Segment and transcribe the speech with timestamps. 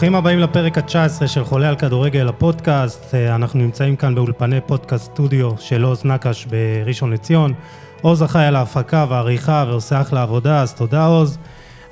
[0.00, 3.14] ברוכים הבאים לפרק ה-19 של חולה על כדורגל הפודקאסט.
[3.14, 7.54] אה, אנחנו נמצאים כאן באולפני פודקאסט סטודיו של עוז נקש בראשון לציון.
[8.02, 11.38] עוז אחראי על ההפקה והעריכה ועושה אחלה עבודה, אז תודה עוז.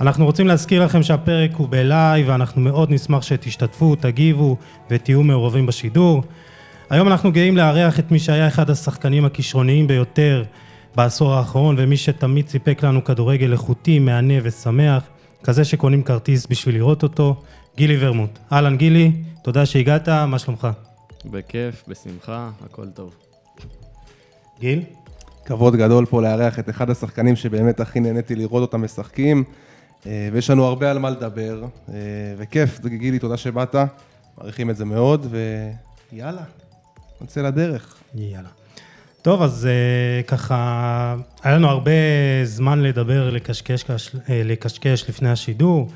[0.01, 4.57] אנחנו רוצים להזכיר לכם שהפרק הוא ב live, ואנחנו מאוד נשמח שתשתתפו, תגיבו
[4.91, 6.23] ותהיו מעורבים בשידור.
[6.91, 10.45] היום אנחנו גאים לארח את מי שהיה אחד השחקנים הכישרוניים ביותר
[10.97, 15.03] בעשור האחרון, ומי שתמיד סיפק לנו כדורגל איכותי, מהנה ושמח,
[15.45, 17.37] כזה שקונים כרטיס בשביל לראות אותו,
[17.79, 18.39] גילי ורמוט.
[18.53, 20.69] אהלן גילי, תודה שהגעת, מה שלומך?
[21.25, 23.15] בכיף, בשמחה, הכל טוב.
[24.61, 24.83] גיל?
[25.45, 29.45] כבוד גדול פה לארח את אחד השחקנים שבאמת הכי נהניתי לראות אותם משחקים,
[30.07, 31.95] אה, ויש לנו הרבה על מה לדבר, אה,
[32.39, 33.75] וכיף, גילי, תודה שבאת,
[34.39, 35.27] מעריכים את זה מאוד,
[36.13, 36.43] ויאללה,
[37.21, 37.97] נצא לדרך.
[38.15, 38.49] יאללה.
[39.23, 41.91] טוב, אז uh, ככה, היה לנו הרבה
[42.45, 45.89] זמן לדבר, לקשקש, אה, לקשקש לפני השידור,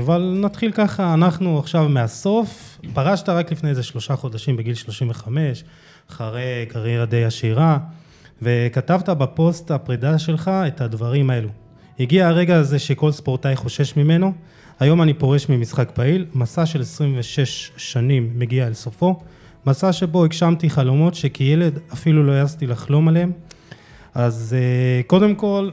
[0.00, 5.64] אבל נתחיל ככה, אנחנו עכשיו מהסוף, פרשת רק לפני איזה שלושה חודשים בגיל 35,
[6.10, 7.78] אחרי קריירה די עשירה,
[8.42, 11.48] וכתבת בפוסט הפרידה שלך את הדברים האלו.
[12.00, 14.32] הגיע הרגע הזה שכל ספורטאי חושש ממנו,
[14.80, 19.20] היום אני פורש ממשחק פעיל, מסע של 26 שנים מגיע אל סופו,
[19.66, 23.32] מסע שבו הגשמתי חלומות שכילד אפילו לא העזתי לחלום עליהם.
[24.14, 25.70] אז אה, קודם כל,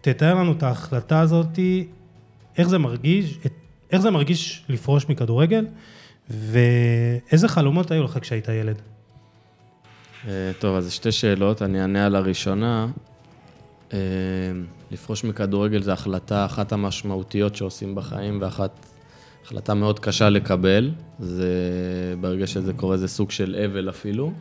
[0.00, 1.58] תתאר לנו את ההחלטה הזאת,
[2.58, 3.38] איך זה מרגיש,
[3.90, 5.66] איך זה מרגיש לפרוש מכדורגל,
[6.30, 8.82] ואיזה חלומות היו לך כשהיית ילד?
[10.28, 12.86] אה, טוב, אז שתי שאלות, אני אענה על הראשונה.
[13.92, 13.98] אה,
[14.90, 18.86] לפרוש מכדורגל זו החלטה אחת המשמעותיות שעושים בחיים ואחת
[19.44, 21.48] החלטה מאוד קשה לקבל, זה,
[22.20, 24.32] ברגע שזה קורה זה סוג של אבל אפילו,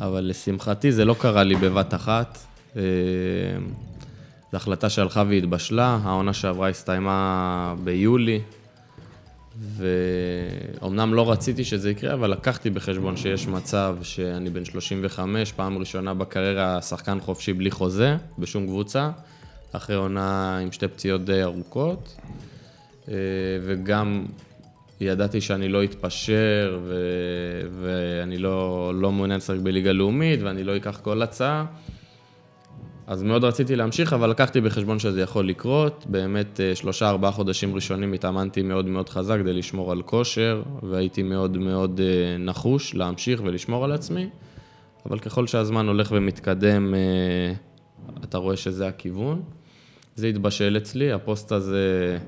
[0.00, 2.38] אבל לשמחתי זה לא קרה לי בבת אחת.
[4.52, 8.40] זו החלטה שהלכה והתבשלה, העונה שעברה הסתיימה ביולי,
[9.76, 16.14] ואומנם לא רציתי שזה יקרה, אבל לקחתי בחשבון שיש מצב שאני בן 35, פעם ראשונה
[16.14, 19.10] בקריירה שחקן חופשי בלי חוזה, בשום קבוצה,
[19.72, 22.16] אחרי עונה עם שתי פציעות די ארוכות.
[23.08, 23.14] אה,
[23.64, 24.26] וגם
[25.00, 26.94] ידעתי שאני לא אתפשר, ו...
[27.82, 31.64] ואני לא, לא מעוניין לשחק בליגה לאומית, ואני לא אקח כל הצעה.
[33.12, 36.06] אז מאוד רציתי להמשיך, אבל לקחתי בחשבון שזה יכול לקרות.
[36.08, 41.22] באמת, אה, שלושה, ארבעה חודשים ראשונים התאמנתי מאוד מאוד חזק כדי לשמור על כושר, והייתי
[41.22, 44.28] מאוד מאוד אה, נחוש להמשיך ולשמור על עצמי.
[45.06, 46.94] אבל ככל שהזמן הולך ומתקדם,
[48.24, 49.42] אתה רואה שזה הכיוון.
[50.16, 52.18] זה התבשל אצלי, הפוסט הזה...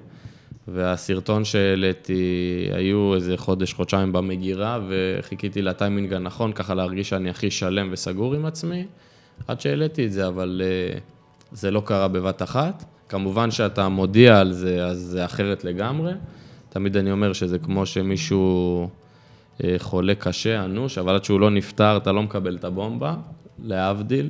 [0.69, 2.23] והסרטון שהעליתי,
[2.73, 8.47] היו איזה חודש, חודשיים במגירה, וחיכיתי לטיימינג הנכון, ככה להרגיש שאני הכי שלם וסגור עם
[8.47, 8.87] עצמי,
[9.49, 11.01] עד שהעליתי את זה, אבל uh,
[11.53, 12.85] זה לא קרה בבת אחת.
[13.09, 16.13] כמובן שאתה מודיע על זה, אז זה אחרת לגמרי.
[16.69, 18.89] תמיד אני אומר שזה כמו שמישהו
[19.59, 23.15] uh, חולה קשה, אנוש, אבל עד שהוא לא נפטר, אתה לא מקבל את הבומבה,
[23.65, 24.29] להבדיל.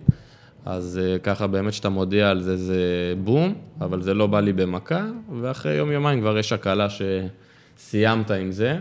[0.64, 4.52] אז אה, ככה באמת שאתה מודיע על זה, זה בום, אבל זה לא בא לי
[4.52, 5.06] במכה,
[5.40, 8.78] ואחרי יום-יומיים כבר יש הקלה שסיימת עם זה.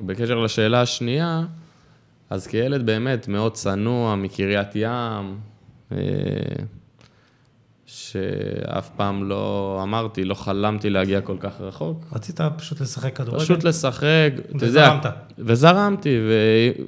[0.00, 1.42] בקשר לשאלה השנייה,
[2.30, 5.36] אז כילד באמת מאוד צנוע, מקריית ים,
[7.86, 12.04] שאף פעם לא אמרתי, לא חלמתי להגיע כל כך רחוק.
[12.12, 13.44] רצית פשוט לשחק כדורגל?
[13.44, 14.66] פשוט לשחק, אתה יודע.
[14.66, 15.06] וזרמת.
[15.38, 16.18] וזרמתי,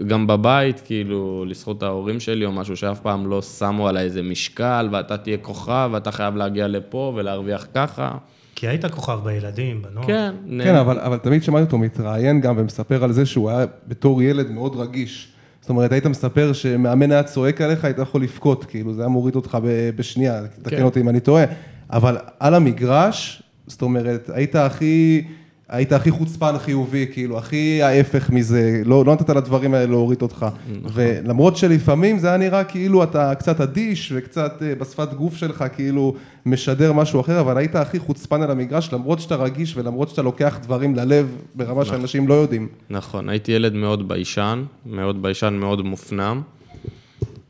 [0.00, 4.88] וגם בבית, כאילו, לזכות ההורים שלי או משהו שאף פעם לא שמו עליי איזה משקל,
[4.92, 8.12] ואתה תהיה כוכב, ואתה חייב להגיע לפה ולהרוויח ככה.
[8.54, 10.06] כי היית כוכב בילדים, בנוער.
[10.06, 10.34] כן.
[10.64, 14.50] כן, אבל, אבל תמיד שמעתי אותו מתראיין גם ומספר על זה שהוא היה בתור ילד
[14.50, 15.32] מאוד רגיש.
[15.66, 19.36] זאת אומרת, היית מספר שמאמן היה צועק עליך, היית יכול לבכות, כאילו, זה היה מוריד
[19.36, 19.58] אותך
[19.96, 20.82] בשנייה, תקן כן.
[20.82, 21.44] אותי אם אני טועה.
[21.90, 25.24] אבל על המגרש, זאת אומרת, היית הכי,
[25.68, 30.46] היית הכי חוצפן חיובי, כאילו, הכי ההפך מזה, לא, לא נתת לדברים האלה להוריד אותך.
[30.82, 30.90] נכון.
[30.94, 36.14] ולמרות שלפעמים זה היה נראה כאילו אתה קצת אדיש וקצת אה, בשפת גוף שלך, כאילו,
[36.46, 40.58] משדר משהו אחר, אבל היית הכי חוצפן על המגרש, למרות שאתה רגיש ולמרות שאתה לוקח
[40.62, 41.84] דברים ללב ברמה נכון.
[41.84, 42.68] שאנשים לא יודעים.
[42.90, 46.42] נכון, הייתי ילד מאוד ביישן, מאוד ביישן, מאוד מופנם.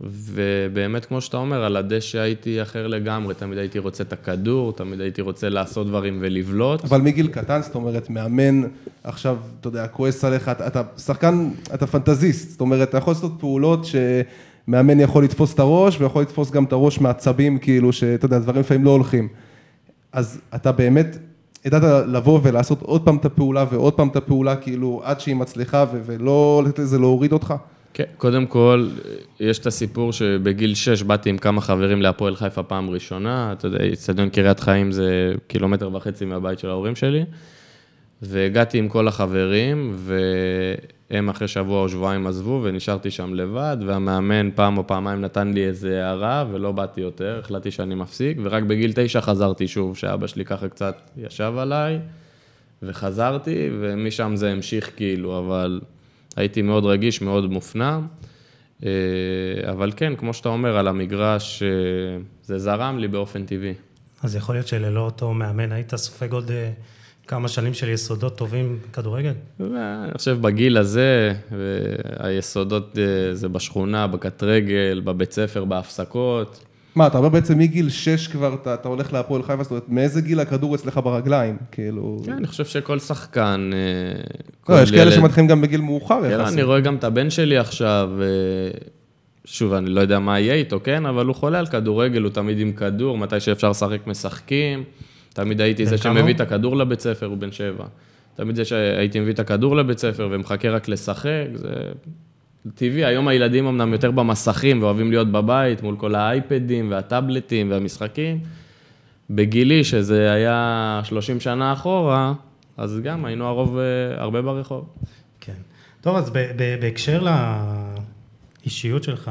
[0.01, 5.01] ובאמת, כמו שאתה אומר, על הדשא הייתי אחר לגמרי, תמיד הייתי רוצה את הכדור, תמיד
[5.01, 6.85] הייתי רוצה לעשות דברים ולבלוט.
[6.85, 8.63] אבל מגיל קטן, זאת אומרת, מאמן
[9.05, 13.33] עכשיו, אתה יודע, כועס עליך, אתה, אתה שחקן, אתה פנטזיסט, זאת אומרת, אתה יכול לעשות
[13.39, 18.39] פעולות שמאמן יכול לתפוס את הראש, ויכול לתפוס גם את הראש מעצבים, כאילו, שאתה יודע,
[18.39, 19.29] דברים לפעמים לא הולכים.
[20.13, 21.19] אז אתה באמת
[21.65, 25.85] ידעת לבוא ולעשות עוד פעם את הפעולה ועוד פעם את הפעולה, כאילו, עד שהיא מצליחה,
[25.93, 27.55] ולא לתת לזה להוריד אותך?
[27.97, 28.89] כן, קודם כל,
[29.41, 33.79] יש את הסיפור שבגיל 6 באתי עם כמה חברים להפועל חיפה פעם ראשונה, אתה יודע,
[33.93, 37.25] אצטדיון קריית חיים זה קילומטר וחצי מהבית של ההורים שלי,
[38.23, 44.79] והגעתי עם כל החברים, והם אחרי שבוע או שבועיים עזבו, ונשארתי שם לבד, והמאמן פעם
[44.79, 49.21] או פעמיים נתן לי איזה הערה, ולא באתי יותר, החלטתי שאני מפסיק, ורק בגיל תשע
[49.21, 51.99] חזרתי שוב, שאבא שלי ככה קצת ישב עליי,
[52.83, 55.81] וחזרתי, ומשם זה המשיך כאילו, אבל
[56.37, 58.07] הייתי מאוד רגיש, מאוד מופנם.
[58.85, 58.91] אה,
[59.71, 61.69] אבל כן, כמו שאתה אומר, על המגרש, אה,
[62.43, 63.75] זה זרם לי באופן טבעי.
[64.23, 66.71] אז יכול להיות שללא אותו מאמן היית סופג עוד אה,
[67.27, 69.33] כמה שנים של יסודות טובים בכדורגל?
[69.61, 71.33] ואני חושב בגיל הזה,
[72.19, 72.99] היסודות
[73.33, 76.66] זה בשכונה, בקט רגל, בבית ספר, בהפסקות.
[76.97, 80.21] מה, אתה אומר בעצם מגיל 6 כבר אתה, אתה הולך להפועל חיפה, זאת אומרת, מאיזה
[80.21, 81.57] גיל הכדור אצלך ברגליים?
[81.73, 82.23] כאילו...
[82.25, 83.71] כן, אני חושב שכל שחקן...
[84.69, 86.55] לא, יש כאלה שמתחילים גם בגיל מאוחר כן, יחסית.
[86.55, 88.11] אני רואה גם את הבן שלי עכשיו,
[89.45, 91.07] שוב, אני לא יודע מה יהיה איתו, כן?
[91.07, 94.85] אבל הוא חולה על כדורגל, הוא תמיד עם כדור, מתי שאפשר לשחק משחקים.
[95.33, 97.85] תמיד הייתי זה שמביא את הכדור לבית ספר, הוא בן שבע.
[98.35, 101.69] תמיד זה שהייתי מביא את הכדור לבית ספר ומחכה רק לשחק, זה
[102.75, 103.05] טבעי.
[103.05, 108.41] היום הילדים אמנם יותר במסכים ואוהבים להיות בבית מול כל האייפדים והטאבלטים והמשחקים.
[109.31, 112.33] בגילי, שזה היה 30 שנה אחורה,
[112.77, 114.89] אז גם היינו הרוב אה, הרבה ברחוב.
[115.41, 115.53] כן.
[116.01, 116.31] טוב, אז
[116.81, 117.25] בהקשר
[118.63, 119.31] לאישיות שלך,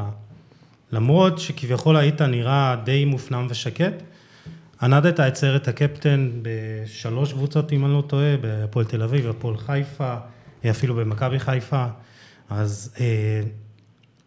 [0.92, 4.02] למרות שכביכול היית נראה די מופנם ושקט,
[4.82, 10.14] ענדת את סרט הקפטן בשלוש קבוצות, אם אני לא טועה, בהפועל תל אביב, בהפועל חיפה,
[10.70, 11.86] אפילו במכבי חיפה.
[12.50, 13.40] אז אה,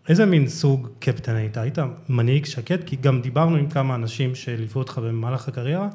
[0.09, 1.57] איזה מין סוג קפטן היית?
[1.57, 1.77] היית
[2.09, 2.83] מנהיג שקט?
[2.85, 5.89] כי גם דיברנו עם כמה אנשים שליוו אותך במהלך הקריירה,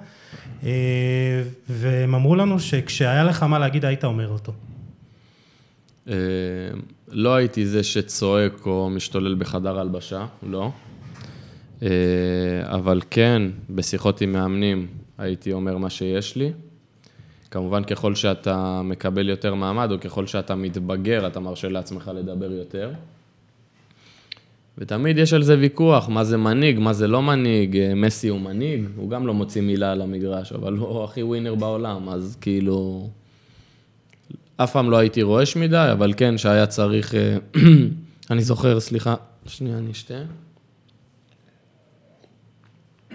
[0.65, 4.53] אה, והם אמרו לנו שכשהיה לך מה להגיד, היית אומר אותו.
[6.09, 6.15] אה,
[7.09, 10.71] לא הייתי זה שצועק או משתולל בחדר הלבשה, לא.
[12.63, 14.87] אבל כן, בשיחות עם מאמנים
[15.19, 16.53] הייתי אומר מה שיש לי.
[17.55, 22.93] כמובן, ככל שאתה מקבל יותר מעמד, או ככל שאתה מתבגר, אתה מרשה לעצמך לדבר יותר.
[24.79, 28.41] ותמיד יש על זה ויכוח, מה זה מנהיג, מה זה לא מנהיג, אה, מסי הוא
[28.41, 33.09] מנהיג, הוא גם לא מוציא מילה על המגרש, אבל הוא הכי ווינר בעולם, אז כאילו...
[34.57, 37.15] אף פעם לא הייתי רועש מדי, אבל כן, שהיה צריך...
[37.15, 37.37] אה,
[38.31, 39.15] אני זוכר, סליחה,
[39.47, 40.23] שנייה, אני אשתה.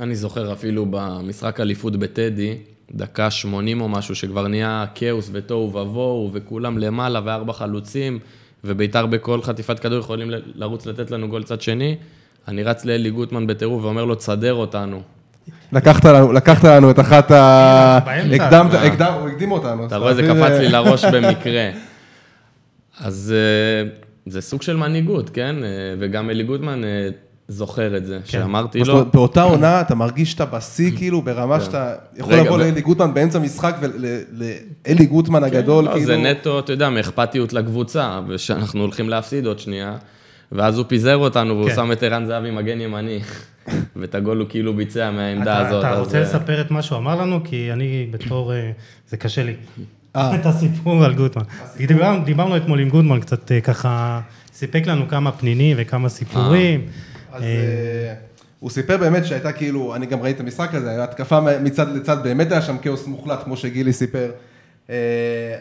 [0.00, 2.58] אני זוכר אפילו במשחק אליפות בטדי,
[2.92, 8.18] דקה 80 או משהו, שכבר נהיה כאוס ותוהו ובוהו, וכולם למעלה וארבע חלוצים,
[8.64, 11.96] וביתר בכל חטיפת כדור יכולים לרוץ לתת לנו גול צד שני.
[12.48, 15.02] אני רץ לאלי גוטמן בטירוף ואומר לו, תסדר אותנו.
[15.72, 17.98] לקחת לנו, לקחת לנו את אחת ה...
[18.34, 19.86] הקדמת, הוא הקדים אותנו.
[19.86, 21.70] אתה רואה, זה קפץ לי לראש במקרה.
[23.00, 23.90] אז אה,
[24.26, 25.56] זה סוג של מנהיגות, כן?
[25.64, 27.08] אה, וגם אלי גוטמן אה,
[27.48, 28.30] זוכר את זה, כן.
[28.30, 28.94] שאמרתי לו...
[28.94, 29.04] לא...
[29.04, 31.64] באותה עונה אתה מרגיש שאתה בשיא, כאילו, ברמה כן.
[31.64, 36.06] שאתה יכול לבוא לאלי גוטמן באמצע משחק ולאלי גוטמן כן, הגדול, לא, כאילו...
[36.06, 39.96] זה נטו, אתה יודע, מאכפתיות לקבוצה, ושאנחנו הולכים להפסיד עוד שנייה,
[40.52, 43.20] ואז הוא פיזר אותנו, והוא שם את ערן זהבי מגן ימני,
[43.96, 45.84] ואת הגול הוא כאילו ביצע מהעמדה הזאת.
[45.84, 47.40] אתה רוצה לספר את מה שהוא אמר לנו?
[47.44, 48.52] כי אני בתור...
[48.52, 48.70] אה,
[49.08, 49.54] זה קשה לי.
[50.16, 50.34] אה.
[50.40, 51.42] את הסיפור על גוטמן.
[52.24, 54.20] דיברנו אתמול עם גוטמן, קצת אה, ככה,
[54.52, 56.80] סיפק לנו כמה פנינים וכמה סיפורים.
[57.34, 57.46] אז אה.
[57.48, 58.14] אה,
[58.60, 62.52] הוא סיפר באמת שהייתה כאילו, אני גם ראיתי את המשחק הזה, התקפה מצד לצד, באמת
[62.52, 64.30] היה שם כאוס מוחלט, כמו שגילי סיפר.
[64.90, 64.94] אה,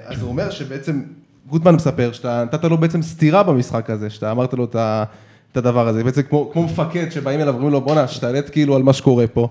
[0.06, 1.02] אז הוא אומר שבעצם,
[1.50, 6.04] גוטמן מספר שאתה נתת לו בעצם סטירה במשחק הזה, שאתה אמרת לו את הדבר הזה,
[6.04, 9.48] בעצם כמו, כמו מפקד שבאים אליו ואומרים לו בואנה, שתעלת כאילו על מה שקורה פה.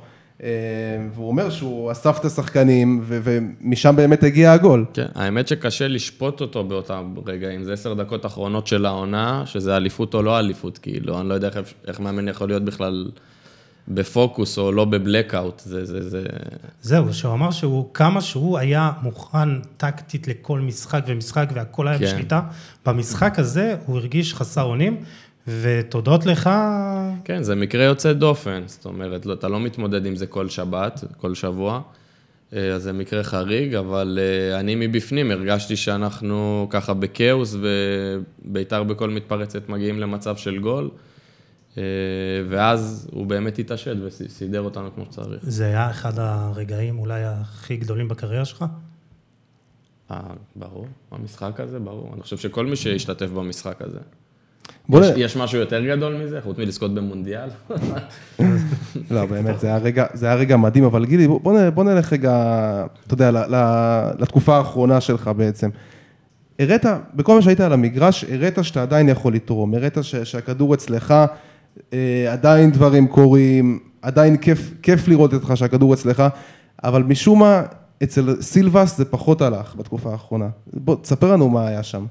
[1.15, 4.85] והוא אומר שהוא אסף את השחקנים, ומשם באמת הגיע הגול.
[4.95, 10.15] כן, האמת שקשה לשפוט אותו באותם רגעים, זה עשר דקות אחרונות של העונה, שזה אליפות
[10.15, 13.11] או לא אליפות, כאילו, אני לא יודע איך, איך מאמן יכול להיות בכלל
[13.89, 16.23] בפוקוס או לא בבלקאוט, זה, זה, זה...
[16.83, 22.05] זהו, שהוא אמר שהוא, כמה שהוא היה מוכן טקטית לכל משחק ומשחק והכל היה כן.
[22.05, 22.41] בשליטה,
[22.87, 24.97] במשחק הזה הוא הרגיש חסר אונים.
[25.47, 26.51] ותודות לך...
[27.25, 31.05] כן, זה מקרה יוצא דופן, זאת אומרת, לא, אתה לא מתמודד עם זה כל שבת,
[31.17, 31.81] כל שבוע,
[32.53, 37.57] אה, אז זה מקרה חריג, אבל אה, אני מבפנים הרגשתי שאנחנו ככה בכאוס,
[38.45, 40.91] ובית"ר בכל מתפרצת מגיעים למצב של גול,
[41.79, 41.83] אה,
[42.49, 45.43] ואז הוא באמת התעשת וסידר אותנו כמו שצריך.
[45.43, 48.65] זה היה אחד הרגעים אולי הכי גדולים בקריירה שלך?
[50.57, 52.11] ברור, המשחק הזה, ברור.
[52.15, 53.99] אני חושב שכל מי שהשתתף במשחק הזה.
[55.17, 57.49] יש, משהו יותר גדול מזה, חוץ מלזכות במונדיאל?
[59.11, 59.61] לא, באמת,
[60.15, 62.33] זה היה רגע, מדהים, אבל גילי, בוא, בוא נלך רגע,
[63.07, 63.31] אתה יודע,
[64.19, 65.71] לתקופה האחרונה שלך בעצם.
[66.59, 71.15] הראת, בכל מה שהיית על המגרש, הראת שאתה עדיין יכול לתרום, הראת שהכדור אצלך,
[71.93, 76.23] אה, עדיין דברים קורים, עדיין כיף, כיף לראות אותך שהכדור אצלך,
[76.85, 77.63] אבל משום מה,
[78.03, 80.49] אצל סילבס זה פחות הלך בתקופה האחרונה.
[80.73, 82.05] בוא, תספר לנו מה היה שם.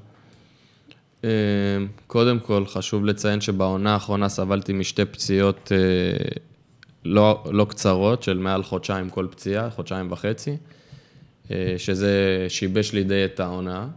[1.24, 1.28] אה,
[2.06, 6.38] קודם כל, חשוב לציין שבעונה האחרונה סבלתי משתי פציעות אה,
[7.04, 10.56] לא, לא קצרות, של מעל חודשיים כל פציעה, חודשיים וחצי,
[11.50, 13.88] אה, שזה שיבש לי די את העונה.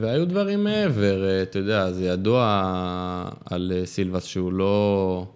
[0.00, 2.62] והיו דברים מעבר, אתה יודע, זה ידוע
[3.44, 5.26] על סילבס שהוא לא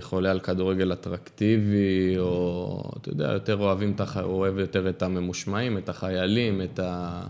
[0.00, 5.88] חולה על כדורגל אטרקטיבי, או אתה יודע, יותר אוהבים, הוא אוהב יותר את הממושמעים, את
[5.88, 7.22] החיילים, את ה...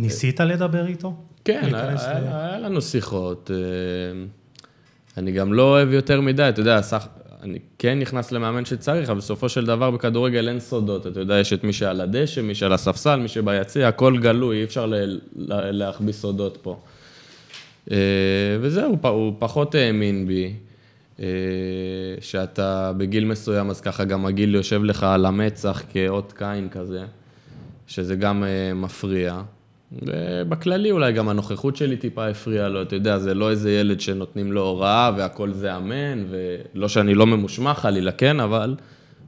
[0.00, 1.14] ניסית לדבר איתו?
[1.44, 3.50] כן, היה, היה, היה לנו שיחות.
[3.54, 4.24] אה,
[5.16, 7.06] אני גם לא אוהב יותר מדי, אתה יודע, סך,
[7.42, 11.06] אני כן נכנס למאמן שצריך, אבל בסופו של דבר בכדורגל אין סודות.
[11.06, 14.64] אתה יודע, יש את מי שעל הדשא, מי שעל הספסל, מי שביציע, הכל גלוי, אי
[14.64, 14.92] אפשר
[15.32, 16.78] להחביא סודות פה.
[17.90, 17.96] אה,
[18.60, 20.52] וזהו, הוא פחות האמין בי.
[21.20, 21.26] אה,
[22.20, 27.04] שאתה בגיל מסוים, אז ככה גם הגיל יושב לך על המצח כאות קין כזה,
[27.86, 29.42] שזה גם מפריע.
[29.92, 34.52] ובכללי אולי גם הנוכחות שלי טיפה הפריעה לו, אתה יודע, זה לא איזה ילד שנותנים
[34.52, 38.74] לו הוראה והכל זה אמן, ולא שאני לא ממושמע חלילה, כן, אבל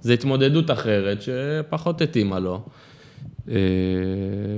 [0.00, 2.60] זו התמודדות אחרת שפחות התאימה לו.
[3.48, 3.54] אה,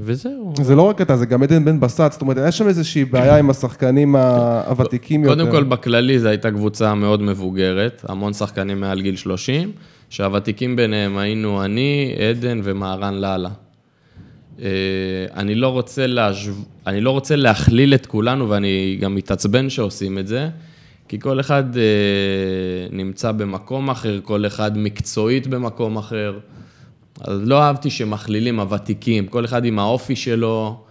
[0.03, 0.53] וזהו.
[0.63, 3.39] זה לא רק אתה, זה גם עדן בן בסט, זאת אומרת, היה שם איזושהי בעיה
[3.39, 5.37] עם השחקנים הוותיקים יותר.
[5.37, 9.73] קודם כל, בכללי זו הייתה קבוצה מאוד מבוגרת, המון שחקנים מעל גיל 30,
[10.11, 13.51] שהוותיקים ביניהם היינו אני, עדן ומהרן לאללה.
[14.61, 14.67] אה,
[15.35, 16.53] אני לא רוצה, להשו...
[16.87, 20.49] אני לא רוצה להכליל את כולנו, ואני גם מתעצבן שעושים את זה,
[21.09, 21.83] כי כל אחד אה,
[22.91, 26.39] נמצא במקום אחר, כל אחד מקצועית במקום אחר.
[27.21, 30.85] אז לא אהבתי שמכלילים הוותיקים, כל אחד עם האופי שלו,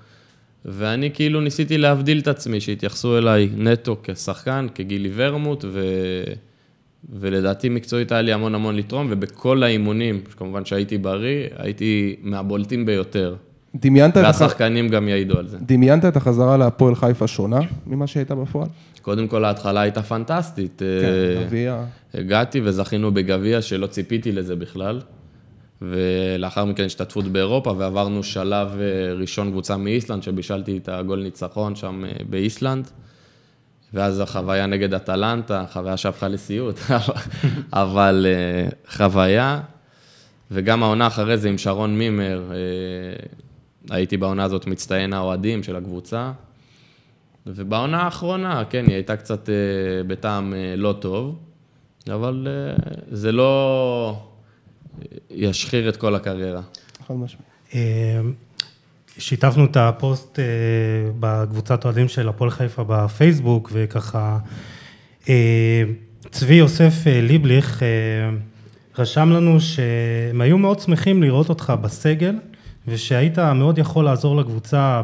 [0.65, 5.81] ואני כאילו ניסיתי להבדיל את עצמי, שהתייחסו אליי נטו כשחקן, כגילי ורמוט, ו...
[7.09, 13.35] ולדעתי מקצועית היה לי המון המון לתרום, ובכל האימונים, כמובן שהייתי בריא, הייתי מהבולטים ביותר.
[13.75, 14.23] דמיינת את...
[14.23, 15.57] והשחקנים גם יעידו על זה.
[15.61, 18.67] דמיינת את החזרה להפועל חיפה שונה ממה שהייתה בפועל?
[19.01, 20.77] קודם כל, ההתחלה הייתה פנטסטית.
[20.79, 21.83] כן, אה, גביע.
[22.13, 25.01] הגעתי וזכינו בגביע שלא ציפיתי לזה בכלל.
[25.81, 32.03] ולאחר מכן השתתפות באירופה, ועברנו שלב אה, ראשון קבוצה מאיסלנד, שבישלתי את הגול ניצחון שם
[32.05, 32.87] אה, באיסלנד.
[33.93, 36.79] ואז החוויה נגד אטלנטה, חוויה שהפכה לסיוט,
[37.73, 38.25] אבל
[38.95, 39.59] חוויה.
[40.51, 42.43] וגם העונה אחרי זה עם שרון מימר,
[43.89, 46.31] הייתי בעונה הזאת מצטיין האוהדים של הקבוצה.
[47.45, 49.55] ובעונה האחרונה, כן, היא הייתה קצת אה,
[50.07, 51.39] בטעם אה, לא טוב,
[52.13, 54.21] אבל אה, זה לא
[55.29, 56.61] ישחיר את כל הקריירה.
[57.07, 57.51] חד משמעית.
[59.17, 60.39] שיתפנו את הפוסט
[61.19, 64.37] בקבוצת אוהדים של הפועל חיפה בפייסבוק, וככה
[66.31, 67.83] צבי יוסף ליבליך
[68.97, 72.35] רשם לנו שהם היו מאוד שמחים לראות אותך בסגל.
[72.87, 75.01] ושהיית מאוד יכול לעזור לקבוצה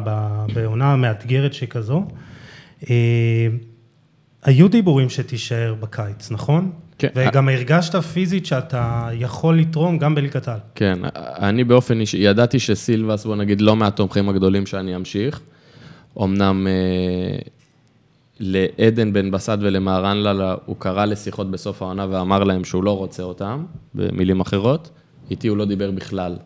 [0.54, 2.04] בעונה מאתגרת שכזו.
[2.90, 3.46] אה,
[4.44, 6.70] היו דיבורים שתישאר בקיץ, נכון?
[6.98, 7.08] כן.
[7.14, 10.58] וגם הרגשת פיזית שאתה יכול לתרום גם בליגת העל.
[10.74, 15.40] כן, אני באופן אישי, ידעתי שסילבס, בוא נגיד, לא מהתומכים הגדולים שאני אמשיך.
[16.22, 17.38] אמנם אה,
[18.40, 23.22] לעדן בן בסט ולמהרן לאללה, הוא קרא לשיחות בסוף העונה ואמר להם שהוא לא רוצה
[23.22, 24.90] אותם, במילים אחרות.
[25.30, 26.36] איתי הוא לא דיבר בכלל.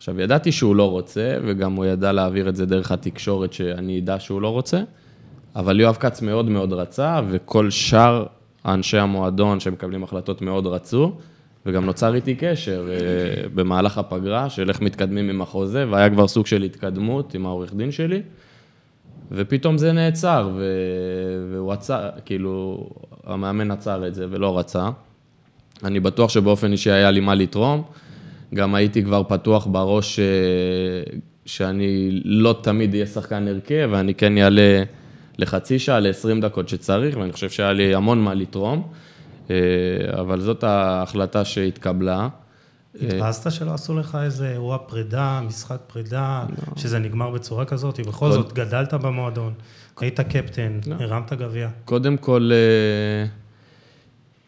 [0.00, 4.20] עכשיו, ידעתי שהוא לא רוצה, וגם הוא ידע להעביר את זה דרך התקשורת שאני אדע
[4.20, 4.82] שהוא לא רוצה,
[5.56, 8.26] אבל יואב כץ מאוד מאוד רצה, וכל שאר
[8.66, 11.12] אנשי המועדון שמקבלים החלטות מאוד רצו,
[11.66, 16.46] וגם נוצר איתי קשר אה, במהלך הפגרה, של איך מתקדמים עם החוזה, והיה כבר סוג
[16.46, 18.22] של התקדמות עם העורך דין שלי,
[19.32, 20.64] ופתאום זה נעצר, ו...
[21.52, 22.86] והוא עצר, כאילו,
[23.24, 24.90] המאמן עצר את זה ולא רצה.
[25.84, 27.82] אני בטוח שבאופן אישי היה לי מה לתרום.
[28.54, 30.24] גם הייתי כבר פתוח בראש אה,
[31.46, 34.82] שאני לא תמיד אהיה שחקן הרכב, ואני כן אעלה
[35.38, 38.88] לחצי שעה, ל-20 דקות שצריך, ואני חושב שהיה לי המון מה לתרום,
[39.50, 39.56] אה,
[40.20, 42.28] אבל זאת ההחלטה שהתקבלה.
[43.02, 46.76] התבאסת שלא עשו לך איזה אירוע פרידה, משחק פרידה, לא.
[46.76, 49.52] שזה נגמר בצורה כזאת, בכל זאת גדלת במועדון,
[50.00, 50.94] היית קפטן, לא.
[50.94, 51.68] הרמת גביע.
[51.84, 52.50] קודם כל...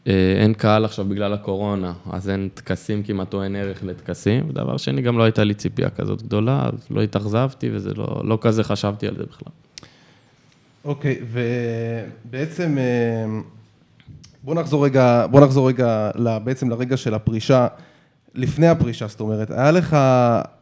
[0.07, 4.49] אה, אה, אין קהל עכשיו בגלל הקורונה, אז אין טקסים כמעט או אין ערך לטקסים.
[4.49, 8.39] ודבר שני, גם לא הייתה לי ציפייה כזאת גדולה, אז לא התאכזבתי וזה לא, לא
[8.41, 9.53] כזה חשבתי על זה בכלל.
[10.85, 13.41] אוקיי, ובעצם אה,
[14.43, 16.11] בוא נחזור רגע, בוא נחזור רגע
[16.45, 17.67] בעצם לרגע של הפרישה,
[18.35, 19.97] לפני הפרישה, זאת אומרת, היה לך,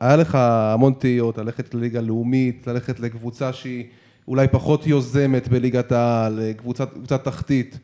[0.01, 3.85] היה לך המון תהיות, ללכת לליגה לאומית, ללכת לקבוצה שהיא
[4.29, 7.79] אולי פחות יוזמת בליגת העל, קבוצת, קבוצת תחתית.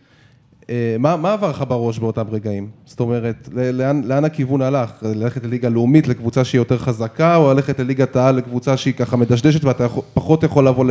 [0.71, 2.69] אה, מה, מה עבר לך בראש באותם רגעים?
[2.85, 4.91] זאת אומרת, לאן, לאן הכיוון הלך?
[5.03, 9.65] ללכת לליגה לאומית, לקבוצה שהיא יותר חזקה, או ללכת לליגת העל, לקבוצה שהיא ככה מדשדשת
[9.65, 10.85] ואתה פחות יכול לבוא,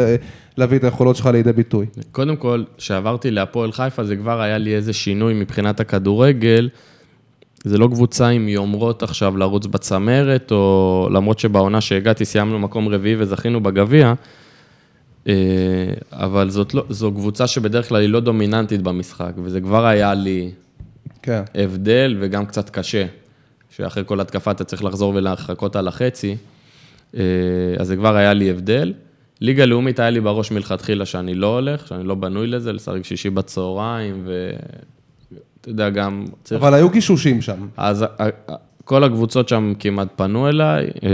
[0.57, 1.85] להביא את היכולות שלך לידי ביטוי?
[2.11, 6.69] קודם כל, כשעברתי להפועל חיפה, זה כבר היה לי איזה שינוי מבחינת הכדורגל.
[7.63, 13.15] זה לא קבוצה עם יומרות עכשיו לרוץ בצמרת, או למרות שבעונה שהגעתי סיימנו מקום רביעי
[13.19, 14.13] וזכינו בגביע,
[16.11, 20.51] אבל זאת לא, זו קבוצה שבדרך כלל היא לא דומיננטית במשחק, וזה כבר היה לי
[21.21, 21.43] כן.
[21.55, 23.05] הבדל וגם קצת קשה,
[23.69, 26.35] שאחרי כל התקפה אתה צריך לחזור ולחכות על החצי,
[27.15, 27.21] אה,
[27.79, 28.93] אז זה כבר היה לי הבדל.
[29.41, 33.29] ליגה לאומית היה לי בראש מלכתחילה שאני לא הולך, שאני לא בנוי לזה, לשחק שישי
[33.29, 36.25] בצהריים, ואתה יודע, גם...
[36.43, 36.61] צריך...
[36.61, 37.67] אבל היו גישושים שם.
[37.77, 38.05] אז
[38.85, 40.85] כל הקבוצות שם כמעט פנו אליי.
[40.85, 41.09] אה,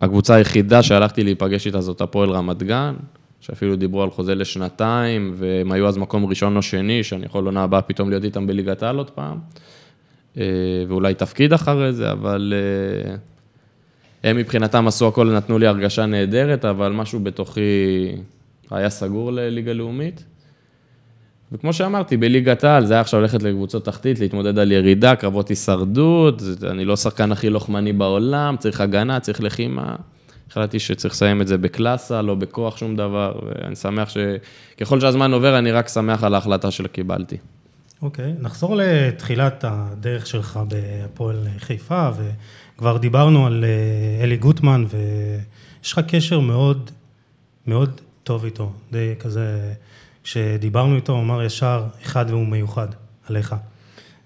[0.00, 2.94] הקבוצה היחידה שהלכתי להיפגש איתה זאת הפועל רמת גן,
[3.40, 7.62] שאפילו דיברו על חוזה לשנתיים, והם היו אז מקום ראשון או שני, שאני יכול עונה
[7.62, 9.38] הבאה פתאום להיות איתם בליגת העל עוד פעם.
[10.38, 10.44] אה,
[10.88, 13.14] ואולי תפקיד אחרי זה, אבל אה,
[14.30, 17.60] הם מבחינתם עשו הכל, נתנו לי הרגשה נהדרת, אבל משהו בתוכי
[18.70, 20.24] היה סגור לליגה לאומית.
[21.52, 26.42] וכמו שאמרתי, בליגת העל, זה היה עכשיו ללכת לקבוצות תחתית, להתמודד על ירידה, קרבות הישרדות,
[26.70, 29.96] אני לא השחקן הכי לוחמני בעולם, צריך הגנה, צריך לחימה.
[30.50, 35.58] החלטתי שצריך לסיים את זה בקלאסה, לא בכוח שום דבר, ואני שמח שככל שהזמן עובר,
[35.58, 37.36] אני רק שמח על ההחלטה שקיבלתי.
[38.02, 42.08] אוקיי, okay, נחזור לתחילת הדרך שלך בהפועל חיפה,
[42.76, 46.90] וכבר דיברנו על אה, אלי גוטמן, ויש לך קשר מאוד
[47.66, 49.72] מאוד טוב איתו, די כזה...
[50.24, 52.88] כשדיברנו איתו, הוא אמר ישר, אחד והוא מיוחד,
[53.28, 53.54] עליך.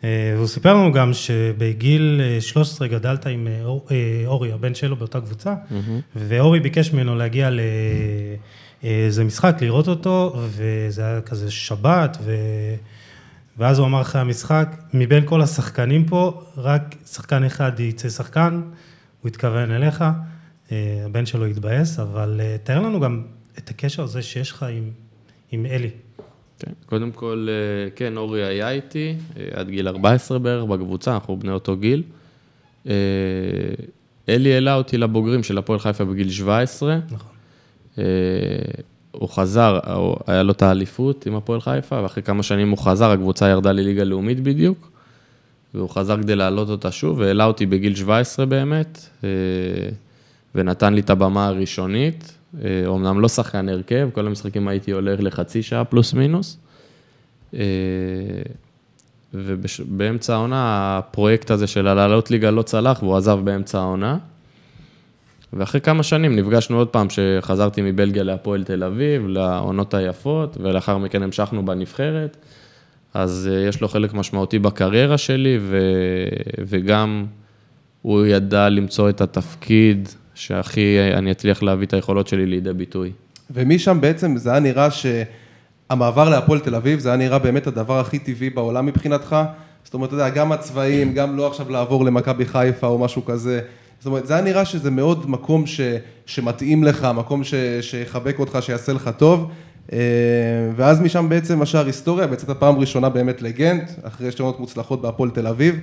[0.05, 5.21] אה, והוא סיפר לנו גם שבגיל 13 אה, גדלת עם אה, אורי, הבן שלו באותה
[5.21, 5.75] קבוצה, mm-hmm.
[6.17, 7.51] ואורי ביקש ממנו להגיע
[8.83, 12.35] לאיזה משחק, לראות אותו, וזה היה כזה שבת, ו...
[13.59, 18.61] ואז הוא אמר אחרי המשחק, מבין כל השחקנים פה, רק שחקן אחד יצא שחקן,
[19.21, 20.05] הוא התכוון אליך,
[21.05, 23.23] הבן שלו התבאס, אבל תאר לנו גם
[23.59, 24.91] את הקשר הזה שיש לך עם
[25.53, 25.91] עם אלי.
[26.59, 31.37] כן, קודם כל, אה, כן, אורי היה איתי, אה, עד גיל 14 בערך בקבוצה, אנחנו
[31.37, 32.03] בני אותו גיל.
[32.87, 32.93] אה,
[34.29, 36.99] אלי העלה אותי לבוגרים של הפועל חיפה בגיל 17.
[37.11, 37.29] נכון.
[39.13, 39.79] הוא חזר,
[40.27, 44.05] היה לו את האליפות עם הפועל חיפה, ואחרי כמה שנים הוא חזר, הקבוצה ירדה לליגה
[44.05, 44.91] לאומית בדיוק,
[45.75, 49.09] והוא חזר כדי להעלות אותה שוב, והעלה אותי בגיל 17 באמת,
[50.55, 52.39] ונתן לי את הבמה הראשונית.
[52.87, 56.59] אומנם לא שחקן הרכב, כל המשחקים הייתי הולך לחצי שעה פלוס מינוס.
[57.55, 57.61] אה,
[59.35, 64.19] ובאמצע העונה, הפרויקט הזה של הלעלות ליגה לא צלח, והוא עזב באמצע העונה.
[65.53, 71.23] ואחרי כמה שנים נפגשנו עוד פעם, שחזרתי מבלגיה להפועל תל אביב, לעונות היפות, ולאחר מכן
[71.23, 72.37] המשכנו בנבחרת.
[73.15, 75.79] אז אה, יש לו חלק משמעותי בקריירה שלי, ו...
[76.59, 77.27] וגם
[78.03, 80.09] הוא ידע למצוא את התפקיד
[80.43, 83.13] שהכי אני אצליח להביא את היכולות שלי לידי ביטוי.
[83.51, 88.19] ומשם בעצם זה היה נראה שהמעבר להפועל תל אביב, זה היה נראה באמת הדבר הכי
[88.19, 89.37] טבעי בעולם מבחינתך.
[89.85, 93.61] זאת אומרת, אתה יודע, גם הצבעים, גם לא עכשיו לעבור למכבי חיפה או משהו כזה.
[93.99, 95.81] זאת אומרת, זה היה נראה שזה מאוד מקום ש,
[96.27, 99.51] שמתאים לך, מקום ש, שיחבק אותך, שיעשה לך טוב.
[99.93, 99.99] אה,
[100.77, 105.31] ואז משם בעצם השאר היסטוריה, ויצאת פעם ראשונה באמת לגנט, אחרי שתי עונות מוצלחות בהפועל
[105.31, 105.81] תל אביב.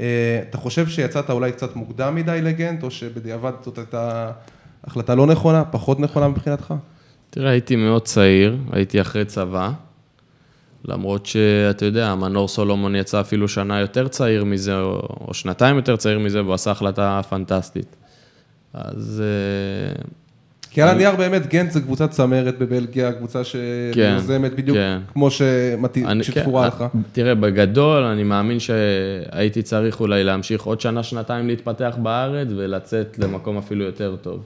[0.00, 4.30] אה, אתה חושב שיצאת אולי קצת מוקדם מדי לגנט, או שבדיעבד זאת הייתה
[4.84, 6.74] החלטה לא נכונה, פחות נכונה מבחינתך?
[7.30, 9.70] תראה, הייתי מאוד צעיר, הייתי אחרי צבא,
[10.84, 16.18] למרות שאתה יודע, מנור סולומון יצא אפילו שנה יותר צעיר מזה, או, שנתיים יותר צעיר
[16.18, 17.96] מזה, והוא עשה החלטה פנטסטית.
[18.74, 20.02] אז אה,
[20.76, 24.98] כי על הנייר באמת גנט זה קבוצת צמרת בבלגיה, קבוצה שיוזמת כן, בדיוק כן.
[25.12, 26.84] כמו שתפורה כן, לך.
[27.12, 33.58] תראה, בגדול, אני מאמין שהייתי צריך אולי להמשיך עוד שנה, שנתיים להתפתח בארץ ולצאת למקום
[33.58, 34.42] אפילו יותר טוב.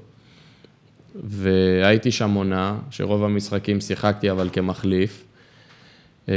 [1.25, 5.25] והייתי שם עונה, שרוב המשחקים שיחקתי אבל כמחליף.
[6.29, 6.35] אה,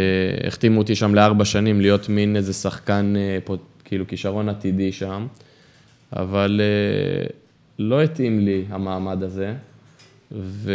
[0.47, 5.27] החתימו אותי שם לארבע שנים להיות מין איזה שחקן, אה, כאילו כישרון עתידי שם,
[6.13, 7.27] אבל אה,
[7.79, 9.53] לא התאים לי המעמד הזה.
[10.31, 10.71] ו...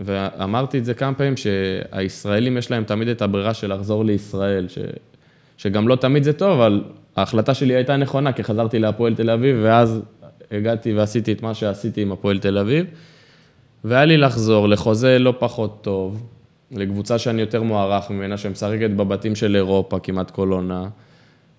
[0.00, 4.78] ואמרתי את זה כמה פעמים, שהישראלים יש להם תמיד את הברירה של לחזור לישראל, ש...
[5.56, 6.84] שגם לא תמיד זה טוב, אבל
[7.16, 10.02] ההחלטה שלי הייתה נכונה, כי חזרתי להפועל תל אביב, ואז
[10.50, 12.86] הגעתי ועשיתי את מה שעשיתי עם הפועל תל אביב,
[13.84, 16.26] והיה לי לחזור לחוזה לא פחות טוב,
[16.70, 20.88] לקבוצה שאני יותר מוערך ממנה, שמשחקת בבתים של אירופה כמעט כל עונה,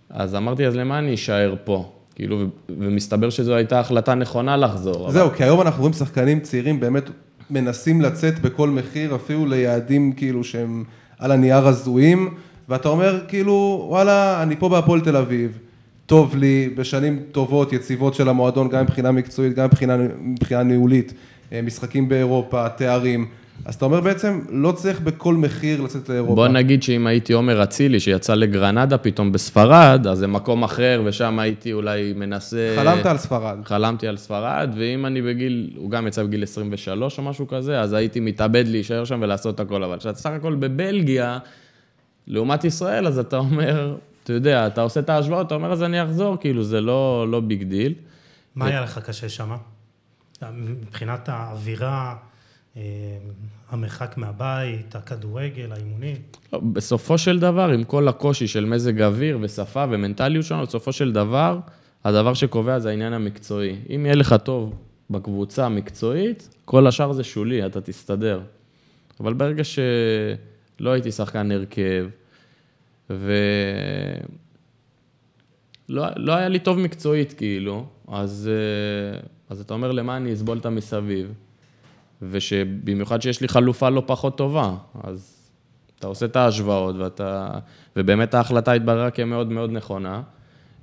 [0.10, 1.92] אז אמרתי, אז למה אני אשאר פה?
[2.18, 5.12] כאילו, ומסתבר שזו הייתה החלטה נכונה לחזור.
[5.12, 5.36] זהו, אבל...
[5.36, 7.10] כי היום אנחנו רואים שחקנים צעירים באמת
[7.50, 10.84] מנסים לצאת בכל מחיר, אפילו ליעדים כאילו שהם
[11.20, 12.34] על הנייר הזויים,
[12.70, 15.58] ואתה אומר, כאילו, וואלה, אני פה בהפועל תל אביב,
[16.06, 21.14] טוב לי, בשנים טובות, יציבות של המועדון, גם מבחינה מקצועית, גם מבחינה, מבחינה ניהולית,
[21.52, 23.28] אה, משחקים באירופה, תארים.
[23.66, 26.36] אז אתה אומר בעצם, לא צריך בכל מחיר לצאת לאירופה.
[26.36, 31.40] בוא נגיד שאם הייתי עומר אצילי, שיצא לגרנדה פתאום בספרד, אז זה מקום אחר, ושם
[31.40, 32.74] הייתי אולי מנסה...
[32.76, 33.58] חלמת על ספרד.
[33.66, 37.94] חלמתי על ספרד, ואם אני בגיל, הוא גם יצא בגיל 23 או משהו כזה, אז
[37.94, 39.84] הייתי מתאבד להישאר שם ולעשות הכל.
[39.84, 41.40] אבל כשאתה סך הכל בבלגיה,
[42.28, 46.04] לעומת ישראל, אז אתה אומר, אתה יודע, אתה עושה את ההשוואות, אתה אומר, אז אני
[46.04, 47.94] אחזור, כאילו, זה לא, לא big deal.
[48.56, 49.52] מה היה לך קשה שם?
[50.52, 52.16] מבחינת האווירה,
[53.70, 56.16] המרחק מהבית, הכדורגל, האימונים?
[56.54, 61.12] לא, בסופו של דבר, עם כל הקושי של מזג אוויר ושפה ומנטליות שלנו, בסופו של
[61.12, 61.60] דבר,
[62.04, 63.76] הדבר שקובע זה העניין המקצועי.
[63.96, 64.74] אם יהיה לך טוב
[65.10, 68.42] בקבוצה המקצועית, כל השאר זה שולי, אתה תסתדר.
[69.20, 72.08] אבל ברגע שלא הייתי שחקן הרכב,
[73.10, 73.26] ולא
[76.16, 80.66] לא היה לי טוב מקצועית, כאילו, אז, אה, אז אתה אומר, למה אני אסבול את
[80.66, 81.34] המסביב?
[82.22, 85.50] ושבמיוחד שיש לי חלופה לא פחות טובה, אז
[86.00, 87.50] אתה עושה את ההשוואות, ואתה,
[87.96, 90.22] ובאמת ההחלטה התבררה כמאוד מאוד נכונה.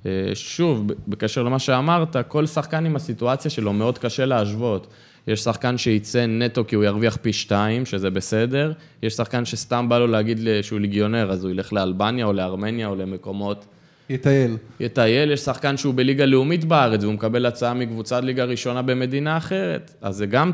[0.06, 4.86] אה, שוב, בקשר למה שאמרת, כל שחקן עם הסיטואציה שלו מאוד קשה להשוות.
[5.26, 8.72] יש שחקן שייצא נטו כי הוא ירוויח פי שתיים, שזה בסדר.
[9.02, 12.96] יש שחקן שסתם בא לו להגיד שהוא ליגיונר, אז הוא ילך לאלבניה או לארמניה או
[12.96, 13.66] למקומות...
[14.10, 14.56] יטייל.
[14.80, 19.94] יטייל, יש שחקן שהוא בליגה לאומית בארץ, והוא מקבל הצעה מקבוצת ליגה ראשונה במדינה אחרת.
[20.02, 20.50] אז זה גם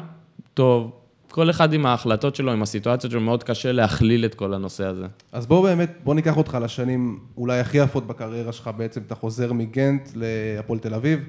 [0.61, 0.91] טוב.
[1.31, 5.07] כל אחד עם ההחלטות שלו, עם הסיטואציות שלו, מאוד קשה להכליל את כל הנושא הזה.
[5.33, 9.53] אז בואו באמת, בואו ניקח אותך לשנים אולי הכי יפות בקריירה שלך בעצם, אתה חוזר
[9.53, 11.21] מגנט להפועל תל אביב.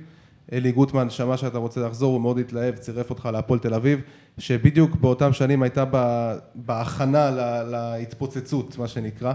[0.51, 4.01] אלי גוטמן שמע שאתה רוצה לחזור, הוא מאוד התלהב, צירף אותך להפועל תל אביב,
[4.37, 5.83] שבדיוק באותם שנים הייתה
[6.55, 7.31] בהכנה
[7.71, 9.33] להתפוצצות, מה שנקרא.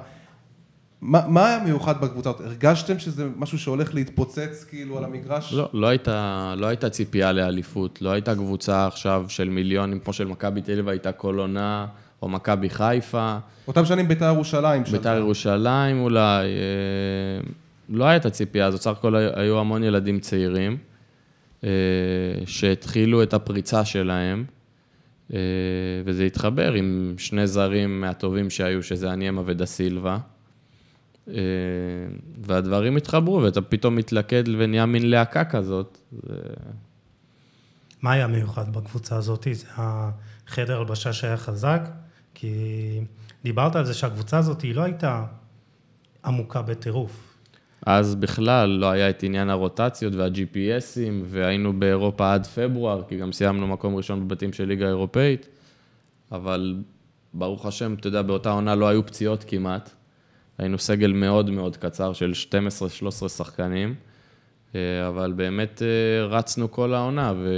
[1.00, 2.46] מה, מה היה מיוחד בקבוצה הזאת?
[2.46, 5.52] הרגשתם שזה משהו שהולך להתפוצץ כאילו על המגרש?
[5.52, 10.24] לא, לא הייתה, לא הייתה ציפייה לאליפות, לא הייתה קבוצה עכשיו של מיליונים, כמו של
[10.24, 11.86] מכבי תל אביב הייתה כל עונה,
[12.22, 13.38] או מכבי חיפה.
[13.68, 14.82] אותם שנים בית"ר ירושלים.
[14.92, 17.50] בית"ר ירושלים אולי, אה,
[17.88, 20.76] לא הייתה ציפייה הזאת, סך הכל היו המון ילדים צעירים,
[21.64, 21.70] אה,
[22.46, 24.44] שהתחילו את הפריצה שלהם,
[25.34, 25.38] אה,
[26.04, 30.18] וזה התחבר עם שני זרים מהטובים שהיו, שזה אניאמה ודה סילבה.
[31.28, 31.34] אה,
[32.42, 35.98] והדברים התחברו, ואתה פתאום מתלכד ונהיה מין להקה כזאת.
[36.12, 36.34] זה...
[38.02, 39.46] מה היה מיוחד בקבוצה הזאת?
[39.52, 41.88] זה החדר הלבשה שהיה חזק,
[42.34, 42.50] כי
[43.44, 45.24] דיברת על זה שהקבוצה הזאת היא לא הייתה
[46.24, 47.36] עמוקה בטירוף.
[47.86, 53.66] אז בכלל לא היה את עניין הרוטציות וה-GPSים, והיינו באירופה עד פברואר, כי גם סיימנו
[53.66, 55.48] מקום ראשון בבתים של ליגה אירופאית,
[56.32, 56.82] אבל
[57.34, 59.90] ברוך השם, אתה יודע, באותה עונה לא היו פציעות כמעט.
[60.58, 62.32] היינו סגל מאוד מאוד קצר של
[63.24, 63.94] 12-13 שחקנים,
[64.74, 67.48] אה, אבל באמת אה, רצנו כל העונה, ו...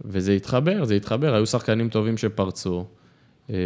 [0.00, 2.84] וזה התחבר, זה התחבר, היו שחקנים טובים שפרצו,
[3.50, 3.56] אה,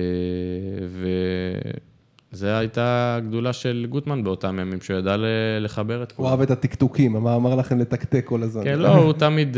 [2.32, 5.16] וזו הייתה הגדולה של גוטמן באותם ימים, שהוא ידע
[5.60, 6.28] לחבר את כולם.
[6.28, 8.64] הוא אהב את הטקטוקים, מה אמר לכם לתקתק כל הזמן.
[8.64, 9.56] כן, לא, הוא תמיד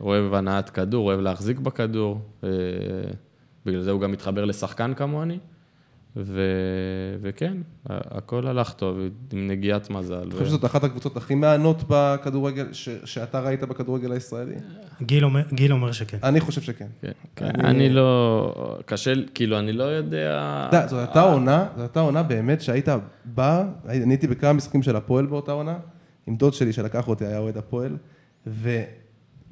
[0.00, 2.20] אוהב הנעת כדור, אוהב להחזיק בכדור,
[3.66, 5.38] בגלל זה הוא גם מתחבר לשחקן כמוני.
[6.16, 6.42] ו...
[7.20, 8.98] וכן, הכל הלך טוב,
[9.32, 10.22] עם נגיעת מזל.
[10.28, 12.88] אתה חושב שזאת אחת הקבוצות הכי מהנות בכדורגל, ש...
[13.04, 14.54] שאתה ראית בכדורגל הישראלי?
[15.02, 16.18] גיל אומר, גיל אומר שכן.
[16.22, 16.86] אני חושב שכן.
[17.02, 17.44] כן, כן.
[17.44, 17.68] אני...
[17.68, 18.78] אני לא...
[18.86, 20.66] קשה, כאילו, אני לא יודע...
[20.68, 22.88] אתה יודע, זאת הייתה עונה, זאת הייתה עונה באמת שהיית
[23.24, 25.78] בא, אני הייתי בכמה משחקים של הפועל באותה עונה,
[26.26, 27.96] עם דוד שלי שלקח אותי, היה אוהד הפועל,
[28.46, 28.82] ו...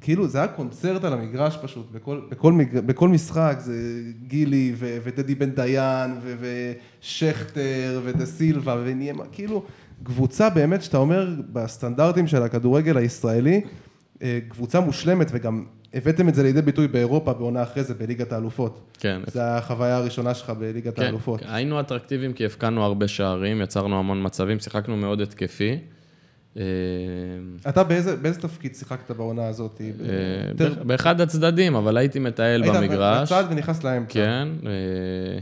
[0.01, 2.79] כאילו זה היה קונצרט על המגרש פשוט, בכל, בכל, מג...
[2.79, 4.97] בכל משחק זה גילי ו...
[5.03, 6.35] ודדי בן דיין ו...
[7.01, 9.63] ושכטר ודה סילבה וניימה, כאילו
[10.03, 13.61] קבוצה באמת שאתה אומר בסטנדרטים של הכדורגל הישראלי,
[14.21, 18.79] אה, קבוצה מושלמת וגם הבאתם את זה לידי ביטוי באירופה בעונה אחרי זה בליגת האלופות.
[18.99, 19.21] כן.
[19.27, 21.41] זו החוויה הראשונה שלך בליגת כן, האלופות.
[21.45, 25.79] היינו אטרקטיביים כי הפקענו הרבה שערים, יצרנו המון מצבים, שיחקנו מאוד התקפי.
[26.57, 26.63] אה,
[27.69, 29.81] אתה באיזה, באיזה תפקיד שיחקת בעונה הזאת?
[29.81, 33.31] אה, באחד הצדדים, אבל הייתי מטייל במגרש.
[33.31, 34.13] היית בצד ונכנס לאמצע.
[34.13, 34.47] כן.
[34.65, 35.39] אה,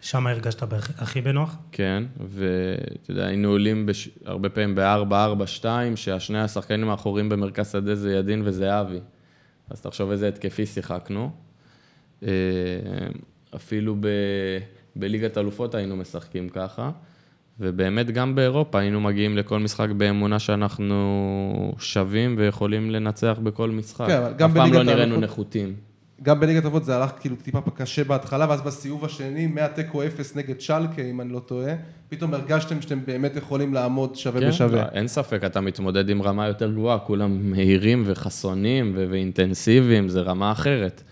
[0.00, 0.62] שם הרגשת
[0.98, 1.56] הכי בנוח?
[1.72, 4.08] כן, ואתה יודע, היינו עולים בש...
[4.24, 9.00] הרבה פעמים ב-4-4-2, שהשני השחקנים האחוריים במרכז שדה זה ידין וזהבי.
[9.70, 11.30] אז תחשוב איזה התקפי שיחקנו.
[13.54, 14.08] אפילו ב...
[14.96, 16.90] בליגת אלופות היינו משחקים ככה.
[17.60, 24.06] ובאמת גם באירופה היינו מגיעים לכל משחק באמונה שאנחנו שווים ויכולים לנצח בכל משחק.
[24.06, 24.88] כן, אבל גם בליגת האלופות...
[24.88, 25.74] אף פעם לא נראינו נחותים.
[26.22, 30.60] גם בליגת אבות זה הלך כאילו טיפה קשה בהתחלה, ואז בסיבוב השני, מהתיקו אפס נגד
[30.60, 31.72] שלקה, אם אני לא טועה,
[32.08, 34.82] פתאום הרגשתם שאתם באמת יכולים לעמוד שווה כן, בשווה.
[34.82, 40.20] לא, אין ספק, אתה מתמודד עם רמה יותר גבוהה, כולם מהירים וחסונים ו- ואינטנסיביים, זה
[40.20, 41.02] רמה אחרת.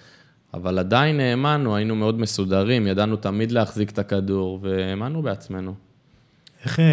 [0.55, 5.75] אבל עדיין האמנו, היינו מאוד מסודרים, ידענו תמיד להחזיק את הכדור, והאמנו בעצמנו.
[6.65, 6.81] איך...
[6.81, 6.85] אה,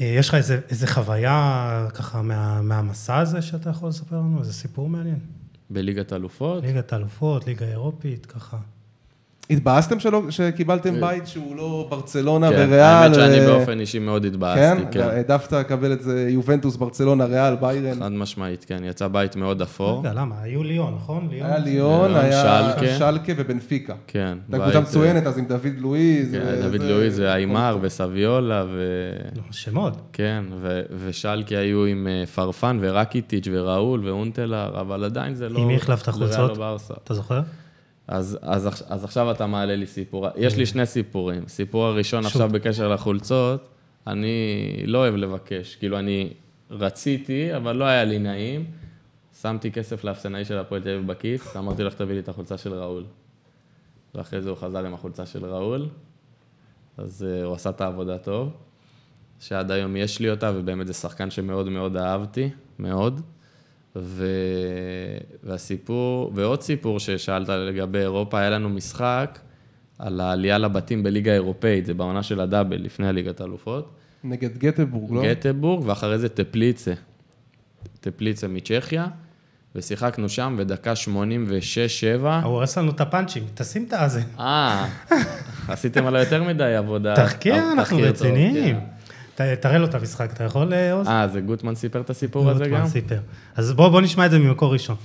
[0.00, 4.38] אה, יש לך איזה, איזה חוויה ככה מה, מהמסע הזה שאתה יכול לספר לנו?
[4.40, 5.18] איזה סיפור מעניין.
[5.70, 8.58] בליגת אלופות, ליגת האלופות, ליגה אירופית, ככה.
[9.50, 12.80] התבאסתם שלא, שקיבלתם בית שהוא לא ברצלונה כן, וריאל?
[12.80, 14.84] האמת שאני אה, באופן אישי מאוד התבאסתי, כן?
[14.90, 15.00] כן.
[15.00, 18.00] העדפת לקבל את זה יובנטוס, ברצלונה, ריאל, ביירן.
[18.00, 20.00] חד משמעית, כן, יצא בית מאוד אפור.
[20.00, 20.34] רגע, למה?
[20.42, 21.28] היו ליון, נכון?
[21.30, 22.98] היה ליון, היה שלקה.
[22.98, 23.94] שלקה ובנפיקה.
[24.06, 24.38] כן.
[24.52, 26.32] הייתה קבוצה מצוינת אז עם דוד לואיז.
[26.32, 28.82] כן, ו- דוד לואיז ואיימר וסביולה ו...
[29.36, 29.96] לא, שמות.
[30.12, 35.58] כן, ו- ושלקי היו עם אה, פרפן ורקיטיץ' וראול ואונטלר, אבל עדיין זה לא...
[35.58, 36.58] עם מי החלפת חולצות?
[37.04, 37.40] אתה זוכר?
[38.08, 40.26] אז, אז, אז עכשיו אתה מעלה לי סיפור.
[40.36, 41.48] יש לי שני סיפורים.
[41.48, 42.32] סיפור הראשון שוט.
[42.32, 43.68] עכשיו בקשר לחולצות,
[44.06, 45.76] אני לא אוהב לבקש.
[45.76, 46.32] כאילו, אני
[46.70, 48.64] רציתי, אבל לא היה לי נעים.
[49.40, 52.74] שמתי כסף לאפסנאי של הפועל תל אביב בכיס, אמרתי לך, תביא לי את החולצה של
[52.74, 53.04] ראול.
[54.14, 55.88] ואחרי זה הוא חזר עם החולצה של ראול,
[56.96, 58.52] אז uh, הוא עשה את העבודה טוב,
[59.40, 63.20] שעד היום יש לי אותה, ובאמת זה שחקן שמאוד מאוד אהבתי, מאוד.
[64.02, 64.26] ו...
[65.44, 69.38] והסיפור, ועוד סיפור ששאלת לגבי אירופה, היה לנו משחק
[69.98, 73.90] על העלייה לבתים בליגה האירופאית, זה בעונה של הדאבל, לפני הליגת האלופות.
[74.24, 75.22] נגד גטבורג, לא?
[75.22, 76.92] גטבורג, ואחרי זה טפליצה.
[78.00, 79.06] טפליצה מצ'כיה,
[79.74, 81.06] ושיחקנו שם, ודקה 86-7.
[82.22, 84.22] הוא הורס לנו את הפאנצ'ים, תשים את הזה.
[84.38, 84.86] אה,
[85.68, 87.16] עשיתם עליי יותר מדי עבודה.
[87.16, 88.95] תחקיר, תחקיר אנחנו רציניים.
[89.36, 91.08] ת- תראה לו את המשחק, אתה יכול, אה, עוז?
[91.08, 92.86] אה, זה גוטמן סיפר את הסיפור הזה גוטמן גם?
[92.86, 93.18] סיפר.
[93.56, 94.96] אז בוא בוא נשמע את זה ממקור ראשון.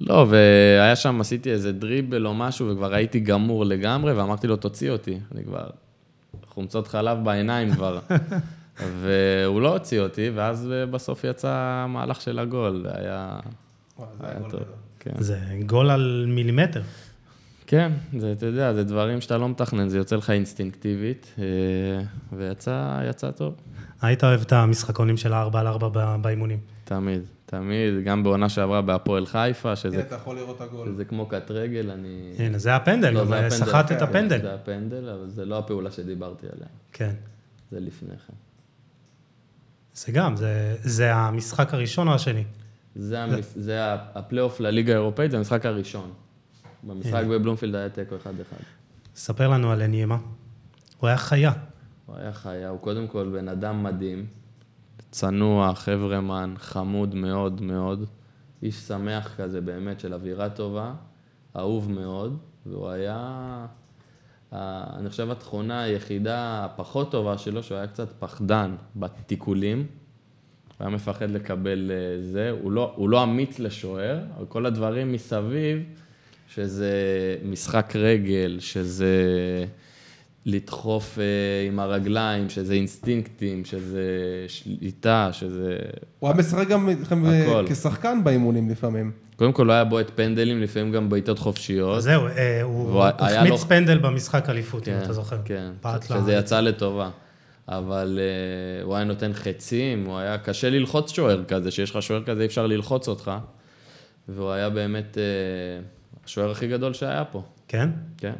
[0.00, 4.90] לא, והיה שם, עשיתי איזה דריבל או משהו, וכבר הייתי גמור לגמרי, ואמרתי לו, תוציא
[4.90, 5.18] אותי.
[5.34, 5.66] אני כבר,
[6.48, 7.98] חומצות חלב בעיניים כבר.
[9.02, 11.50] והוא לא הוציא אותי, ואז בסוף יצא
[11.84, 13.38] המהלך של הגול, זה היה...
[14.20, 14.60] היה גול טוב.
[15.00, 15.10] כן.
[15.18, 16.82] זה גול על מילימטר.
[17.66, 21.44] כן, זה, אתה יודע, זה דברים שאתה לא מתכנן, זה יוצא לך אינסטינקטיבית, אה,
[22.36, 23.54] ויצא יצא טוב.
[24.02, 26.58] היית אוהב את המשחקונים של הארבע על ארבע באימונים.
[26.84, 30.88] תמיד, תמיד, גם בעונה שעברה בהפועל חיפה, כן, שזה, אתה יכול לראות את הגול.
[30.88, 32.32] שזה כמו קט רגל, אני...
[32.38, 34.40] הנה, זה הפנדל, לא, זה הפנדל, סחט את כן, הפנדל.
[34.40, 37.12] זה הפנדל, אבל זה לא הפעולה שדיברתי עליה, כן.
[37.70, 38.34] זה לפני כן.
[39.94, 42.44] זה גם, זה- זה המשחק הראשון או השני?
[42.96, 43.52] זה, המס...
[43.56, 46.10] זה ה- הפלייאוף לליגה האירופאית, זה המשחק הראשון.
[46.82, 48.28] במשחק בבלומפילד היה תיקו 1-1.
[49.16, 50.16] ספר לנו על נימה.
[50.98, 51.52] הוא היה חיה.
[52.08, 54.26] הוא היה חיה, הוא קודם כל בן אדם מדהים,
[55.10, 58.04] צנוע, חברמן, חמוד מאוד מאוד,
[58.62, 60.94] איש שמח כזה באמת, של אווירה טובה,
[61.56, 63.16] אהוב מאוד, והוא היה,
[64.52, 69.78] ה- אני חושב התכונה היחידה הפחות טובה שלו, שהוא היה קצת פחדן בתיקולים.
[69.78, 69.86] הוא
[70.86, 75.78] היה מפחד לקבל אה, זה, הוא לא, הוא לא אמיץ לשוער, אבל כל הדברים מסביב,
[76.48, 76.92] שזה
[77.44, 79.14] משחק רגל, שזה
[80.46, 81.24] לדחוף אה,
[81.68, 84.02] עם הרגליים, שזה אינסטינקטים, שזה
[84.48, 85.76] שליטה, שזה...
[86.18, 87.64] הוא היה משחק גם איתכם הכל.
[87.68, 89.12] כשחקן באימונים לפעמים.
[89.36, 91.96] קודם כל לא היה בועט פנדלים, לפעמים גם בעיטות חופשיות.
[91.96, 95.38] אז זהו, אה, הוא החמיץ לו- פנדל במשחק אליפות, אם כן, אתה זוכר.
[95.44, 95.70] כן,
[96.08, 97.10] שזה יצא לטובה.
[97.68, 102.24] אבל uh, הוא היה נותן חצים, הוא היה קשה ללחוץ שוער כזה, שיש לך שוער
[102.24, 103.30] כזה, אי אפשר ללחוץ אותך.
[104.28, 107.90] והוא היה באמת uh, השוער הכי גדול שהיה פה, כן?
[108.18, 108.32] כן.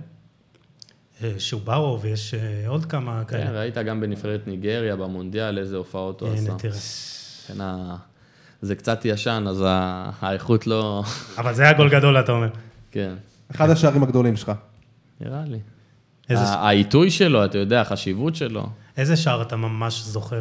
[1.38, 3.60] שובארו, ויש אה, עוד כמה כן, כאלה.
[3.60, 6.50] ראית גם בנבחרת ניגריה, במונדיאל, איזה הופעות הוא עשה.
[6.50, 6.74] הנה, תראה.
[7.46, 7.54] כן,
[8.62, 9.64] זה קצת ישן, אז
[10.20, 11.02] האיכות לא...
[11.38, 12.48] אבל זה היה גול גדול, אתה אומר.
[12.90, 13.14] כן,
[13.50, 14.52] אחד השערים הגדולים שלך.
[15.20, 15.58] נראה לי.
[16.36, 18.66] העיתוי שלו, אתה יודע, החשיבות שלו.
[18.96, 20.40] איזה שער אתה ממש זוכר?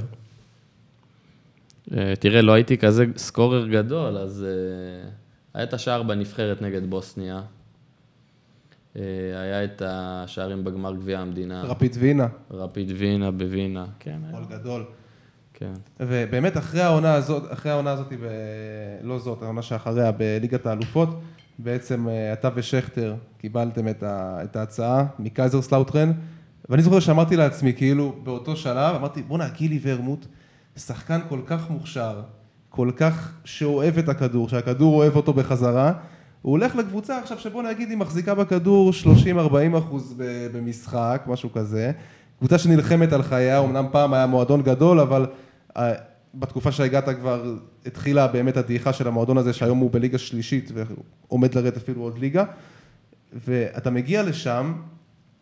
[1.98, 5.10] אה, תראה, לא הייתי כזה סקורר גדול, אז אה,
[5.54, 7.42] היה את השער בנבחרת נגד בוסניה.
[8.98, 9.04] אה,
[9.42, 11.64] היה את השערים בגמר גביע המדינה.
[11.64, 13.86] רפיד וינה, רפיד וינה בווינה.
[14.00, 14.20] כן.
[14.32, 14.86] גול גדול.
[15.54, 15.74] כן.
[16.00, 18.28] ובאמת אחרי העונה הזאת, אחרי העונה הזאת, ב...
[19.02, 21.10] לא זאת, העונה שאחריה, בליגת האלופות,
[21.60, 24.40] בעצם אה, אתה ושכטר קיבלתם את, ה...
[24.44, 26.12] את ההצעה מקייזרסלאוטרן,
[26.70, 30.26] ואני זוכר שאמרתי לעצמי, כאילו, באותו שלב, אמרתי, בואנה, גילי ורמוט,
[30.78, 32.22] שחקן כל כך מוכשר,
[32.70, 35.94] כל כך שאוהב את הכדור, שהכדור אוהב אותו בחזרה,
[36.42, 38.92] הוא הולך לקבוצה עכשיו שבוא נגיד היא מחזיקה בכדור
[39.74, 40.16] 30-40 אחוז
[40.54, 41.92] במשחק, משהו כזה.
[42.40, 45.26] קבוצה שנלחמת על חייה, אמנם פעם היה מועדון גדול, אבל
[45.78, 45.94] אה,
[46.36, 51.78] בתקופה שהגעת כבר התחילה באמת הדעיכה של המועדון הזה, שהיום הוא בליגה שלישית ועומד לרדת
[51.78, 52.46] אפילו עוד ליגה,
[53.34, 54.74] ואתה מגיע לשם,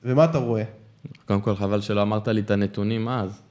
[0.04, 0.64] ומה אתה רואה?
[1.26, 3.42] קודם כל, חבל שלא אמרת לי את הנתונים אז,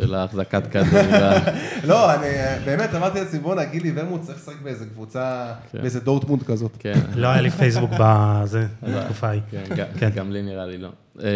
[0.00, 1.00] של ההחזקת כדור.
[1.88, 2.26] לא, אני
[2.64, 5.80] באמת אמרתי לעצמי, בואנה, גילי ורמוט צריך לשחק באיזה קבוצה, כן.
[5.80, 6.72] באיזה דורטמונד כזאת.
[6.78, 7.00] כן.
[7.16, 9.40] לא היה לי פייסבוק בזה, בתקופה ההיא.
[9.50, 10.10] כן, גם- כן.
[10.14, 10.88] גם לי נראה לי לא.
[11.22, 11.26] אה,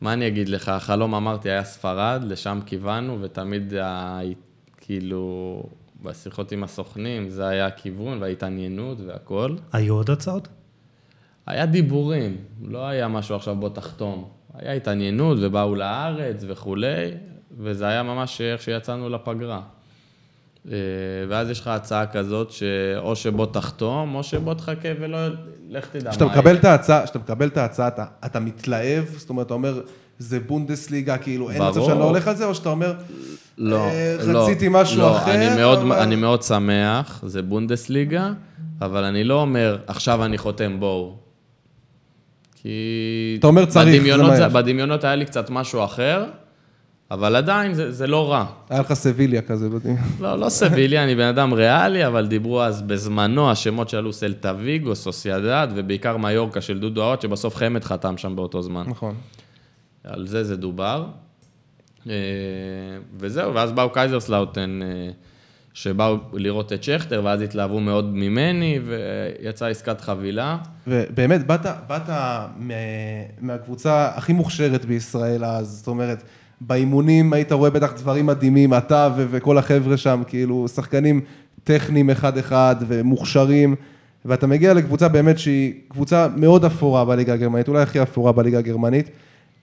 [0.00, 3.72] מה אני אגיד לך, החלום אמרתי היה ספרד, לשם כיוונו, ותמיד,
[4.76, 5.62] כאילו,
[6.02, 9.56] בשיחות עם הסוכנים, זה היה הכיוון וההתעניינות והכל.
[9.72, 10.48] היו עוד הצעות?
[11.46, 14.28] היה דיבורים, לא היה משהו עכשיו בוא תחתום.
[14.58, 17.10] היה התעניינות ובאו לארץ וכולי,
[17.58, 19.60] וזה היה ממש איך שיצאנו לפגרה.
[20.70, 20.76] אה,
[21.28, 25.18] ואז יש לך הצעה כזאת, שאו שבוא תחתום, או שבוא תחכה ולא,
[25.70, 26.34] לך תדע מה כשאתה יהיה.
[26.36, 29.80] מקבל את ההצעה, כשאתה מקבל את ההצעה, אתה, אתה מתלהב, זאת אומרת, אתה אומר,
[30.18, 31.88] זה בונדסליגה, כאילו, אין מצב ברור.
[31.88, 32.94] שאני לא הולך על זה, או שאתה אומר,
[33.58, 38.30] לא, אה, לא, רציתי משהו לא, אחר, אני מאוד, אבל- אני מאוד שמח, זה בונדסליגה,
[38.80, 41.16] אבל אני לא אומר, עכשיו אני חותם, בואו.
[42.62, 43.36] כי...
[43.38, 44.48] אתה אומר, צריך, זה בדמיונות, זה.
[44.48, 46.24] בדמיונות היה לי קצת משהו אחר,
[47.10, 48.44] אבל עדיין זה, זה לא רע.
[48.70, 49.94] היה לך סביליה כזה, לא יודע.
[50.20, 54.94] לא, לא סביליה, אני בן אדם ריאלי, אבל דיברו אז בזמנו, השמות שעלו סלטה ויגו,
[54.94, 58.84] סוסיידד, ובעיקר מיורקה של דודו אוואט, שבסוף חמד חתם שם באותו זמן.
[58.86, 59.14] נכון.
[60.04, 61.06] על זה זה דובר.
[62.08, 62.14] אה,
[63.18, 65.10] וזהו, ואז באו קייזרסלאוטרן, אה,
[65.74, 70.56] שבאו לראות את שכטר, ואז התלהבו מאוד ממני, ויצאה עסקת חבילה.
[70.86, 72.74] ובאמת, באת, באת מה-
[73.40, 76.22] מהקבוצה הכי מוכשרת בישראל אז, זאת אומרת,
[76.60, 81.20] באימונים היית רואה בטח דברים מדהימים, אתה ו- וכל החבר'ה שם, כאילו, שחקנים
[81.64, 83.74] טכניים אחד-אחד ומוכשרים,
[84.24, 89.10] ואתה מגיע לקבוצה באמת שהיא קבוצה מאוד אפורה בליגה הגרמנית, אולי הכי אפורה בליגה הגרמנית.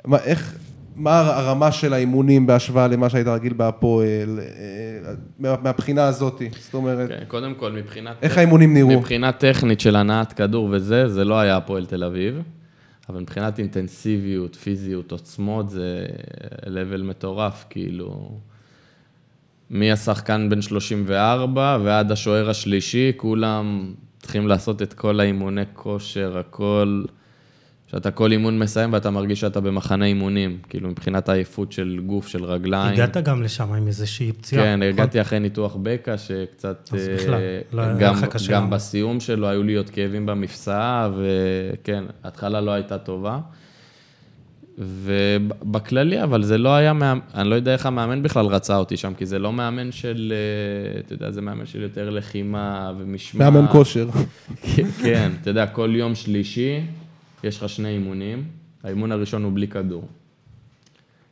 [0.06, 0.56] מה, איך,
[1.00, 7.10] מה הרמה של האימונים בהשוואה למה שהיית רגיל בהפועל, אה, מה- מהבחינה הזאת, זאת אומרת,
[7.10, 8.16] כן, קודם כל, מבחינת...
[8.22, 9.00] איך האימונים נראו?
[9.00, 12.42] מבחינה טכנית של הנעת כדור וזה, זה לא היה הפועל תל אביב,
[13.10, 16.06] אבל מבחינת אינטנסיביות, פיזיות, עוצמות, זה
[16.66, 18.32] level מטורף, כאילו...
[19.70, 27.04] מהשחקן בן 34 ועד השוער השלישי, כולם צריכים לעשות את כל האימוני כושר, הכל...
[27.92, 32.44] שאתה כל אימון מסיים ואתה מרגיש שאתה במחנה אימונים, כאילו מבחינת העייפות של גוף, של
[32.44, 32.94] רגליים.
[32.94, 34.64] הגעת גם לשם עם איזושהי פציעה.
[34.64, 34.90] כן, נכון?
[34.90, 36.90] הגעתי אחרי ניתוח בקע, שקצת...
[36.94, 37.42] אז אה, בכלל,
[37.74, 38.70] לא היה גם, לך קשה גם.
[38.70, 43.40] בסיום שלו היו לי עוד כאבים במפסעה, וכן, ההתחלה לא הייתה טובה.
[44.82, 49.14] ובכללי, אבל זה לא היה מאמן, אני לא יודע איך המאמן בכלל רצה אותי שם,
[49.14, 53.54] כי זה לא מאמן של, אה, אתה יודע, זה מאמן של יותר לחימה ומשמעת.
[53.54, 54.10] מאמן כושר.
[55.04, 56.82] כן, אתה יודע, כל יום שלישי
[57.44, 58.48] יש לך שני אימונים.
[58.84, 60.08] האימון הראשון הוא בלי כדור.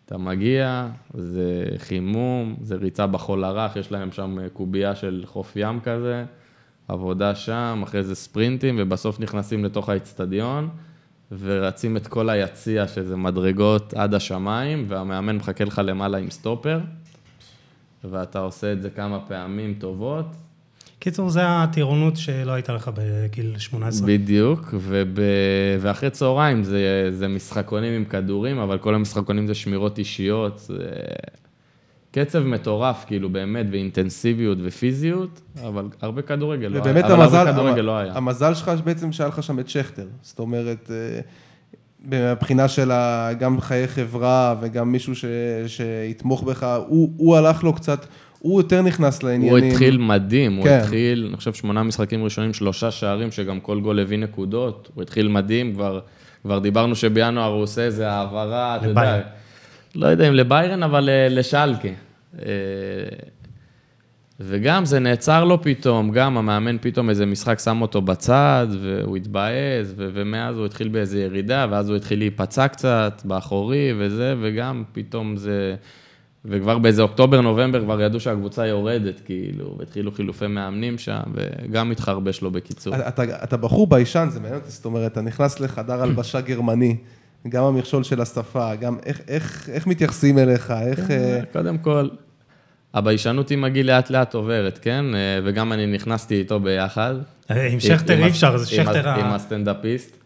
[0.05, 5.79] אתה מגיע, זה חימום, זה ריצה בחול הרך, יש להם שם קובייה של חוף ים
[5.79, 6.25] כזה,
[6.87, 10.69] עבודה שם, אחרי זה ספרינטים, ובסוף נכנסים לתוך האצטדיון,
[11.39, 16.79] ורצים את כל היציע, שזה מדרגות עד השמיים, והמאמן מחכה לך למעלה עם סטופר,
[18.03, 20.25] ואתה עושה את זה כמה פעמים טובות,
[20.99, 24.07] קיצור, זה הטירונות שלא הייתה לך בגיל 18.
[24.07, 25.19] בדיוק, וב...
[25.79, 30.77] ואחרי צהריים זה, זה משחקונים עם כדורים, אבל כל המשחקונים זה שמירות אישיות, זה
[32.11, 37.13] קצב מטורף, כאילו, באמת, ואינטנסיביות ופיזיות, אבל הרבה כדורגל לא ובאמת היה.
[37.13, 38.13] אבל המזל, כדורגל המ- לא היה.
[38.13, 41.19] המזל שלך בעצם שהיה לך שם את שכטר, זאת אומרת, אה,
[42.31, 42.91] מבחינה של
[43.39, 45.25] גם חיי חברה וגם מישהו ש,
[45.67, 48.05] שיתמוך בך, הוא, הוא הלך לו קצת,
[48.39, 49.71] הוא יותר נכנס הוא לעניינים.
[49.71, 50.79] התחיל מדהים, הוא כן.
[50.81, 55.27] התחיל, אני חושב, שמונה משחקים ראשונים, שלושה שערים, שגם כל גול הביא נקודות, הוא התחיל
[55.27, 55.99] מדהים, כבר,
[56.43, 59.21] כבר דיברנו שבינואר הוא עושה איזה העברה, אתה יודע.
[59.95, 61.87] לא יודע אם לביירן, אבל אה, לשלקה.
[62.39, 62.49] אה,
[64.39, 69.93] וגם זה נעצר לו פתאום, גם המאמן פתאום איזה משחק שם אותו בצד, והוא התבאס,
[69.97, 75.37] ו- ומאז הוא התחיל באיזה ירידה, ואז הוא התחיל להיפצע קצת באחורי וזה, וגם פתאום
[75.37, 75.75] זה...
[76.49, 82.51] וכבר באיזה אוקטובר-נובמבר כבר ידעו שהקבוצה יורדת, כאילו, והתחילו חילופי מאמנים שם, וגם התחרבש לו
[82.51, 82.95] בקיצור.
[82.95, 86.95] אתה, אתה בחור ביישן, זה מעניין אותי, זאת אומרת, אתה נכנס לחדר הלבשה גרמני,
[87.49, 91.11] גם המכשול של השפה, גם איך, איך, איך מתייחסים אליך, איך...
[91.11, 92.07] אה, קודם כל,
[92.93, 95.05] הביישנות עם הגיל לאט לאט עוברת, כן?
[95.15, 97.15] אה, וגם אני נכנסתי איתו ביחד.
[97.51, 99.35] אה, עם שכטר אי אפשר, זה שכטר הס- עם ה...
[99.35, 100.17] הסטנדאפיסט.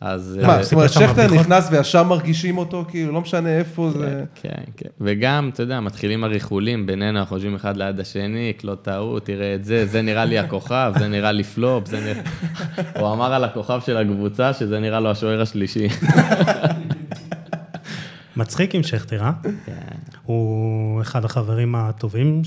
[0.00, 0.38] אז...
[0.42, 1.46] מה, אה, זאת אומרת, סיפר שם שכטר בדיחות?
[1.46, 4.24] נכנס וישר מרגישים אותו, כאילו, לא משנה איפה זה...
[4.34, 4.88] כן, כן.
[5.00, 9.64] וגם, אתה יודע, מתחילים הריחולים בינינו, אנחנו חושבים אחד ליד השני, לא טעות, תראה את
[9.64, 12.22] זה, זה נראה לי הכוכב, זה נראה לי פלופ, זה נראה...
[13.00, 15.88] הוא אמר על הכוכב של הקבוצה שזה נראה לו השוער השלישי.
[18.36, 19.32] מצחיק עם שכטר, אה?
[19.66, 19.72] כן.
[20.22, 22.42] הוא אחד החברים הטובים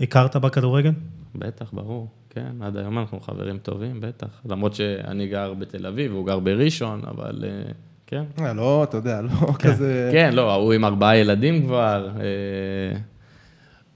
[0.00, 0.92] שהכרת בכדורגל?
[1.34, 2.08] בטח, ברור.
[2.36, 4.26] כן, עד היום אנחנו חברים טובים, בטח.
[4.48, 7.72] למרות שאני גר בתל אביב, הוא גר בראשון, אבל אה,
[8.06, 8.22] כן.
[8.40, 10.08] אה, לא, אתה יודע, לא כזה...
[10.12, 12.08] כן, לא, הוא עם ארבעה ילדים כבר.
[12.20, 12.98] אה,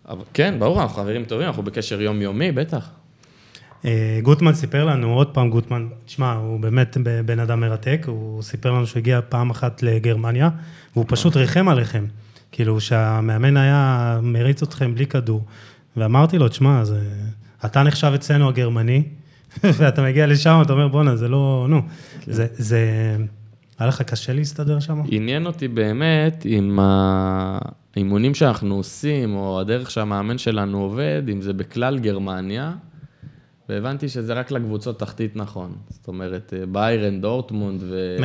[0.08, 2.90] אבל כן, ברור, אנחנו חברים טובים, אנחנו בקשר יומיומי, בטח.
[3.84, 8.70] אה, גוטמן סיפר לנו, עוד פעם גוטמן, תשמע, הוא באמת בן אדם מרתק, הוא סיפר
[8.70, 10.50] לנו שהוא הגיע פעם אחת לגרמניה,
[10.92, 12.06] והוא פשוט ריחם עליכם.
[12.52, 15.44] כאילו, שהמאמן היה מריץ אתכם בלי כדור.
[15.96, 17.00] ואמרתי לו, תשמע, זה...
[17.64, 19.02] אתה נחשב אצלנו הגרמני,
[19.78, 21.66] ואתה מגיע לשם, אתה אומר, בואנה, זה לא...
[21.68, 21.82] נו,
[22.20, 22.32] כן.
[22.32, 22.46] זה...
[22.52, 23.16] זה...
[23.78, 25.02] היה לך קשה להסתדר שם?
[25.08, 31.98] עניין אותי באמת עם האימונים שאנחנו עושים, או הדרך שהמאמן שלנו עובד, אם זה בכלל
[31.98, 32.72] גרמניה,
[33.70, 35.72] והבנתי שזה רק לקבוצות תחתית נכון.
[35.88, 38.16] זאת אומרת, ביירן, דורטמונד ו...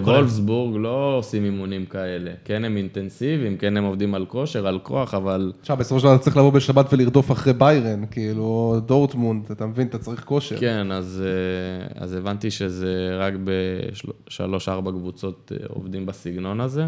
[0.00, 2.30] ווולפסבורג לא עושים אימונים כאלה.
[2.44, 5.52] כן, הם אינטנסיביים, כן, הם עובדים על כושר, על כוח, אבל...
[5.60, 9.98] עכשיו, בסופו של דבר צריך לבוא בשבת ולרדוף אחרי ביירן, כאילו, דורטמונד, אתה מבין, אתה
[9.98, 10.56] צריך כושר.
[10.58, 16.86] כן, אז, אה, אז הבנתי שזה רק בשלוש-ארבע קבוצות אה, עובדים בסגנון הזה.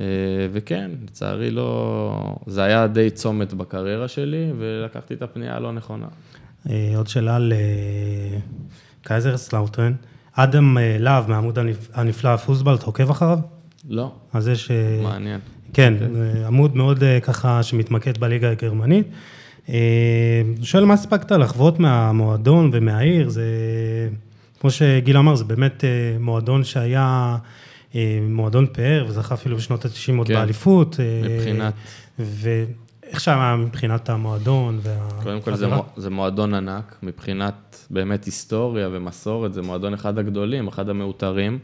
[0.00, 0.06] אה,
[0.52, 2.36] וכן, לצערי לא...
[2.46, 6.06] זה היה די צומת בקריירה שלי, ולקחתי את הפנייה הלא נכונה.
[6.68, 7.38] אה, עוד שאלה
[9.00, 9.92] לקייזרסלאוטרן.
[10.32, 11.58] אדם אה, להב מהעמוד
[11.94, 13.38] הנפלא פוסבאל, אתה עוקב אחריו?
[13.88, 14.12] לא.
[14.32, 14.70] אז יש...
[14.70, 15.40] אה, מעניין.
[15.72, 16.46] כן, okay.
[16.46, 19.06] עמוד מאוד ככה שמתמקד בליגה הגרמנית.
[20.62, 23.28] שואל, מה הספקת לחוות מהמועדון ומהעיר?
[23.28, 23.44] זה,
[24.60, 25.84] כמו שגיל אמר, זה באמת
[26.20, 27.36] מועדון שהיה
[28.22, 30.34] מועדון פאר, וזכה אפילו בשנות ה-90 עוד כן.
[30.34, 30.96] באליפות.
[31.24, 31.74] מבחינת...
[33.10, 35.22] איך שם מבחינת המועדון והחברה?
[35.22, 40.88] קודם כל זה, זה מועדון ענק, מבחינת באמת היסטוריה ומסורת, זה מועדון אחד הגדולים, אחד
[40.88, 41.58] המעוטרים,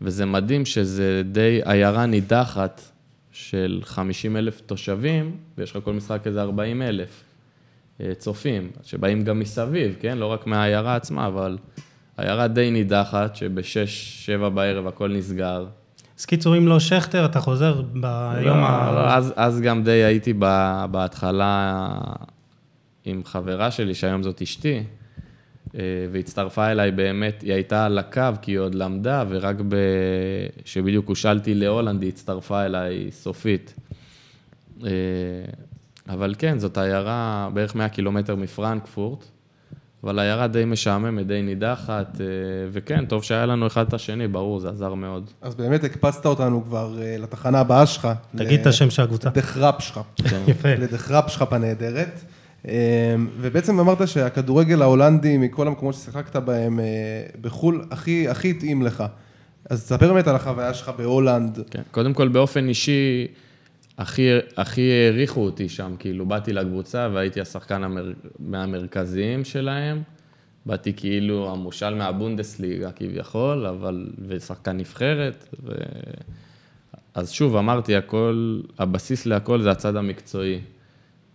[0.00, 2.82] וזה מדהים שזה די עיירה נידחת
[3.32, 7.24] של 50 אלף תושבים, ויש לך כל משחק איזה 40 אלף
[8.00, 10.18] אה, צופים, שבאים גם מסביב, כן?
[10.18, 11.58] לא רק מהעיירה עצמה, אבל
[12.16, 15.66] עיירה די נידחת, שבשש, שבע בערב הכל נסגר.
[16.18, 18.92] אז קיצור, אם לא שכטר, אתה חוזר ביום לא, ה...
[18.94, 20.32] לא, אז, אז גם די הייתי
[20.90, 21.88] בהתחלה
[23.04, 24.82] עם חברה שלי, שהיום זאת אשתי,
[25.74, 25.80] אה,
[26.12, 29.76] והצטרפה אליי באמת, היא הייתה על הקו, כי היא עוד למדה, ורק ב...
[30.64, 33.74] שבדיוק הושלתי להולנד, היא הצטרפה אליי סופית.
[34.84, 34.90] אה,
[36.08, 39.24] אבל כן, זאת עיירה בערך 100 קילומטר מפרנקפורט.
[40.04, 42.26] אבל העיירה די משעממת, די נידחת, אה,
[42.72, 45.30] וכן, טוב שהיה לנו אחד את השני, ברור, זה עזר מאוד.
[45.42, 48.08] אז באמת הקפצת אותנו כבר אה, לתחנה הבאה שלך.
[48.36, 49.28] תגיד את השם של הקבוצה.
[49.28, 50.00] לדחראפ שלך.
[50.24, 50.42] כן.
[50.46, 50.74] יפה.
[50.74, 52.20] לדחראפ שלך הנהדרת.
[52.68, 56.80] אה, ובעצם אמרת שהכדורגל ההולנדי, מכל המקומות ששיחקת בהם
[57.40, 59.04] בחו"ל, הכי, הכי התאים לך.
[59.70, 61.58] אז תספר באמת על החוויה שלך בהולנד.
[61.70, 63.26] כן, קודם כל באופן אישי,
[64.02, 68.12] הכי, הכי העריכו אותי שם, כאילו, באתי לקבוצה והייתי השחקן המר...
[68.38, 70.02] מהמרכזיים שלהם.
[70.66, 75.48] באתי כאילו המושל מהבונדסליגה כביכול, אבל, ושחקן נבחרת.
[75.64, 75.72] ו...
[77.14, 80.60] אז שוב, אמרתי, הכל, הבסיס להכל זה הצד המקצועי.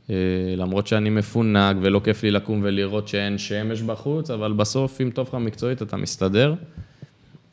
[0.10, 0.16] אה,
[0.58, 5.28] למרות שאני מפונק ולא כיף לי לקום ולראות שאין שמש בחוץ, אבל בסוף, אם טוב
[5.28, 6.54] לך מקצועית, אתה מסתדר.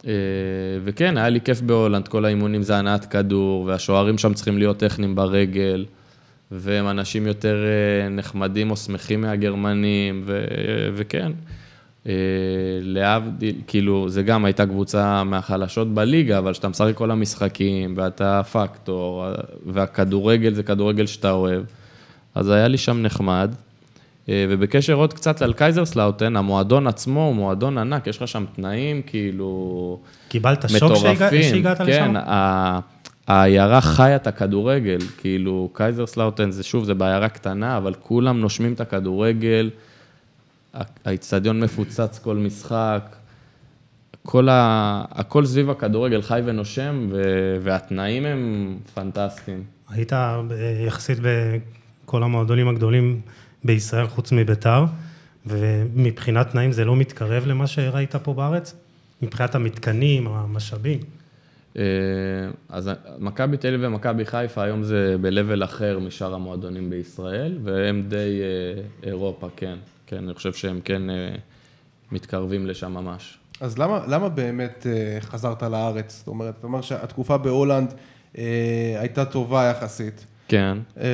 [0.07, 0.13] אה,
[0.85, 5.15] וכן, היה לי כיף בהולנד, כל האימונים זה הנעת כדור, והשוערים שם צריכים להיות טכניים
[5.15, 5.85] ברגל,
[6.51, 10.45] והם אנשים יותר אה, נחמדים או שמחים מהגרמנים, ו...
[10.95, 11.33] וכן.
[12.07, 12.13] אה,
[12.81, 19.25] להבדיל, כאילו, זה גם הייתה קבוצה מהחלשות בליגה, אבל כשאתה משחק כל המשחקים, ואתה פקטור,
[19.67, 21.63] והכדורגל זה כדורגל שאתה אוהב,
[22.35, 23.55] אז היה לי שם נחמד.
[24.29, 29.03] אה, ובקשר עוד קצת על קייזרסלאוטרן, המועדון עצמו הוא מועדון ענק, יש לך שם תנאים
[29.03, 30.01] כאילו...
[30.29, 32.15] קיבלת שוק שהגעת כן, לשם?
[32.15, 32.21] כן,
[33.27, 38.81] העיירה חיה את הכדורגל, כאילו קייזרסלאוטרן זה שוב, זה בעיירה קטנה, אבל כולם נושמים את
[38.81, 39.71] הכדורגל,
[41.05, 43.17] האיצטדיון מפוצץ כל משחק,
[44.23, 45.05] כל ה...
[45.11, 47.23] הכל סביב הכדורגל חי ונושם, ו...
[47.63, 49.63] והתנאים הם פנטסטיים.
[49.91, 50.41] היית אה,
[50.87, 53.21] יחסית בכל המועדונים הגדולים
[53.65, 54.85] בישראל חוץ מביתר,
[55.47, 58.75] ומבחינת תנאים זה לא מתקרב למה שראית פה בארץ?
[59.23, 61.01] מבחינת המתקנים, המשאבים?
[61.77, 61.83] אה,
[62.69, 68.05] אז מכבי תל אביב ומכבי חיפה היום זה ב level אחר משאר המועדונים בישראל, והם
[68.09, 69.79] די אה, אירופה, כן.
[70.07, 71.35] כן, אני חושב שהם כן אה,
[72.13, 73.39] מתקרבים לשם ממש.
[73.61, 74.87] אז למה, למה באמת
[75.21, 76.19] חזרת לארץ?
[76.19, 77.95] זאת אומרת, אתה אומר שהתקופה בהולנד
[78.99, 80.27] הייתה טובה יחסית.
[80.49, 80.79] כן.
[81.01, 81.07] אה,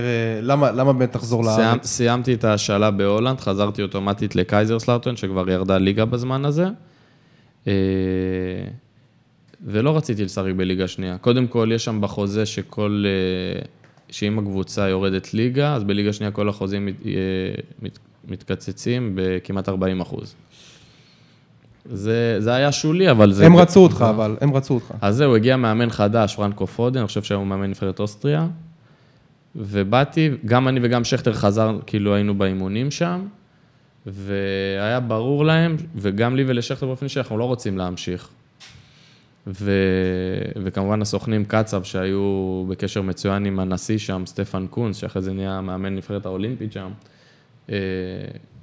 [0.42, 1.86] למה, למה באמת תחזור לארץ?
[1.86, 6.66] סיימתי את ההשאלה בהולנד, חזרתי אוטומטית לקייזרסלאוטרן, שכבר ירדה ליגה בזמן הזה.
[7.66, 7.72] אה,
[9.64, 11.18] ולא רציתי לשחק בליגה שנייה.
[11.18, 13.62] קודם כל, יש שם בחוזה שכל, אה,
[14.10, 16.94] שאם הקבוצה יורדת ליגה, אז בליגה שנייה כל החוזים מת,
[17.82, 20.34] מת, מתקצצים בכמעט 40 אחוז.
[21.84, 23.46] זה, זה היה שולי, אבל זה...
[23.46, 24.94] הם רצו אותך, אבל, הם רצו אותך.
[25.00, 28.46] אז זהו, הגיע מאמן חדש, פרנקו פודן, אני חושב שהיום הוא מאמן נבחרת אוסטריה.
[29.56, 33.26] ובאתי, גם אני וגם שכטר חזר, כאילו היינו באימונים שם,
[34.06, 38.28] והיה ברור להם, וגם לי ולשכטר באופן אישי, אנחנו לא רוצים להמשיך.
[39.46, 39.72] ו...
[40.64, 45.94] וכמובן הסוכנים קצב, שהיו בקשר מצוין עם הנשיא שם, סטפן קונס, שאחרי זה נהיה מאמן
[45.94, 46.90] נבחרת האולימפית שם,
[47.70, 47.76] אה,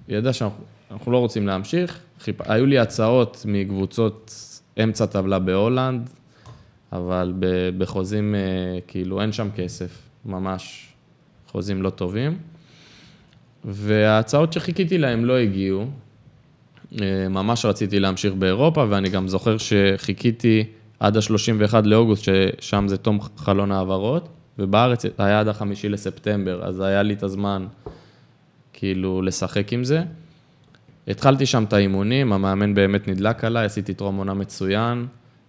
[0.07, 1.99] ידע שאנחנו לא רוצים להמשיך.
[2.19, 2.41] חיפ...
[2.41, 4.35] היו לי הצעות מקבוצות
[4.83, 6.09] אמצע טבלה בהולנד,
[6.91, 7.33] אבל
[7.77, 10.87] בחוזים, אה, כאילו, אין שם כסף, ממש
[11.47, 12.37] חוזים לא טובים.
[13.65, 15.85] וההצעות שחיכיתי להם לא הגיעו.
[17.01, 20.63] אה, ממש רציתי להמשיך באירופה, ואני גם זוכר שחיכיתי
[20.99, 27.03] עד ה-31 לאוגוסט, ששם זה תום חלון העברות, ובארץ היה עד החמישי לספטמבר, אז היה
[27.03, 27.67] לי את הזמן
[28.73, 30.03] כאילו לשחק עם זה.
[31.07, 35.07] התחלתי שם את האימונים, המאמן באמת נדלק עליי, עשיתי טרום עונה מצוין,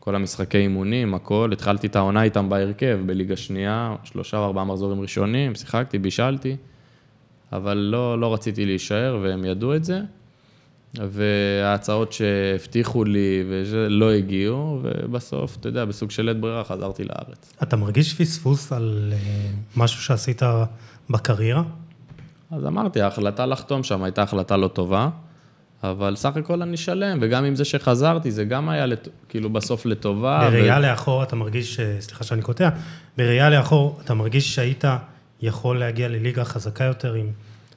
[0.09, 1.51] כל המשחקי אימונים, הכל.
[1.53, 6.57] התחלתי את העונה איתם בהרכב, בליגה שנייה, שלושה או ארבעה מחזורים ראשונים, שיחקתי, בישלתי,
[7.53, 10.01] אבל לא, לא רציתי להישאר, והם ידעו את זה.
[10.95, 17.53] וההצעות שהבטיחו לי וזה לא הגיעו, ובסוף, אתה יודע, בסוג של לית ברירה חזרתי לארץ.
[17.63, 19.19] אתה מרגיש פספוס על אה,
[19.77, 20.43] משהו שעשית
[21.11, 21.63] בקריירה?
[22.51, 25.09] אז אמרתי, ההחלטה לחתום שם הייתה החלטה לא טובה,
[25.83, 29.09] אבל סך הכל אני שלם, וגם עם זה שחזרתי, זה גם היה לת...
[29.29, 30.49] כאילו בסוף לטובה.
[30.51, 30.81] בראייה ו...
[30.81, 32.68] לאחור אתה מרגיש, סליחה שאני קוטע,
[33.16, 34.85] בראייה לאחור אתה מרגיש שהיית
[35.43, 37.26] יכול להגיע לליגה חזקה יותר, אם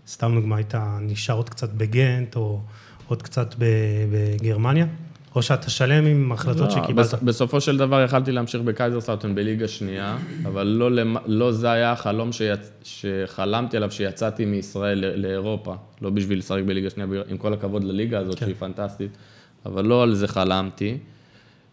[0.07, 2.61] סתם דוגמא היית נשאר עוד קצת בגנט, או
[3.07, 4.85] עוד קצת בגרמניה?
[5.35, 7.23] או שאתה שלם עם החלטות לא, שקיבלת?
[7.23, 10.89] בסופו של דבר יכלתי להמשיך בקייזרסאוטן בליגה שנייה, אבל לא,
[11.25, 12.71] לא זה היה החלום שיצ...
[12.83, 18.39] שחלמתי עליו שיצאתי מישראל לאירופה, לא בשביל לשחק בליגה שנייה, עם כל הכבוד לליגה הזאת
[18.39, 18.45] כן.
[18.45, 19.17] שהיא פנטסטית,
[19.65, 20.97] אבל לא על זה חלמתי.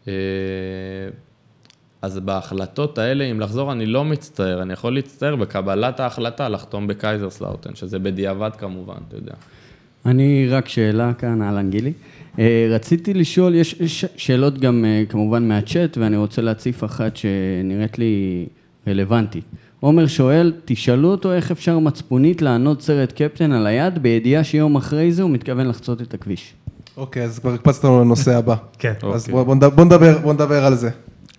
[0.09, 0.13] אה,
[2.03, 7.74] אז בהחלטות האלה, אם לחזור, אני לא מצטער, אני יכול להצטער בקבלת ההחלטה לחתום בקייזרסלאוטרן,
[7.75, 9.33] שזה בדיעבד כמובן, אתה יודע.
[10.07, 11.93] אני רק שאלה כאן, אהלן גילי.
[12.39, 18.47] אה, רציתי לשאול, יש שאלות גם אה, כמובן מהצ'אט, ואני רוצה להציף אחת שנראית לי
[18.89, 19.45] רלוונטית.
[19.80, 25.12] עומר שואל, תשאלו אותו איך אפשר מצפונית לענוד סרט קפטן על היד, בידיעה שיום אחרי
[25.12, 26.55] זה הוא מתכוון לחצות את הכביש.
[26.97, 28.55] אוקיי, אז כבר הקפצת לנו לנושא הבא.
[28.78, 28.93] כן.
[29.14, 30.91] אז בוא נדבר, בוא נדבר על זה.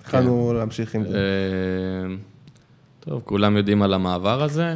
[0.01, 0.57] התחלנו כן.
[0.57, 1.17] להמשיך עם זה.
[1.17, 2.15] אה,
[2.99, 4.75] טוב, כולם יודעים על המעבר הזה.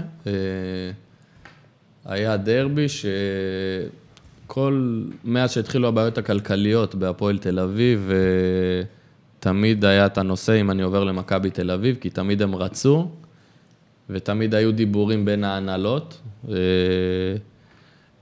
[2.05, 3.05] היה דרבי ש...
[4.53, 8.11] כל, מאז שהתחילו הבעיות הכלכליות בהפועל תל אביב,
[9.39, 13.09] תמיד היה את הנושא אם אני עובר למכבי תל אביב, כי תמיד הם רצו,
[14.09, 16.21] ותמיד היו דיבורים בין ההנהלות.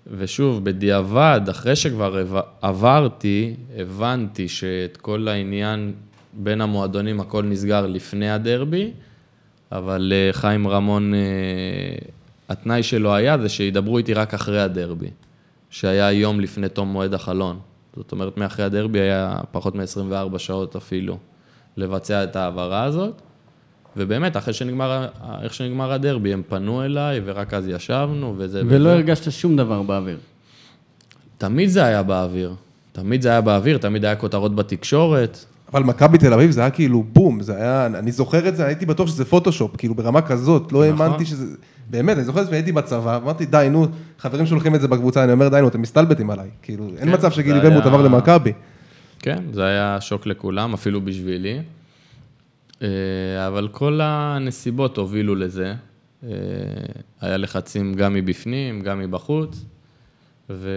[0.07, 5.93] ושוב, בדיעבד, אחרי שכבר עברתי, הבנתי שאת כל העניין
[6.33, 8.91] בין המועדונים, הכל נסגר לפני הדרבי,
[9.71, 11.19] אבל אה, חיים רמון, אה,
[12.49, 15.09] התנאי שלו היה זה שידברו איתי רק אחרי הדרבי.
[15.71, 17.59] שהיה יום לפני תום מועד החלון.
[17.95, 21.17] זאת אומרת, מאחרי הדרבי היה פחות מ-24 שעות אפילו
[21.77, 23.21] לבצע את ההעברה הזאת.
[23.97, 25.07] ובאמת, אחרי שנגמר,
[25.41, 28.61] איך שנגמר הדרבי, הם פנו אליי, ורק אז ישבנו, וזה...
[28.65, 28.93] ולא וזה.
[28.93, 30.17] הרגשת שום דבר באוויר.
[31.37, 32.55] תמיד זה היה באוויר.
[32.91, 35.45] תמיד זה היה באוויר, תמיד היה כותרות בתקשורת.
[35.73, 38.85] אבל מכבי תל אביב זה היה כאילו בום, זה היה, אני זוכר את זה, הייתי
[38.85, 41.05] בטוח שזה פוטושופ, כאילו ברמה כזאת, לא נכון.
[41.05, 41.55] האמנתי שזה...
[41.91, 43.87] באמת, אני זוכר שהייתי בצבא, אמרתי, די, נו,
[44.19, 46.49] חברים שולחים את זה בקבוצה, אני אומר, די, נו, אתם מסתלבטים עליי.
[46.61, 48.53] כאילו, כן, אין מצב שגילי ורמוט עבר למכבי.
[49.19, 51.59] כן, זה היה שוק לכולם, אפילו בשבילי.
[52.81, 52.87] אה,
[53.47, 55.73] אבל כל הנסיבות הובילו לזה.
[56.23, 56.29] אה,
[57.21, 59.65] היה לחצים גם מבפנים, גם מבחוץ.
[60.49, 60.69] ו...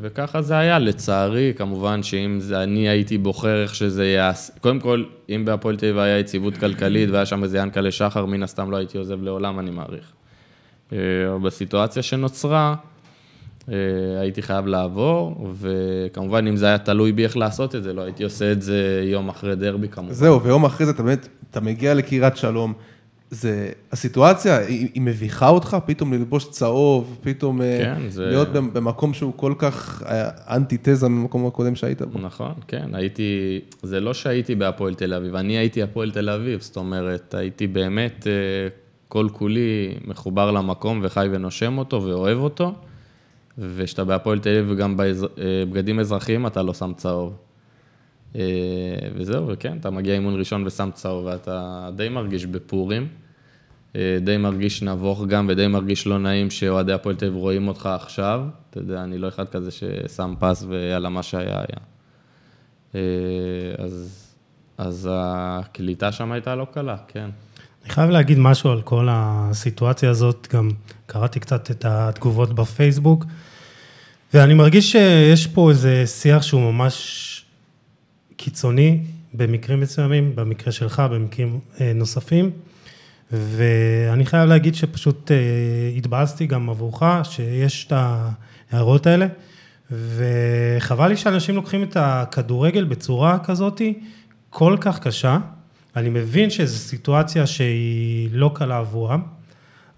[0.00, 5.04] וככה זה היה, לצערי, כמובן שאם זה, אני הייתי בוחר איך שזה יעשה, קודם כל,
[5.28, 8.76] אם בהפועל תל אביב היה יציבות כלכלית והיה שם איזה ינקלה שחר, מן הסתם לא
[8.76, 10.15] הייתי עוזב לעולם, אני מעריך.
[10.92, 10.98] אה,
[11.42, 12.74] בסיטואציה שנוצרה,
[13.68, 13.74] אה,
[14.20, 18.24] הייתי חייב לעבור, וכמובן, אם זה היה תלוי בי איך לעשות את זה, לא הייתי
[18.24, 20.12] עושה את זה יום אחרי דרבי כמובן.
[20.12, 22.72] זהו, ויום אחרי זה אתה באמת, אתה מגיע לקריית שלום,
[23.30, 28.26] זה, הסיטואציה, היא, היא מביכה אותך, פתאום ללבוש צהוב, פתאום אה, כן, זה...
[28.26, 30.02] להיות במקום שהוא כל כך
[30.50, 32.18] אנטי-תזה ממקום הקודם שהיית בו.
[32.18, 36.76] נכון, כן, הייתי, זה לא שהייתי בהפועל תל אביב, אני הייתי הפועל תל אביב, זאת
[36.76, 38.26] אומרת, הייתי באמת
[39.08, 42.74] כל כולי מחובר למקום וחי ונושם אותו ואוהב אותו,
[43.58, 47.36] וכשאתה בהפועל תל אביב וגם בבגדים אזרחיים אתה לא שם צהוב.
[48.36, 48.42] אה,
[49.14, 53.08] וזהו, וכן, אתה מגיע אימון ראשון ושם צהוב, ואתה די מרגיש בפורים.
[53.96, 57.86] אה, די מרגיש נבוך גם, ודי מרגיש לא נעים שאוהדי הפועל תל אביב רואים אותך
[57.86, 58.44] עכשיו.
[58.70, 61.80] אתה יודע, אני לא אחד כזה ששם פס ויאללה, מה שהיה היה.
[62.94, 64.26] אה, אז,
[64.78, 67.30] אז הקליטה שם הייתה לא קלה, כן.
[67.86, 70.70] אני חייב להגיד משהו על כל הסיטואציה הזאת, גם
[71.06, 73.24] קראתי קצת את התגובות בפייסבוק,
[74.34, 77.44] ואני מרגיש שיש פה איזה שיח שהוא ממש
[78.36, 79.00] קיצוני
[79.34, 82.50] במקרים מסוימים, במקרה שלך, במקרים אה, נוספים,
[83.32, 85.36] ואני חייב להגיד שפשוט אה,
[85.96, 87.92] התבאסתי גם עבורך, שיש את
[88.72, 89.26] ההערות האלה,
[89.90, 93.98] וחבל לי שאנשים לוקחים את הכדורגל בצורה כזאתי
[94.50, 95.38] כל כך קשה.
[95.96, 99.22] אני מבין שזו סיטואציה שהיא לא קלה עבורם,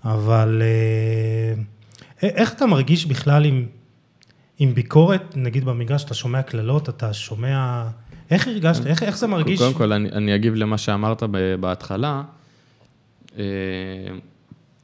[0.05, 1.63] אבל אה,
[2.23, 3.67] איך אתה מרגיש בכלל עם,
[4.59, 7.85] עם ביקורת, נגיד במגרש, אתה שומע קללות, אתה שומע...
[8.31, 8.87] איך הרגשת?
[8.87, 9.59] איך, איך זה מרגיש?
[9.61, 11.23] קודם כל, אני, אני אגיב למה שאמרת
[11.61, 12.23] בהתחלה.
[13.39, 13.45] אה,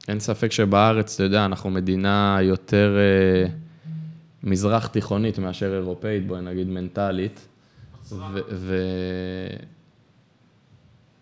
[0.07, 3.49] אין ספק שבארץ, אתה יודע, אנחנו מדינה יותר אה,
[4.43, 7.47] מזרח תיכונית מאשר אירופאית, בואי נגיד מנטלית.
[8.11, 9.74] ו- ו-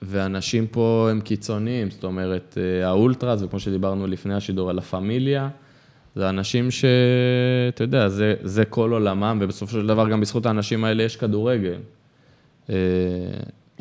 [0.06, 5.50] ואנשים פה הם קיצוניים, זאת אומרת, אה, האולטרס, וכמו שדיברנו לפני השידור על הפמיליה,
[6.16, 11.04] זה אנשים שאתה יודע, זה, זה כל עולמם, ובסופו של דבר גם בזכות האנשים האלה
[11.04, 11.78] יש כדורגל.
[12.70, 12.76] אה,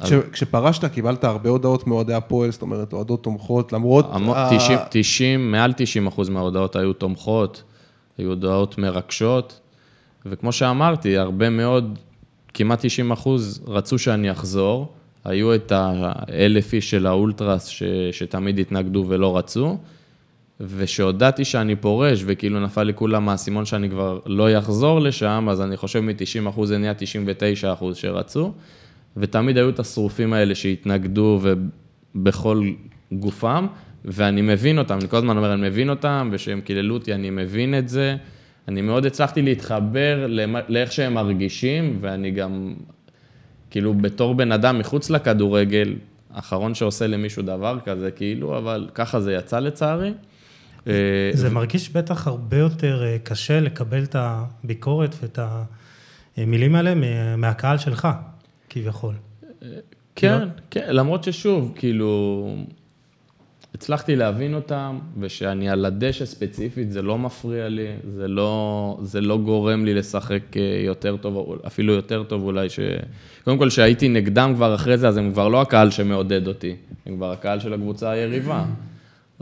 [0.02, 4.06] כש, כשפרשת קיבלת הרבה הודעות מאוהדי הפועל, זאת אומרת, אוהדות תומכות, למרות...
[4.12, 4.50] המון, ה...
[4.56, 7.62] 90, 90, מעל 90 אחוז מההודעות היו תומכות,
[8.18, 9.60] היו הודעות מרגשות,
[10.26, 11.98] וכמו שאמרתי, הרבה מאוד,
[12.54, 14.92] כמעט 90 אחוז רצו שאני אחזור,
[15.24, 19.78] היו את האלף איש של האולטרס ש, שתמיד התנגדו ולא רצו,
[20.60, 25.76] ושהודעתי שאני פורש, וכאילו נפל לי כולם מהאסימון שאני כבר לא אחזור לשם, אז אני
[25.76, 28.52] חושב מ-90 אחוז זה נהיה 99 אחוז שרצו,
[29.16, 31.40] ותמיד היו את השרופים האלה שהתנגדו
[32.14, 32.70] ובכל
[33.12, 33.66] גופם,
[34.04, 37.78] ואני מבין אותם, אני כל הזמן אומר, אני מבין אותם, ושהם קיללו אותי, אני מבין
[37.78, 38.16] את זה.
[38.68, 40.26] אני מאוד הצלחתי להתחבר
[40.68, 42.74] לאיך שהם מרגישים, ואני גם,
[43.72, 45.94] כאילו, בתור בן אדם מחוץ לכדורגל,
[46.34, 50.12] האחרון שעושה למישהו דבר כזה, כאילו, אבל ככה זה יצא לצערי.
[50.86, 50.92] אה,
[51.32, 55.38] זה מרגיש בטח הרבה יותר אה, קשה לקבל את הביקורת ואת
[56.36, 56.94] המילים האלה
[57.36, 58.08] מהקהל שלך,
[58.70, 59.14] כביכול.
[60.16, 62.46] כן, כן, למרות ששוב, כאילו,
[63.74, 69.38] הצלחתי להבין אותם, ושאני על הדשא ספציפית, זה לא מפריע לי, זה לא, זה לא
[69.38, 72.80] גורם לי לשחק אה, יותר טוב, אפילו יותר טוב אולי, ש...
[73.44, 77.16] קודם כל, שהייתי נגדם כבר אחרי זה, אז הם כבר לא הקהל שמעודד אותי, הם
[77.16, 78.64] כבר הקהל של הקבוצה היריבה.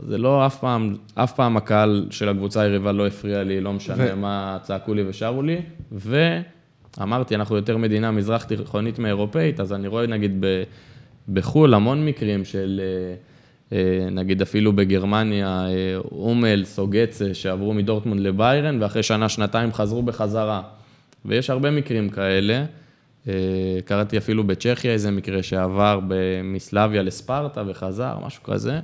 [0.07, 4.05] זה לא אף פעם, אף פעם הקהל של הקבוצה היריבה לא הפריע לי, לא משנה
[4.13, 4.15] ו...
[4.15, 5.61] מה צעקו לי ושרו לי,
[5.91, 10.63] ואמרתי, אנחנו יותר מדינה מזרח תיכונית מאירופאית, אז אני רואה נגיד ב...
[11.33, 13.15] בחו"ל המון מקרים של, אה,
[14.11, 20.61] נגיד אפילו בגרמניה, אה, אומל, סוגצה, שעברו מדורטמונד לביירן, ואחרי שנה, שנתיים חזרו בחזרה.
[21.25, 22.65] ויש הרבה מקרים כאלה.
[23.85, 25.99] קראתי אפילו בצ'כיה איזה מקרה שעבר
[26.43, 28.79] מסלביה לספרטה וחזר, משהו כזה.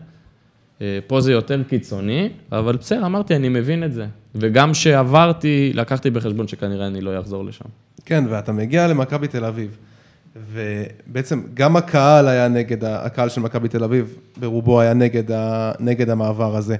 [0.81, 4.05] אה, פה זה יותר קיצוני, אבל בסדר, אמרתי, אני מבין את זה.
[4.35, 7.65] וגם כשעברתי, לקחתי בחשבון שכנראה אני לא אחזור לשם.
[8.05, 9.77] כן, ואתה מגיע למכבי תל אביב,
[10.51, 16.09] ובעצם גם הקהל היה נגד, הקהל של מכבי תל אביב, ברובו היה נגד, ה, נגד
[16.09, 16.75] המעבר הזה.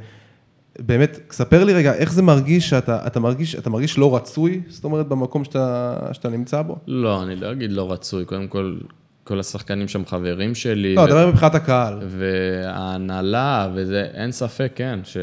[0.79, 4.83] באמת, ספר לי רגע, איך זה מרגיש שאתה אתה מרגיש, אתה מרגיש לא רצוי, זאת
[4.83, 6.77] אומרת, במקום שאתה, שאתה נמצא בו?
[6.87, 8.25] לא, אני לא אגיד לא רצוי.
[8.25, 8.77] קודם כל,
[9.23, 10.95] כל השחקנים שם חברים שלי.
[10.95, 11.99] לא, דבר מבחינת הקהל.
[12.07, 15.17] וההנהלה, וזה, אין ספק, כן, ש...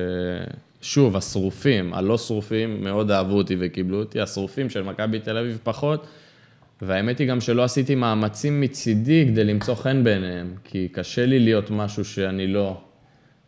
[0.84, 6.06] שוב, השרופים, הלא שרופים מאוד אהבו אותי וקיבלו אותי, השרופים של מכבי תל אביב פחות,
[6.82, 11.70] והאמת היא גם שלא עשיתי מאמצים מצידי כדי למצוא חן בעיניהם, כי קשה לי להיות
[11.70, 12.80] משהו שאני לא.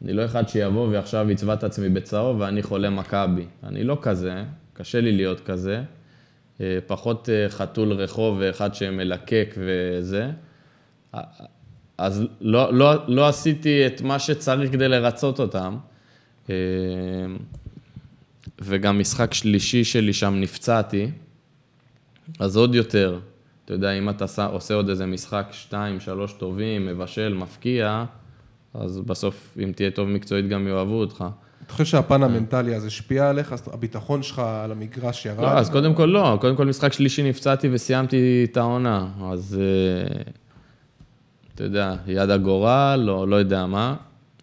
[0.02, 3.44] אני לא אחד שיבוא ועכשיו יצבע את עצמי בצהוב ואני חולה מכבי.
[3.64, 5.82] אני לא כזה, קשה לי להיות כזה.
[6.60, 10.30] אה, פחות אה, חתול רחוב ואחד שמלקק וזה.
[11.98, 15.76] אז לא, לא, לא עשיתי את מה שצריך כדי לרצות אותם.
[16.50, 16.54] אה,
[18.60, 21.10] וגם משחק שלישי שלי שם נפצעתי,
[22.38, 23.18] אז עוד יותר.
[23.64, 28.04] אתה יודע, אם אתה עושה עוד איזה משחק שתיים, שלוש טובים, מבשל, מפקיע,
[28.74, 31.24] אז בסוף, אם תהיה טוב מקצועית, גם יאהבו אותך.
[31.66, 33.54] אתה חושב שהפן המנטלי הזה השפיע עליך?
[33.72, 35.40] הביטחון שלך על המגרש ירד?
[35.40, 36.38] לא, אז קודם כל לא.
[36.40, 39.08] קודם כל משחק שלישי נפצעתי וסיימתי את העונה.
[39.32, 40.22] אז אה,
[41.54, 43.94] אתה יודע, יד הגורל, או לא יודע מה.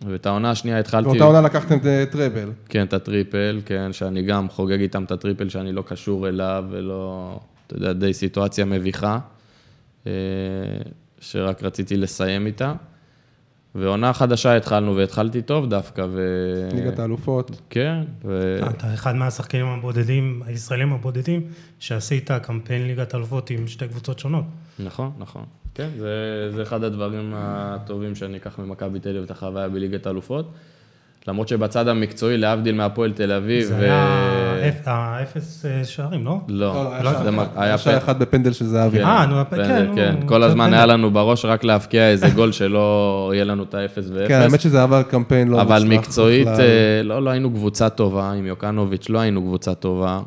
[0.07, 1.05] ואת העונה השנייה התחלתי...
[1.05, 2.51] באותה עונה לקחתם את טראבל.
[2.69, 7.39] כן, את הטריפל, כן, שאני גם חוגג איתם את הטריפל שאני לא קשור אליו, ולא,
[7.67, 9.19] אתה יודע, די סיטואציה מביכה.
[10.07, 10.11] אה,
[11.19, 12.73] שרק רציתי לסיים איתה.
[13.75, 16.19] ועונה חדשה התחלנו, והתחלתי טוב דווקא, ו...
[16.73, 17.61] ליגת האלופות.
[17.69, 18.59] כן, ו...
[18.69, 21.47] אתה אחד מהשחקנים הבודדים, הישראלים הבודדים,
[21.79, 24.45] שעשית קמפיין ליגת אלופות עם שתי קבוצות שונות.
[24.79, 25.45] נכון, נכון.
[25.75, 30.51] כן, זה, זה אחד הדברים הטובים שאני אקח ממכבי תל אביב, את החוויה בליגת האלופות.
[31.27, 36.37] למרות שבצד המקצועי, להבדיל מהפועל תל אביב, זה היה אפ- האפס אה, שערים, לא?
[36.47, 37.47] לא, היה זה שער מ- אחד.
[37.55, 38.97] היה שער אחד בפנדל של זהבי.
[38.97, 40.15] כן, אה, נו, פנדל, כן, נו, כן.
[40.19, 40.73] קצת כל הזמן.
[40.73, 42.85] היה לנו בראש רק להבקיע איזה גול שלא
[43.33, 44.27] יהיה לנו את האפס ואפס.
[44.27, 46.61] כן, האמת שזה עבר קמפיין לא אבל מוצלח מקצועית, בכלל.
[46.61, 50.21] אה, לא, לא היינו קבוצה טובה, עם יוקנוביץ' לא היינו קבוצה טובה.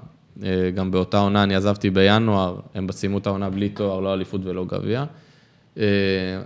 [0.44, 4.40] אה, גם באותה עונה, אני עזבתי בינואר, הם סיימו את העונה בלי תואר, לא אליפות
[4.44, 5.04] ולא גביע.
[5.78, 5.84] אה,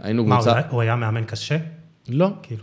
[0.02, 0.50] היינו מה, קבוצה...
[0.50, 1.56] הוא היה- הוא היה מאמן קשה?
[2.08, 2.62] לא, כאילו.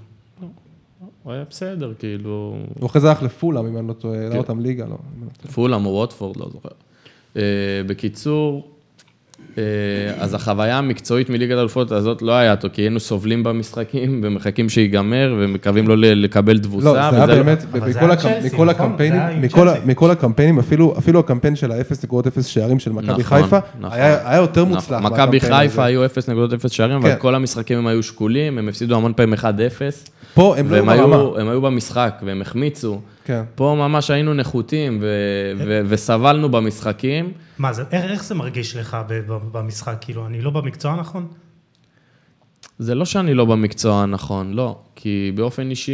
[1.28, 2.57] הוא היה בסדר, כאילו...
[2.80, 4.21] הוא אחרי זה הלך לפולאם, אם אני לא טועה, כן.
[4.23, 4.97] העלה אותם ליגה, לא.
[5.45, 5.51] לא.
[5.51, 6.69] פולאם או ווטפורד, לא זוכר.
[7.38, 7.41] אה,
[7.88, 8.71] בקיצור,
[10.20, 15.36] אז החוויה המקצועית מליגת האלופות הזאת לא היה טוב, כי היינו סובלים במשחקים ומחכים שיגמר
[15.39, 16.86] ומקווים לא לקבל תבוסה.
[16.86, 18.14] לא, זה היה לא- באמת, מכל
[18.53, 18.70] נכון?
[18.70, 19.20] הקמפיינים,
[19.86, 23.99] מכל הקמפיינים, אפילו הקמפיין של האפס נקודות אפס שערים של מכבי נכון, חיפה, נכון.
[23.99, 24.66] היה יותר.
[24.66, 25.01] מוצלח.
[25.01, 25.86] מכבי חיפה.
[25.86, 26.10] היו 0.0
[26.68, 27.16] שערים, אבל כן.
[27.20, 29.38] כל המשחקים הם היו שקולים, הם הפסידו המון פעמים 1-0.
[30.34, 31.16] פה הם לא והם ברמה.
[31.16, 32.99] היו, הם היו במשחק והם החמיצו.
[33.28, 33.43] כן.
[33.55, 37.34] פה ממש היינו נחותים ו- ו- וסבלנו במשחקים.
[37.57, 38.97] מה זה, איך, איך זה מרגיש לך
[39.51, 39.97] במשחק?
[40.01, 41.28] כאילו, אני לא במקצוע נכון?
[42.80, 44.80] זה לא שאני לא במקצוע הנכון, לא.
[44.95, 45.93] כי באופן אישי,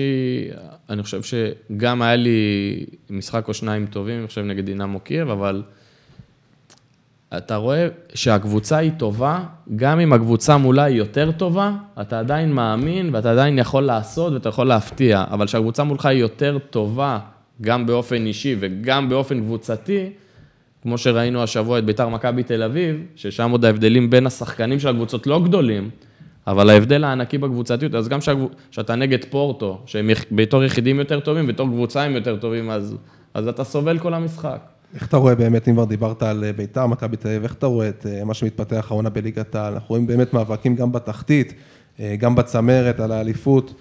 [0.89, 5.63] אני חושב שגם היה לי משחק או שניים טובים, אני חושב נגד דינמו קייב, אבל
[7.38, 9.39] אתה רואה שהקבוצה היא טובה,
[9.75, 11.71] גם אם הקבוצה מולה היא יותר טובה,
[12.01, 16.57] אתה עדיין מאמין ואתה עדיין יכול לעשות ואתה יכול להפתיע, אבל כשהקבוצה מולך היא יותר
[16.69, 17.19] טובה,
[17.61, 20.09] גם באופן אישי וגם באופן קבוצתי,
[20.81, 25.27] כמו שראינו השבוע את ביתר מכבי תל אביב, ששם עוד ההבדלים בין השחקנים של הקבוצות
[25.27, 25.89] לא גדולים,
[26.47, 28.19] אבל ההבדל הענקי בקבוצתיות, אז גם
[28.71, 32.95] כשאתה נגד פורטו, שהם בתור יחידים יותר טובים, בתור קבוצה הם יותר טובים, אז,
[33.34, 34.59] אז אתה סובל כל המשחק.
[34.96, 37.66] איך אתה רואה באמת, אם כבר דיברת על אה, ביתר, מכבי תל אביב, איך אתה
[37.66, 39.74] רואה את אה, מה שמתפתח העונה בליגת העל?
[39.74, 41.54] אנחנו רואים באמת מאבקים גם בתחתית,
[42.00, 43.74] אה, גם בצמרת, על האליפות.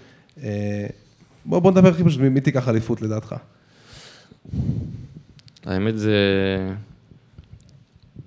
[1.45, 3.35] בוא, בוא נדבר הכי פשוט, מי תיקח אליפות לדעתך?
[5.65, 6.17] האמת זה...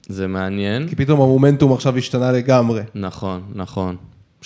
[0.08, 0.88] זה מעניין.
[0.88, 2.82] כי פתאום המומנטום עכשיו השתנה לגמרי.
[2.96, 3.96] נכון, נכון.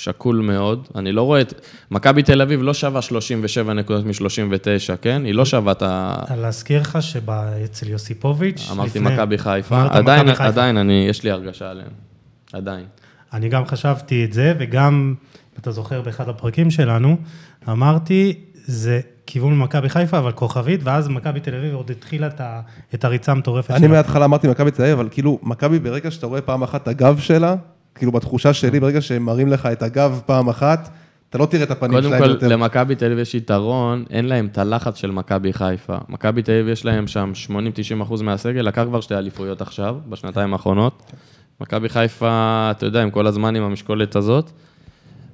[0.04, 0.88] שקול מאוד.
[0.96, 1.54] אני לא רואה את...
[1.92, 4.58] מכבי תל אביב לא שווה 37 נקודות מ-39,
[5.02, 5.22] כן?
[5.26, 6.16] היא לא שווה את ה...
[6.38, 9.82] להזכיר לך שאצל יוסיפוביץ', אמרתי לפני- מכבי חיפה.
[9.82, 10.48] אמרת עדיין, מכבי חיפה.
[10.50, 11.90] עדיין, אני, יש לי הרגשה עליהם.
[12.54, 12.86] עדיין.
[13.34, 15.14] אני גם חשבתי את זה, וגם,
[15.54, 17.18] אם אתה זוכר באחד הפרקים שלנו,
[17.70, 18.34] אמרתי,
[18.66, 22.62] זה כיוון מכבי חיפה, אבל כוכבית, ואז מכבי תל אביב עוד התחילה את ה-
[22.94, 26.42] את הריצה המטורפת אני מההתחלה אמרתי מכבי תל אביב, אבל כאילו, מכבי ברגע שאתה רואה
[26.42, 27.56] פעם אחת את הגב שלה,
[28.00, 30.90] כאילו בתחושה שלי, ברגע שהם מראים לך את הגב פעם אחת,
[31.30, 32.48] אתה לא תראה את הפנים קודם שלהם כל, יותר.
[32.48, 35.98] למכבי תל אביב יש יתרון, אין להם את הלחץ של מכבי חיפה.
[36.10, 37.32] מכבי תל אביב יש להם שם
[38.00, 41.12] 80-90 אחוז מהסגל, לקח כבר שתי אליפויות עכשיו, בשנתיים האחרונות.
[41.62, 44.52] מכבי חיפה, אתה יודע, הם כל הזמן עם המשקולת הזאת.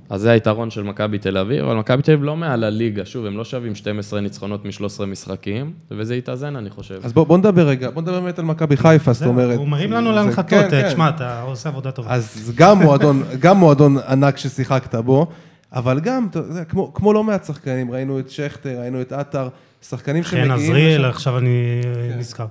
[0.09, 3.25] אז זה היתרון של מכבי תל אביב, אבל מכבי תל אביב לא מעל הליגה, שוב,
[3.25, 6.99] הם לא שווים 12 ניצחונות מ-13 משחקים, וזה יתאזן, אני חושב.
[7.03, 9.57] אז בוא, בוא נדבר רגע, בוא נדבר באמת על מכבי חיפה, זאת אומרת.
[9.57, 10.87] הוא מרים לנו להנחתות, כן, כן.
[10.89, 12.11] תשמע, אתה עושה עבודה טובה.
[12.13, 15.27] אז גם מועדון, גם מועדון ענק ששיחקת בו,
[15.73, 19.47] אבל גם, אתה יודע, כמו, כמו לא מעט שחקנים, ראינו את שכטר, ראינו את עטר,
[19.89, 20.51] שחקנים חן שמגיעים...
[20.71, 21.81] עזריאל, לשם- עכשיו אני
[22.17, 22.45] נזכר.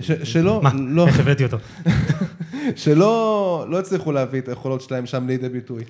[0.00, 1.56] ש, שלא, מה, לא, איך הבאתי אותו?
[2.76, 5.84] שלא לא הצליחו להביא את היכולות שלהם שם לידי ביטוי.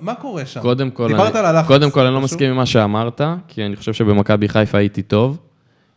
[0.00, 0.60] מה, קורה שם?
[0.60, 1.66] קודם כל, דיברת על הלחץ.
[1.68, 2.20] קודם כל, אני לא?
[2.20, 5.38] מסכים עם מה שאמרת, כי אני חושב שבמכבי חיפה הייתי טוב.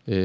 [0.09, 0.15] אה,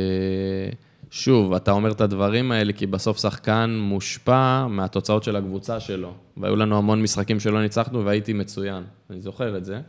[1.10, 6.12] שוב, אתה אומר את הדברים האלה, כי בסוף שחקן מושפע מהתוצאות של הקבוצה שלו.
[6.36, 9.80] והיו לנו המון משחקים שלא ניצחנו והייתי מצוין, אני זוכר את זה.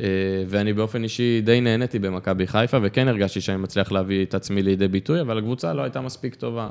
[0.00, 0.04] אה,
[0.48, 4.88] ואני באופן אישי די נהניתי במכבי חיפה, וכן הרגשתי שאני מצליח להביא את עצמי לידי
[4.88, 6.68] ביטוי, אבל הקבוצה לא הייתה מספיק טובה.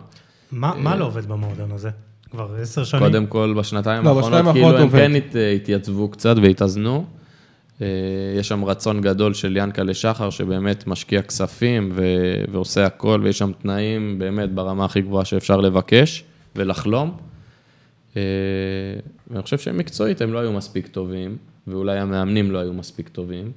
[0.52, 1.90] מה מה לא עובד במועדון הזה?
[2.32, 3.04] כבר עשר שנים?
[3.04, 5.00] קודם כל, בשנתיים לא, האחרונות, בשנתיים כאילו הם עובד.
[5.00, 7.06] כן הת- התייצבו קצת והתאזנו.
[7.82, 7.88] אה,
[8.40, 12.04] יש שם רצון גדול של ינקלה שחר, שבאמת משקיע כספים ו-
[12.52, 16.24] ועושה הכל, ויש שם תנאים באמת ברמה הכי גבוהה שאפשר לבקש
[16.56, 17.18] ולחלום.
[18.18, 18.22] אה,
[19.32, 21.38] ואני חושב שמקצועית הם לא היו מספיק טובים,
[21.68, 23.52] ואולי המאמנים לא היו מספיק טובים.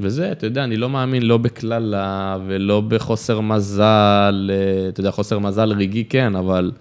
[0.00, 5.38] וזה, אתה יודע, אני לא מאמין לא בקללה ולא בחוסר מזל, אה, אתה יודע, חוסר
[5.38, 6.72] מזל רגעי כן, אבל...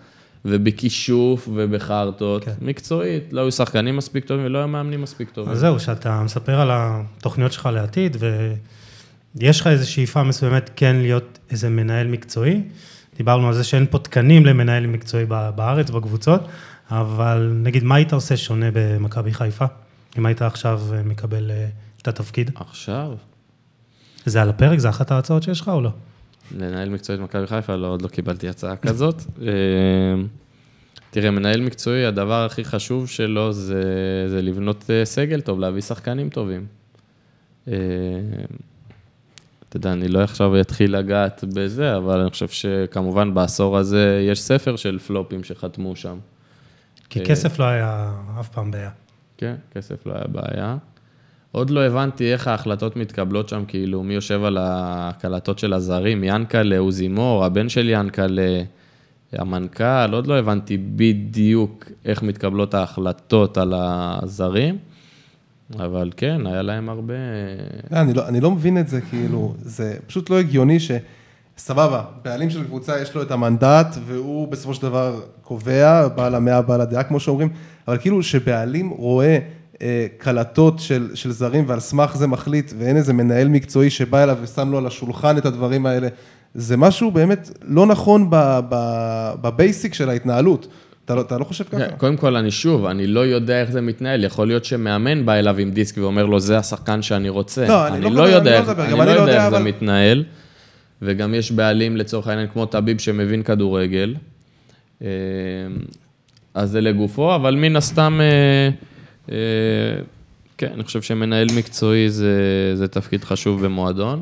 [0.45, 2.43] ובכישוף ובחרטות.
[2.43, 2.51] כן.
[2.61, 5.51] מקצועית, לא היו שחקנים מספיק טובים ולא היו מאמנים מספיק טובים.
[5.51, 8.17] אז זהו, שאתה מספר על התוכניות שלך לעתיד,
[9.39, 12.61] ויש לך איזו שאיפה מסוימת כן להיות איזה מנהל מקצועי.
[13.17, 16.41] דיברנו על זה שאין פה תקנים למנהל מקצועי בארץ, בקבוצות,
[16.91, 19.65] אבל נגיד, מה היית עושה שונה במכבי חיפה?
[20.17, 21.67] אם היית עכשיו אה, מקבל אה,
[22.01, 22.51] את התפקיד?
[22.55, 23.15] עכשיו,
[24.25, 24.79] זה על הפרק?
[24.79, 25.89] זה אחת ההצעות שיש לך או לא?
[26.57, 29.15] לנהל מקצועית מכבי חיפה, לא, עוד לא קיבלתי הצעה כזאת.
[29.41, 29.47] אה,
[31.09, 33.83] תראה, מנהל מקצועי, הדבר הכי חשוב שלו זה,
[34.29, 36.65] זה לבנות סגל טוב, להביא שחקנים טובים.
[37.63, 37.73] אתה
[39.77, 44.75] יודע, אני לא עכשיו אתחיל לגעת בזה, אבל אני חושב שכמובן בעשור הזה יש ספר
[44.75, 46.17] של פלופים שחתמו שם.
[47.09, 48.89] כי כסף לא היה אף פעם בעיה.
[49.37, 50.77] כן, כסף לא היה בעיה.
[51.51, 56.77] עוד לא הבנתי איך ההחלטות מתקבלות שם, כאילו, מי יושב על הקלטות של הזרים, ינקלה,
[56.77, 58.61] עוזי מור, הבן של ינקלה,
[59.33, 64.77] המנכ"ל, עוד לא הבנתי בדיוק איך מתקבלות ההחלטות על הזרים,
[65.79, 67.13] אבל כן, היה להם הרבה...
[67.91, 70.91] לא, אני לא, אני לא מבין את זה, כאילו, זה פשוט לא הגיוני ש...
[71.57, 76.61] סבבה, בעלים של קבוצה יש לו את המנדט, והוא בסופו של דבר קובע, בעל המאה,
[76.61, 77.49] בעל הדעה, כמו שאומרים,
[77.87, 79.37] אבל כאילו שבעלים רואה
[79.81, 84.37] אה, קלטות של, של זרים ועל סמך זה מחליט, ואין איזה מנהל מקצועי שבא אליו
[84.41, 86.07] ושם לו על השולחן את הדברים האלה,
[86.53, 88.27] זה משהו באמת לא נכון
[89.41, 90.67] בבייסיק של ההתנהלות.
[91.05, 91.91] אתה לא, אתה לא חושב ככה?
[91.97, 95.57] קודם כל, אני שוב, אני לא יודע איך זה מתנהל, יכול להיות שמאמן בא אליו
[95.57, 97.67] עם דיסק ואומר לו, זה השחקן שאני רוצה.
[97.67, 99.21] לא, אני לא מדבר- לא אני יודע לא איך- מדבר, אני לא אני לא יודע
[99.31, 100.23] יודע, איך זה מתנהל,
[101.01, 104.15] וגם יש בעלים לצורך העניין כמו טביב שמבין כדורגל,
[105.01, 105.07] אה,
[106.53, 108.69] אז זה לגופו, אבל מן הסתם, אה,
[109.31, 110.01] אה,
[110.57, 114.21] כן, אני חושב שמנהל מקצועי זה, זה תפקיד חשוב במועדון.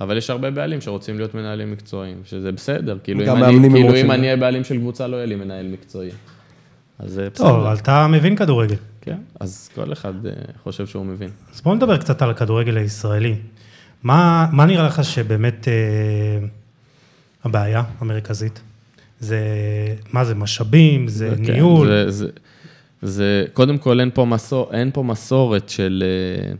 [0.00, 2.98] אבל יש הרבה בעלים שרוצים להיות מנהלים מקצועיים, שזה בסדר.
[3.04, 4.10] כאילו, אם אני, כאילו אם.
[4.10, 6.10] אני אהיה בעלים של קבוצה, לא יהיה לי מנהל מקצועי.
[6.98, 7.48] אז זה בסדר.
[7.48, 8.76] טוב, אבל אתה מבין כדורגל.
[9.00, 10.14] כן, אז כל אחד
[10.62, 11.30] חושב שהוא מבין.
[11.54, 13.36] אז בואו נדבר קצת על הכדורגל הישראלי.
[14.02, 16.46] מה, מה נראה לך שבאמת אה,
[17.44, 18.60] הבעיה המרכזית?
[19.20, 19.40] זה,
[20.12, 21.08] מה זה, משאבים?
[21.08, 21.86] זה כן, ניהול?
[21.86, 22.28] זה, זה,
[23.02, 26.04] זה, קודם כל, אין פה, מסור, אין פה מסורת של...
[26.06, 26.54] אה,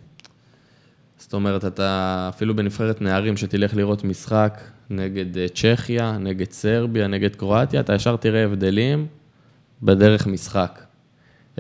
[1.18, 7.36] זאת אומרת, אתה אפילו בנבחרת נערים, שתלך לראות משחק נגד אה, צ'כיה, נגד סרביה, נגד
[7.36, 9.06] קרואטיה, אתה ישר תראה הבדלים
[9.82, 10.82] בדרך משחק.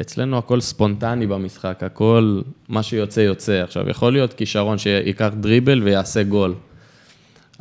[0.00, 3.62] אצלנו הכל ספונטני במשחק, הכל, מה שיוצא יוצא.
[3.62, 6.54] עכשיו, יכול להיות כישרון שייקח דריבל ויעשה גול,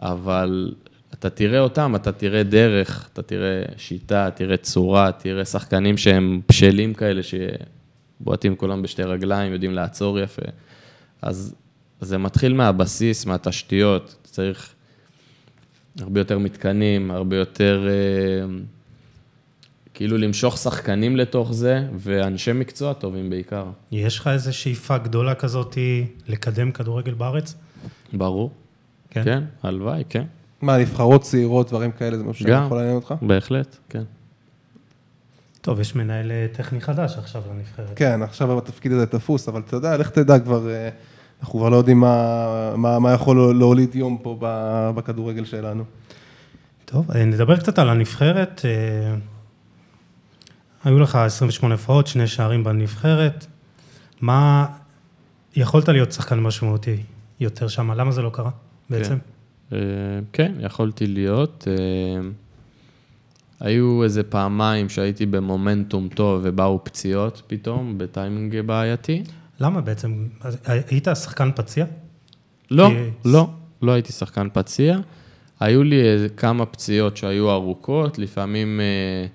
[0.02, 0.74] אבל
[1.14, 6.94] אתה תראה אותם, אתה תראה דרך, אתה תראה שיטה, תראה צורה, תראה שחקנים שהם בשלים
[6.94, 10.42] כאלה, שבועטים כולם בשתי רגליים, יודעים לעצור יפה.
[11.22, 11.56] אז
[12.02, 14.74] זה מתחיל מהבסיס, מהתשתיות, צריך
[16.02, 17.88] הרבה יותר מתקנים, הרבה יותר...
[20.02, 23.66] כאילו למשוך שחקנים לתוך זה, ואנשי מקצוע טובים בעיקר.
[23.92, 25.78] יש לך איזו שאיפה גדולה כזאת
[26.28, 27.56] לקדם כדורגל בארץ?
[28.14, 28.52] ברור.
[29.10, 29.24] כן.
[29.24, 30.24] כן, הלוואי, כן.
[30.62, 32.46] מה, נבחרות צעירות, דברים כאלה, זה משהו.
[32.46, 33.14] שיכול לעניין אותך?
[33.22, 34.04] בהחלט, כן.
[35.62, 37.92] טוב, יש מנהל אה, טכני חדש עכשיו לנבחרת.
[37.98, 40.90] כן, עכשיו התפקיד הזה תפוס, אבל אתה יודע, לך תדע כבר, אה,
[41.42, 45.84] אנחנו כבר לא יודעים מה, מה, מה יכול להוליד יום פה ב- בכדורגל שלנו.
[46.86, 48.62] טוב, אה, נדבר קצת על הנבחרת.
[50.84, 53.46] היו לך 28 הופעות, שני שערים בנבחרת.
[54.22, 54.66] מה,
[55.56, 56.98] יכולת להיות שחקן משמעותי
[57.40, 58.50] יותר שם, למה זה לא קרה
[58.90, 59.18] בעצם?
[59.74, 59.78] אה,
[60.34, 61.68] כן, יכולתי להיות.
[61.68, 62.22] אה,
[63.60, 69.24] היו איזה פעמיים שהייתי במומנטום טוב ובאו פציעות פתאום, בטיימינג בעייתי.
[69.60, 70.28] למה בעצם?
[70.46, 70.50] אה,
[70.90, 71.86] היית שחקן פציע?
[72.72, 73.50] לא, כי- לא,
[73.82, 74.98] לא הייתי שחקן פציע.
[75.60, 76.02] היו לי
[76.38, 79.28] כמה פציעות שהיו ארוכות, לפעמים אה,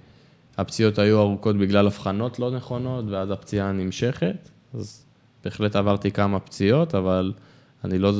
[0.58, 4.48] הפציעות היו ארוכות בגלל הבחנות לא נכונות, ואז הפציעה נמשכת.
[4.74, 5.04] אז
[5.44, 7.32] בהחלט עברתי כמה פציעות, אבל
[7.84, 8.12] אני לא,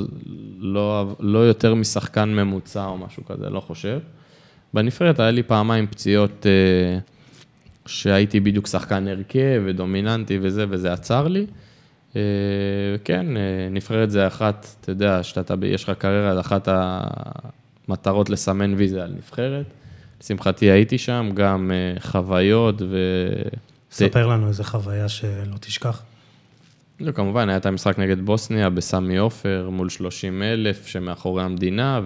[0.59, 3.99] לא, לא יותר משחקן ממוצע או משהו כזה, לא חושב.
[4.75, 6.99] בנבחרת היה לי פעמיים פציעות אה,
[7.87, 11.47] שהייתי בדיוק שחקן הרכב ודומיננטי וזה, וזה עצר לי.
[12.17, 12.21] אה,
[13.05, 16.69] כן, אה, נבחרת זה אחת, אתה יודע, שאתה, יש לך קריירה, זה אחת
[17.89, 19.67] המטרות לסמן ויזה על נבחרת.
[20.21, 22.97] לשמחתי הייתי שם, גם אה, חוויות ו...
[23.91, 26.03] ספר לנו איזה חוויה שלא תשכח.
[27.01, 32.01] לא, כמובן, היה את המשחק נגד בוסניה בסמי עופר מול 30 אלף שמאחורי המדינה,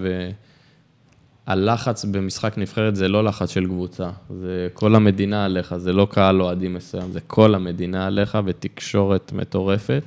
[1.46, 6.42] והלחץ במשחק נבחרת זה לא לחץ של קבוצה, זה כל המדינה עליך, זה לא קהל
[6.42, 10.02] אוהדים מסוים, זה כל המדינה עליך ותקשורת מטורפת.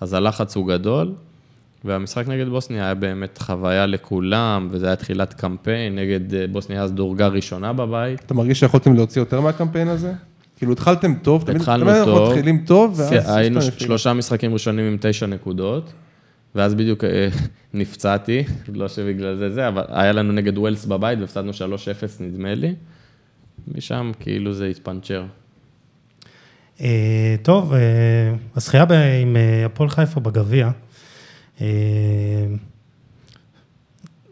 [0.00, 1.14] אז הלחץ הוא גדול,
[1.84, 6.92] והמשחק נגד בוסניה היה באמת חוויה לכולם, וזה היה תחילת קמפיין נגד אה, בוסניה, אז
[6.92, 8.20] דורגה ראשונה בבית.
[8.26, 10.12] אתה מרגיש שיכולתם להוציא יותר מהקמפיין הזה?
[10.56, 12.28] כאילו התחלתם טוב, תמיד התחלנו תמיד אנחנו טוב.
[12.28, 13.10] מתחילים טוב, ואז...
[13.10, 13.60] כן, היינו.
[13.62, 15.92] שלושה משחקים ראשונים עם תשע נקודות,
[16.54, 17.28] ואז בדיוק אה,
[17.74, 21.54] נפצעתי, לא שבגלל זה זה, אבל היה לנו נגד ווילס בבית והפסדנו 3-0
[22.20, 22.74] נדמה לי.
[23.74, 25.24] משם כאילו זה התפנצ'ר.
[26.80, 27.72] אה, טוב,
[28.56, 28.84] הזכייה
[29.22, 30.70] עם הפועל חיפה בגביע,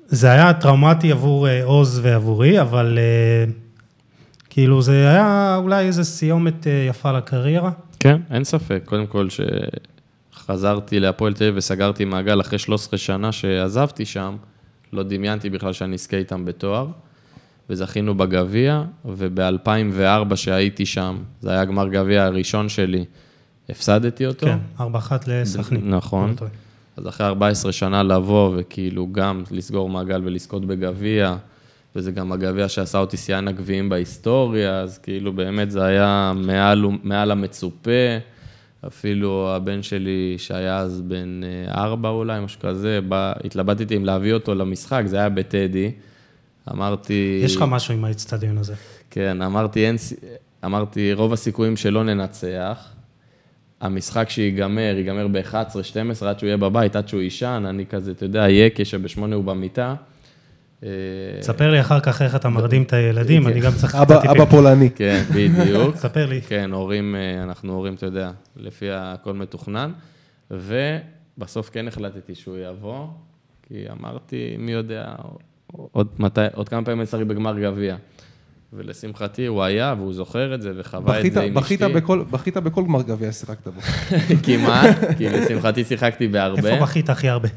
[0.09, 3.53] זה היה טראומטי עבור אה, עוז ועבורי, אבל אה,
[4.51, 7.71] כאילו זה היה אולי איזו סיומת אה, יפה לקריירה.
[8.01, 8.83] כן, אין ספק.
[8.85, 9.29] קודם כל,
[10.35, 14.37] שחזרתי להפועל תל אביב וסגרתי מעגל אחרי 13 שנה שעזבתי שם,
[14.93, 16.87] לא דמיינתי בכלל שאני אזכה איתם בתואר.
[17.71, 23.05] וזכינו בגביע, וב-2004 שהייתי שם, זה היה גמר גביע הראשון שלי,
[23.69, 24.47] הפסדתי אותו.
[24.47, 24.83] כן, 4-1
[25.27, 25.95] לסכנין.
[25.95, 26.35] נכון.
[26.97, 31.37] אז אחרי 14 שנה לבוא וכאילו גם לסגור מעגל ולזכות בגביע,
[31.97, 37.31] וזה גם הגביע שעשה אותי שיאן הגביעים בהיסטוריה, אז כאילו באמת זה היה מעל, מעל
[37.31, 37.91] המצופה.
[38.87, 44.33] אפילו הבן שלי, שהיה אז בן אה, ארבע אולי, משהו כזה, בא, התלבטתי אם להביא
[44.33, 45.91] אותו למשחק, זה היה בטדי.
[46.73, 47.41] אמרתי...
[47.45, 48.75] יש לך משהו עם האצטדיון הזה.
[49.11, 49.97] כן, אמרתי, אין,
[50.65, 52.96] אמרתי, רוב הסיכויים שלא ננצח.
[53.81, 58.25] המשחק שיגמר, ייגמר ב-11, 12, עד שהוא יהיה בבית, עד שהוא יישן, אני כזה, אתה
[58.25, 59.95] יודע, יקה שבשמונה הוא במיטה.
[60.83, 60.89] אה,
[61.41, 64.91] ספר לי אחר כך איך אתה מרדים את הילדים, אני גם צריך אבא, פולני.
[64.91, 65.97] כן, בדיוק.
[66.07, 66.41] ספר לי.
[66.41, 69.93] כן, הורים, אה, אנחנו הורים, אתה יודע, לפי הכל מתוכנן.
[70.51, 73.07] ובסוף כן החלטתי שהוא יבוא,
[73.63, 75.15] כי אמרתי, מי יודע,
[75.73, 77.97] עוד, מתי, עוד כמה פעמים אני אשחק בגמר גביע.
[78.73, 81.95] ולשמחתי הוא היה, והוא זוכר את זה, וחווה את זה עם בכית, אשתי.
[81.95, 83.81] בכל, בכית בכל גמר גביע ששיחקת בו.
[84.47, 86.69] כמעט, כי לשמחתי שיחקתי בהרבה.
[86.71, 87.49] איפה בכית הכי הרבה?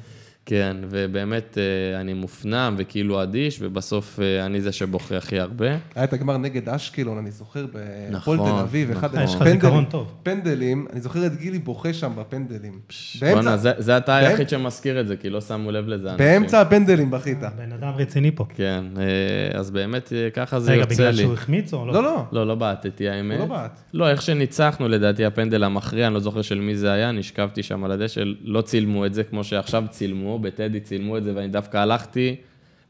[0.49, 5.65] כן, ובאמת אה, אני מופנם וכאילו אדיש, ובסוף אה, אני זה שבוכה הכי הרבה.
[5.95, 7.65] היה את הגמר נגד אשקלון, אני זוכר,
[8.11, 9.47] נכון, בהפועל תל אביב, אחד נכון.
[9.47, 10.13] לך זיכרון טוב.
[10.23, 12.79] פנדלים, אני זוכר את גילי בוכה שם בפנדלים.
[13.19, 16.11] בואנה, זה, אתה היחיד שמזכיר את זה, כי לא שמו לב לזה.
[16.11, 16.25] אנשים.
[16.25, 17.39] באמצע הפנדלים בכית.
[17.57, 18.45] בן אדם רציני פה.
[18.55, 21.21] כן, אה, אז באמת אה, ככה זה רגע, יוצא בגלל לי.
[21.23, 21.93] שהוא החמיץ או לא?
[21.93, 22.25] לא, לא.
[22.31, 23.39] לא, לא בעטתי האמת.
[23.39, 23.79] לא בעט.
[23.93, 27.83] לא, איך שניצחנו, לדעתי הפנדל המכריע, אני לא זוכר של מי זה היה, נשכבתי שם
[27.83, 31.77] על הדשא, לא צילמו את זה כמו שעכשיו צילמו, בטדי צילמו את זה, ואני דווקא
[31.77, 32.35] הלכתי,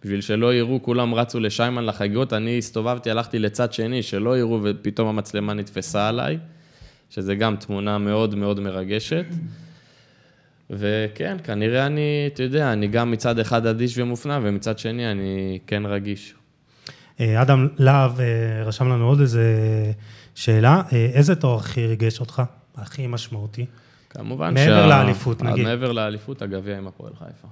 [0.03, 5.07] בשביל שלא יראו, כולם רצו לשיימן לחגיגות, אני הסתובבתי, הלכתי לצד שני, שלא יראו, ופתאום
[5.07, 6.37] המצלמה נתפסה עליי,
[7.09, 9.25] שזה גם תמונה מאוד מאוד מרגשת.
[10.69, 15.85] וכן, כנראה אני, אתה יודע, אני גם מצד אחד אדיש ומופנם, ומצד שני אני כן
[15.85, 16.33] רגיש.
[17.19, 19.43] אה, אדם להב אה, רשם לנו עוד איזה
[20.35, 20.81] שאלה.
[20.93, 22.41] אה, איזה תואר הכי ריגש אותך?
[22.75, 23.65] הכי משמעותי?
[24.09, 25.63] כמובן מעבר לאליפות, נגיד.
[25.65, 27.47] מעבר לאליפות, הגביע עם הפועל חיפה.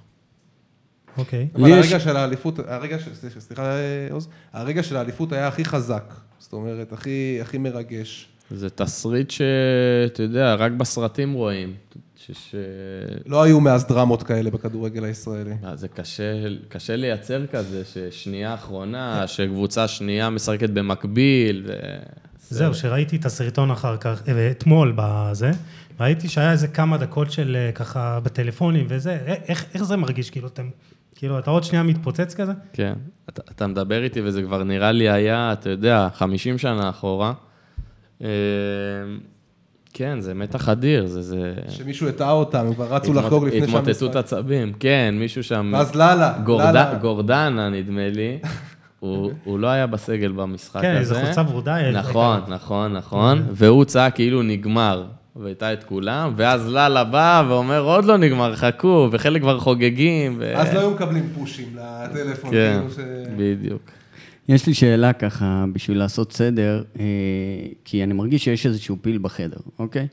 [1.17, 1.47] אוקיי.
[1.55, 5.31] אבל לי יש- הרגע של האליפות, הרגע של, סליחה, סליחה, אה, עוז, הרגע של האליפות
[5.33, 6.13] היה הכי חזק.
[6.39, 8.27] זאת אומרת, הכי, הכי מרגש.
[8.51, 11.73] זה תסריט שאתה יודע, רק בסרטים רואים.
[12.15, 12.31] ש...
[12.31, 12.55] ש...
[13.25, 15.53] לא היו מאז דרמות כאלה בכדורגל הישראלי.
[15.65, 16.33] אה, זה קשה,
[16.69, 21.63] קשה לייצר כזה, ששנייה אחרונה, שקבוצה שנייה משחקת במקביל.
[21.67, 21.73] ו...
[22.49, 25.51] זהו, שראיתי את הסרטון אחר כך, אה, אתמול בזה,
[25.99, 30.29] ראיתי שהיה איזה כמה דקות של אה, ככה בטלפונים וזה, אה, איך, איך זה מרגיש?
[30.29, 30.69] כאילו, אתם,
[31.15, 32.51] כאילו, אתה עוד שנייה מתפוצץ כזה?
[32.73, 32.93] כן,
[33.29, 37.33] אתה, אתה מדבר איתי וזה כבר נראה לי היה, אתה יודע, 50 שנה אחורה.
[38.21, 38.27] אה,
[39.93, 41.21] כן, זה מתח אדיר, זה...
[41.21, 41.53] זה...
[41.69, 44.15] שמישהו הטעה אותם, הם כבר רצו התמוט- לחגוג לפני התמוטטות שהמשחק.
[44.15, 45.71] עצבים, כן, מישהו שם...
[45.73, 46.63] ואז לאללה, גורד...
[46.63, 46.93] לאללה.
[47.01, 48.39] גורדנה, נדמה לי,
[48.99, 50.99] הוא, הוא לא היה בסגל במשחק כן, הזה.
[50.99, 51.91] איזה חולצה ורודה.
[51.91, 52.55] נכון, לו.
[52.55, 53.43] נכון, נכון.
[53.51, 55.05] והוא צעק כאילו נגמר,
[55.43, 60.35] והייתה את כולם, ואז לאללה בא ואומר, עוד לא נגמר, חכו, וחלק כבר חוגגים.
[60.39, 60.57] ו...
[60.57, 63.27] אז לא היו מקבלים פושים לטלפון, כן, כאילו ש...
[63.37, 63.81] בדיוק.
[64.49, 67.05] יש לי שאלה ככה, בשביל לעשות סדר, אה,
[67.85, 70.07] כי אני מרגיש שיש איזשהו פיל בחדר, אוקיי?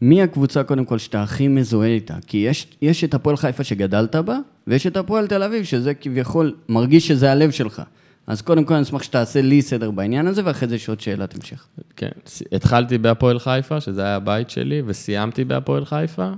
[0.00, 2.14] מי הקבוצה, קודם כל, שאתה הכי מזוהה איתה?
[2.26, 6.54] כי יש, יש את הפועל חיפה שגדלת בה, ויש את הפועל תל אביב, שזה כביכול
[6.68, 7.82] מרגיש שזה הלב שלך.
[8.26, 11.34] אז קודם כל, אני אשמח שתעשה לי סדר בעניין הזה, ואחרי זה יש עוד שאלת
[11.34, 11.66] המשך.
[11.96, 12.08] כן,
[12.52, 16.30] התחלתי בהפועל חיפה, שזה היה הבית שלי, וסיימתי בהפועל חיפה,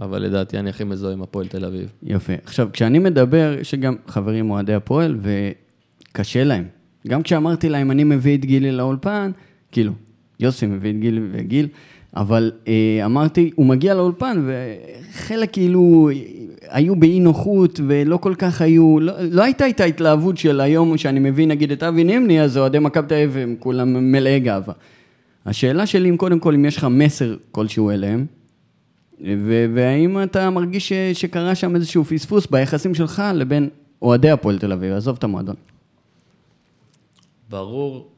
[0.00, 1.92] אבל לדעתי אני הכי מזוהה עם הפועל תל אביב.
[2.02, 2.32] יפה.
[2.44, 5.18] עכשיו, כשאני מדבר, יש לי גם חברים אוהדי הפועל,
[6.12, 6.64] וקשה להם.
[7.08, 9.30] גם כשאמרתי להם, אני מביא את גילי לאולפן,
[9.72, 9.92] כאילו,
[10.40, 11.68] יוסי מביא את גילי וגיל,
[12.16, 16.10] אבל אה, אמרתי, הוא מגיע לאולפן, וחלק כאילו
[16.68, 21.20] היו באי נוחות, ולא כל כך היו, לא, לא הייתה את ההתלהבות של היום, שאני
[21.20, 24.74] מביא נגיד את אבי נימני, אז אוהדי מכבי תל אביב הם כולם מלאי גאווה.
[25.46, 28.26] השאלה שלי, אם קודם כל, אם יש לך מסר כלשהו אליהם,
[29.20, 33.68] ו- והאם אתה מרגיש ש- שקרה שם איזשהו פספוס ביחסים שלך לבין
[34.02, 35.56] אוהדי הפועל תל אביב, עזוב את המועדון.
[37.50, 38.08] ברור,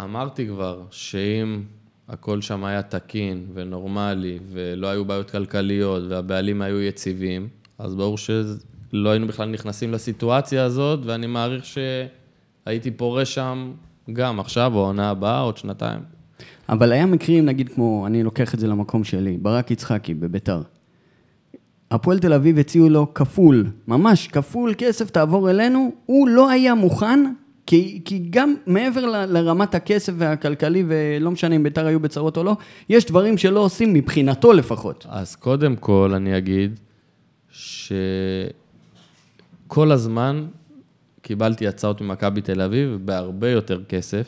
[0.00, 1.62] אמרתי כבר, שאם
[2.08, 7.48] הכל שם היה תקין ונורמלי, ולא היו בעיות כלכליות, והבעלים היו יציבים,
[7.78, 13.72] אז ברור שלא היינו בכלל נכנסים לסיטואציה הזאת, ואני מעריך שהייתי פורש שם
[14.12, 16.00] גם עכשיו, או העונה הבאה, עוד שנתיים.
[16.68, 20.62] אבל היה מקרים, נגיד כמו, אני לוקח את זה למקום שלי, ברק יצחקי בביתר.
[21.90, 27.32] הפועל תל אביב הציעו לו כפול, ממש כפול כסף, תעבור אלינו, הוא לא היה מוכן,
[27.66, 32.44] כי, כי גם מעבר ל, לרמת הכסף והכלכלי, ולא משנה אם ביתר היו בצרות או
[32.44, 32.56] לא,
[32.88, 35.06] יש דברים שלא עושים מבחינתו לפחות.
[35.08, 36.80] אז קודם כל אני אגיד
[37.56, 38.52] שכל
[39.92, 40.46] הזמן
[41.22, 44.26] קיבלתי הצעות ממכבי תל אביב בהרבה יותר כסף,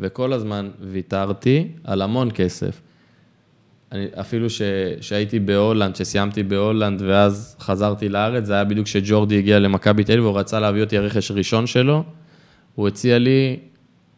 [0.00, 2.80] וכל הזמן ויתרתי על המון כסף.
[3.92, 4.62] אני, אפילו ש,
[5.00, 10.24] שהייתי בהולנד, שסיימתי בהולנד ואז חזרתי לארץ, זה היה בדיוק כשג'ורדי הגיע למכבי תל אביב,
[10.24, 12.04] והוא רצה להביא אותי כרכש ראשון שלו,
[12.74, 13.58] הוא הציע לי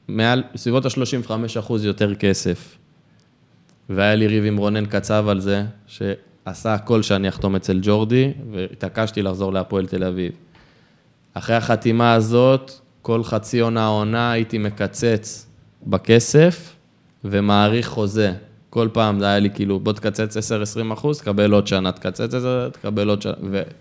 [0.08, 2.78] מעל, סביבות ה-35% יותר כסף.
[3.90, 5.64] והיה לי ריב עם רונן קצב על זה,
[6.46, 10.32] שעשה הכל שאני אחתום אצל ג'ורדי, והתעקשתי לחזור להפועל תל אביב.
[11.34, 12.72] אחרי החתימה הזאת,
[13.02, 15.46] כל חצי עונה עונה הייתי מקצץ
[15.86, 16.74] בכסף
[17.24, 18.32] ומעריך חוזה.
[18.70, 22.40] כל פעם זה היה לי כאילו, בוא תקצץ 10-20 אחוז, תקבל עוד שנה, תקצץ את
[22.40, 23.34] זה, תקבל עוד שנה,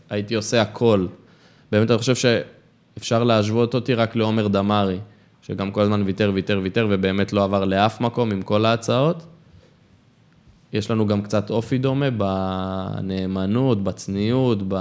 [0.09, 1.07] והייתי עושה הכל.
[1.71, 4.99] באמת, אני חושב שאפשר להשוות אותי רק לעומר דמארי,
[5.41, 9.25] שגם כל הזמן ויתר, ויתר, ויתר, ובאמת לא עבר לאף מקום עם כל ההצעות.
[10.75, 14.75] יש לנו גם קצת אופי דומה בנאמנות, בצניעות, ב...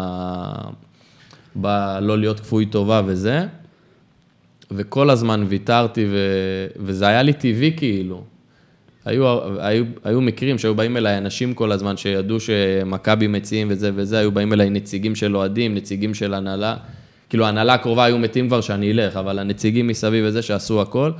[1.54, 3.46] בלא להיות כפוי טובה וזה.
[4.70, 6.16] וכל הזמן ויתרתי, ו...
[6.76, 8.24] וזה היה לי טבעי כאילו.
[9.04, 14.18] היו, היו, היו מקרים שהיו באים אליי אנשים כל הזמן שידעו שמכבי מציעים וזה וזה,
[14.18, 16.76] היו באים אליי נציגים של אוהדים, נציגים של הנהלה.
[17.28, 21.10] כאילו, ההנהלה הקרובה היו מתים כבר שאני אלך, אבל הנציגים מסביב וזה שעשו הכל.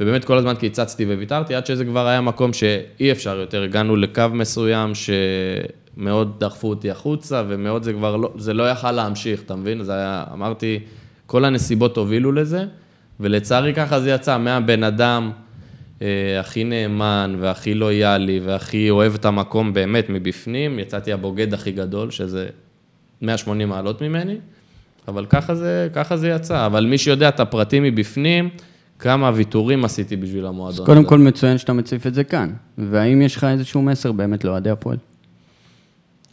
[0.00, 3.62] ובאמת כל הזמן קיצצתי וויתרתי, עד שזה כבר היה מקום שאי אפשר יותר.
[3.62, 9.42] הגענו לקו מסוים שמאוד דחפו אותי החוצה, ומאוד זה כבר לא, זה לא יכל להמשיך,
[9.42, 9.82] אתה מבין?
[9.82, 10.80] זה היה, אמרתי,
[11.26, 12.64] כל הנסיבות הובילו לזה,
[13.20, 15.30] ולצערי ככה זה יצא, מהבן אדם
[16.02, 22.10] אה, הכי נאמן והכי לויאלי והכי אוהב את המקום באמת מבפנים, יצאתי הבוגד הכי גדול,
[22.10, 22.48] שזה
[23.22, 24.36] 180 מעלות ממני,
[25.08, 26.66] אבל ככה זה, ככה זה יצא.
[26.66, 28.48] אבל מי שיודע את הפרטים מבפנים,
[29.02, 30.80] כמה ויתורים עשיתי בשביל המועדון.
[30.80, 32.50] אז קודם כל מצוין שאתה מציף את זה כאן.
[32.78, 34.96] והאם יש לך איזשהו מסר באמת לאוהדי הפועל?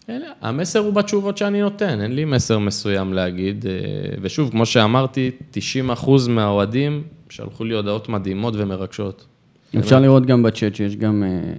[0.07, 3.65] אין, המסר הוא בתשובות שאני נותן, אין לי מסר מסוים להגיד.
[3.67, 3.71] אה,
[4.21, 9.25] ושוב, כמו שאמרתי, 90% מהאוהדים שלחו לי הודעות מדהימות ומרגשות.
[9.79, 11.53] אפשר לראות גם בצ'אט שיש גם, אה,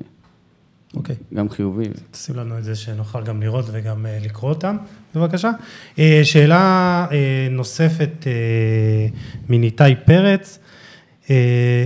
[0.95, 1.17] אוקיי.
[1.35, 1.85] גם חיובי.
[2.11, 4.77] תשים לנו את זה שנוכל גם לראות וגם אה, לקרוא אותם,
[5.15, 5.51] בבקשה.
[6.23, 7.07] שאלה
[7.51, 8.27] נוספת
[9.49, 10.59] מניתאי פרץ,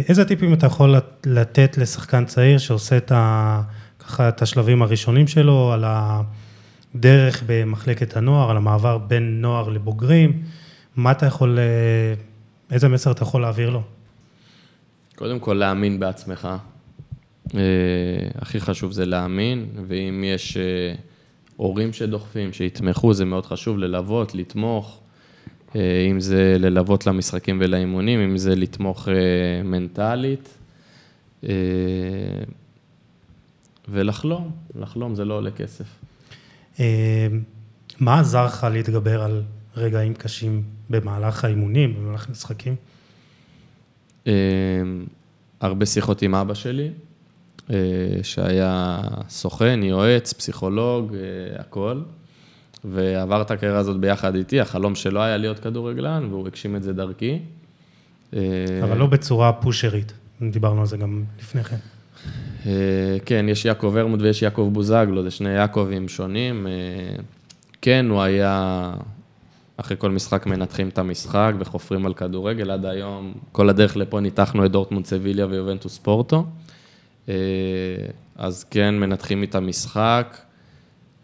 [0.08, 3.60] איזה טיפים אתה יכול לת- לתת לשחקן צעיר שעושה את, ה,
[3.98, 10.42] ככה, את השלבים הראשונים שלו, על הדרך במחלקת הנוער, על המעבר בין נוער לבוגרים,
[10.96, 11.64] מה אתה יכול, אה,
[12.70, 13.82] איזה מסר אתה יכול להעביר לו?
[15.16, 16.48] קודם כל, להאמין בעצמך.
[17.54, 17.60] אה,
[18.38, 20.94] הכי חשוב זה להאמין, ואם יש אה,
[21.56, 25.00] הורים שדוחפים, שיתמכו, זה מאוד חשוב, ללוות, לתמוך.
[25.76, 29.14] אה, אם זה ללוות למשחקים ולאימונים, אם זה לתמוך אה,
[29.64, 30.48] מנטלית.
[31.44, 31.50] אה,
[33.88, 35.84] ולחלום, לחלום זה לא עולה כסף.
[38.00, 39.42] מה עזר לך להתגבר על
[39.76, 42.76] רגעים קשים במהלך האימונים, במהלך משחקים?
[44.26, 44.32] אה,
[45.60, 46.90] הרבה שיחות עם אבא שלי,
[48.22, 51.16] שהיה סוכן, יועץ, פסיכולוג,
[51.58, 52.00] הכל.
[52.84, 56.92] ועבר את הקריירה הזאת ביחד איתי, החלום שלו היה להיות כדורגלן, והוא הגשים את זה
[56.92, 57.38] דרכי.
[58.34, 58.40] אה,
[58.82, 60.12] אבל לא בצורה פושרית,
[60.50, 61.76] דיברנו על זה גם לפני כן.
[62.66, 66.66] אה, כן, יש יעקב ורמוט ויש יעקב בוזגלו, זה שני יעקבים שונים.
[66.66, 66.72] אה,
[67.80, 68.92] כן, הוא היה,
[69.76, 74.66] אחרי כל משחק מנתחים את המשחק וחופרים על כדורגל, עד היום, כל הדרך לפה ניתחנו
[74.66, 76.46] את דורטמונד סביליה ויובנטוס פורטו.
[78.36, 80.38] אז כן, מנתחים את המשחק,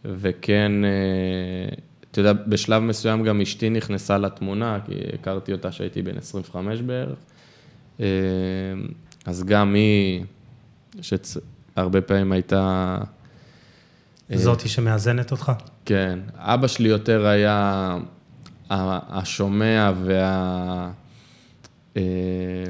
[0.05, 1.77] וכן, אה,
[2.11, 7.19] אתה יודע, בשלב מסוים גם אשתי נכנסה לתמונה, כי הכרתי אותה כשהייתי בן 25 בערך.
[8.01, 8.07] אה,
[9.27, 10.25] אז גם היא,
[11.03, 12.99] שהרבה פעמים הייתה...
[14.33, 15.53] אה, זאתי שמאזנת אותך?
[15.85, 17.99] כן, אבא שלי יותר היה
[18.71, 20.91] השומע וה...
[21.97, 22.03] אה,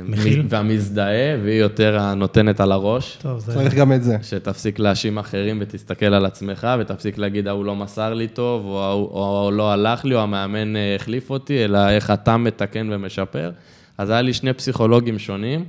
[0.04, 0.42] מכיל?
[0.48, 3.18] והמזדהה, והיא יותר הנותנת על הראש.
[3.22, 3.52] טוב, זה...
[3.52, 4.16] צריך גם את זה.
[4.22, 8.82] שתפסיק להאשים אחרים ותסתכל על עצמך, ותפסיק להגיד, ההוא לא מסר לי טוב, או
[9.24, 13.50] ההוא לא הלך לי, או המאמן אה, החליף אותי, אלא איך אתה מתקן ומשפר.
[13.98, 15.64] אז היה לי שני פסיכולוגים שונים.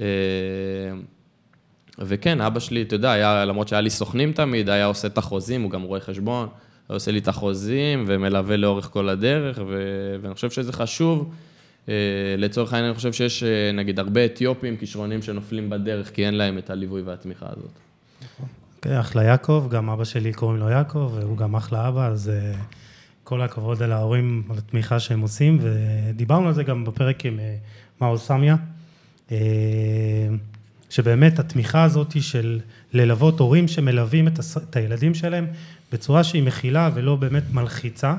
[0.00, 0.04] אה,
[1.98, 5.62] וכן, אבא שלי, אתה יודע, היה, למרות שהיה לי סוכנים תמיד, היה עושה את החוזים,
[5.62, 6.48] הוא גם רואה חשבון,
[6.88, 9.82] היה עושה לי את החוזים ומלווה לאורך כל הדרך, ו...
[10.22, 11.30] ואני חושב שזה חשוב
[12.38, 16.58] לצורך העניין, אני חושב שיש אה, נגיד הרבה אתיופים, כישרונים שנופלים בדרך, כי אין להם
[16.58, 17.70] את הליווי והתמיכה הזאת.
[18.76, 22.52] אוקיי, אחלה יעקב, גם אבא שלי קוראים לו יעקב, והוא גם אחלה אבא, אז אה,
[23.24, 27.56] כל הכבוד על ההורים, על התמיכה שהם עושים, ודיברנו על זה גם בפרק עם אה,
[28.00, 28.56] מאור סמיה,
[29.32, 29.36] אה,
[30.90, 32.60] שבאמת התמיכה הזאת של
[32.92, 34.28] ללוות הורים שמלווים.
[34.28, 35.46] את הילדים שלהם
[35.92, 38.14] בצורה שהיא מכילה ולא באמת מלחיצה.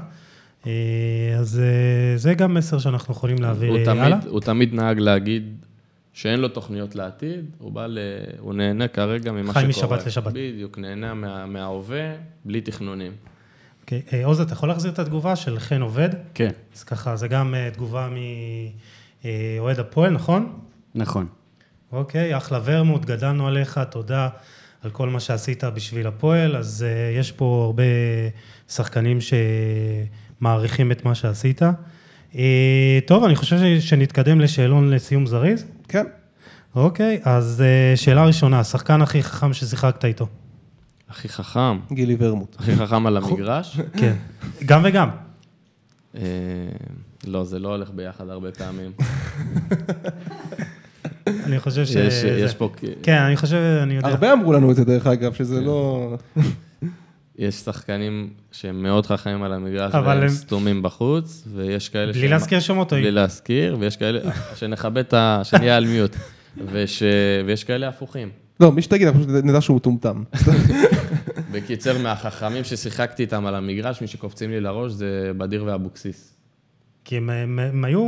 [0.67, 4.09] אה, אז אה, זה גם מסר שאנחנו יכולים להעביר הוא הלאה.
[4.09, 5.65] תמיד, הוא תמיד נהג להגיד
[6.13, 7.99] שאין לו תוכניות לעתיד, הוא בא ל...
[8.39, 9.69] הוא נהנה כרגע ממה חי שקורה.
[9.69, 10.33] משבת לשבת.
[10.33, 12.13] בדיוק, נהנה מה, מההווה,
[12.45, 13.11] בלי תכנונים.
[13.81, 16.09] אוקיי, אה, עוז, אתה יכול להחזיר את התגובה של חן עובד?
[16.33, 18.09] כן, אז ככה, זה גם אה, תגובה
[19.23, 20.59] מאוהד הפועל, נכון?
[20.95, 21.27] נכון.
[21.91, 24.29] אוקיי, אחלה ורמוט, גדלנו עליך, תודה
[24.81, 26.55] על כל מה שעשית בשביל הפועל.
[26.55, 27.83] אז uh, יש פה הרבה
[28.67, 29.21] שחקנים
[30.39, 31.61] שמעריכים את מה שעשית.
[32.31, 32.35] Uh,
[33.05, 35.65] טוב, אני חושב שנתקדם לשאלון לסיום זריז.
[35.87, 36.05] כן.
[36.75, 37.63] אוקיי, אז
[37.95, 40.27] uh, שאלה ראשונה, השחקן הכי חכם ששיחקת איתו.
[41.09, 42.55] הכי חכם, גילי ורמוט.
[42.59, 43.79] הכי חכם על המגרש.
[43.99, 44.13] כן.
[44.65, 45.09] גם וגם.
[46.15, 46.21] אה,
[47.27, 48.91] לא, זה לא הולך ביחד הרבה פעמים.
[51.27, 51.95] אני חושב ש...
[52.25, 52.69] יש, פה,
[53.03, 54.07] כן, אני חושב, אני יודע.
[54.07, 56.13] הרבה אמרו לנו את זה, דרך אגב, שזה לא...
[57.37, 62.27] יש שחקנים שהם מאוד חכמים על המגרש, אבל והם הם- סתומים בחוץ, ויש כאלה בלי
[62.27, 64.19] להזכיר שמות, בלי להזכיר, ויש כאלה,
[64.55, 65.41] שנכבד את ה...
[65.43, 66.15] שנהיה על מיוט.
[66.71, 67.03] וש...
[67.45, 68.29] ויש כאלה הפוכים.
[68.59, 70.23] לא, מי שתגיד, אנחנו פשוט נדע שהוא מטומטם.
[71.51, 76.33] בקיצר, מהחכמים ששיחקתי איתם על המגרש, מי שקופצים לי לראש זה בדיר ואבוקסיס.
[77.05, 78.03] כי הם, הם, הם היו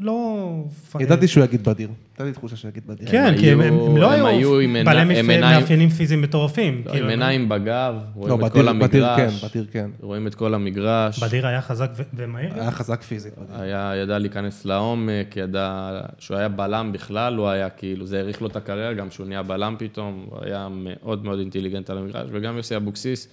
[0.00, 0.64] לא...
[1.00, 1.88] ידעתי שהוא יגיד בדיר.
[2.18, 3.08] הייתה לי תחושה שהוא יגיד בדיר.
[3.10, 6.82] כן, כי הם, לא היו בעלי מאפיינים פיזיים מטורפים.
[6.86, 9.90] לא, כאילו, עם עיניים בגב, לא, רואים את כל בדיר כן, המגרש, בדיר כן.
[10.00, 11.22] רואים את כל המגרש.
[11.22, 12.54] בדיר היה חזק ומהיר.
[12.54, 13.32] היה חזק פיזית.
[13.52, 18.48] היה, ידע להיכנס לעומק, ידע, שהוא היה בלם בכלל, הוא היה כאילו, זה האריך לו
[18.48, 22.56] את הקריירה, גם שהוא נהיה בלם פתאום, הוא היה מאוד מאוד אינטליגנט על המגרש, וגם
[22.56, 23.28] יוסי אבוקסיס,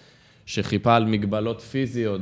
[0.46, 2.22] שחיפה על מגבלות פיזיות,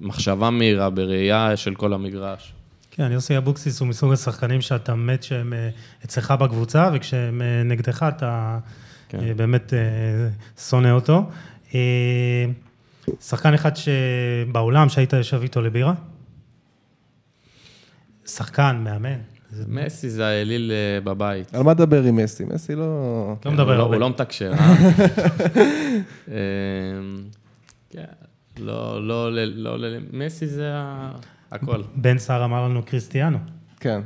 [0.00, 2.52] במחשבה מהירה, בראייה של כל המגרש.
[2.98, 5.68] כן, יוסי אבוקסיס הוא מסוג השחקנים שאתה מת שהם אה,
[6.04, 8.58] אצלך בקבוצה, וכשהם אה, נגדך אתה
[9.08, 9.20] כן.
[9.20, 9.72] אה, באמת
[10.68, 11.30] שונא אותו.
[11.74, 12.44] אה,
[13.20, 15.94] שחקן אחד שבעולם שהיית יושב איתו לבירה?
[18.26, 19.18] שחקן, מאמן.
[19.68, 20.72] מסי זה האליל
[21.04, 21.54] בבית.
[21.54, 22.44] על מה לדבר עם מסי?
[22.44, 23.34] מסי לא...
[23.44, 23.94] לא מדבר לא- הרבה.
[23.94, 24.76] הוא לא מתקשר, אה?
[26.28, 26.34] אמ,
[27.90, 28.04] כן,
[28.58, 31.12] לא, לא, לא, לא, לא, מסי זה ה-
[31.50, 31.82] הכל.
[31.96, 33.38] בן סער אמר לנו קריסטיאנו.
[33.80, 34.00] כן.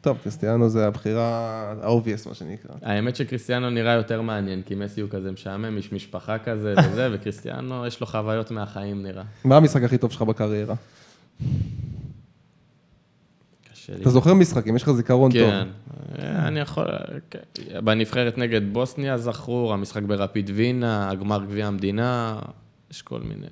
[0.00, 1.22] טוב, קריסטיאנו זה הבחירה
[1.82, 2.74] ה-obvious, מה שנקרא.
[2.82, 7.86] האמת שקריסטיאנו נראה יותר מעניין, כי מסי הוא כזה משעמם, איש משפחה כזה וזה, וקריסטיאנו
[7.86, 9.22] יש לו חוויות מהחיים נראה.
[9.44, 10.74] מה המשחק הכי טוב שלך בקריירה?
[14.00, 15.50] אתה זוכר משחקים, יש לך זיכרון טוב.
[15.50, 15.68] כן,
[16.18, 16.84] אה, אני יכול,
[17.30, 17.38] כן.
[17.84, 22.38] בנבחרת נגד בוסניה זכור, המשחק ברפיד וינה, הגמר גביע המדינה,
[22.90, 23.46] יש כל מיני,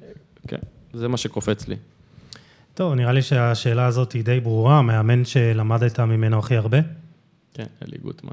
[0.48, 0.58] כן,
[0.92, 1.76] זה מה שקופץ לי.
[2.74, 6.78] טוב, נראה לי שהשאלה הזאת היא די ברורה, המאמן שלמדת ממנו הכי הרבה?
[7.54, 8.32] כן, אלי גוטמן.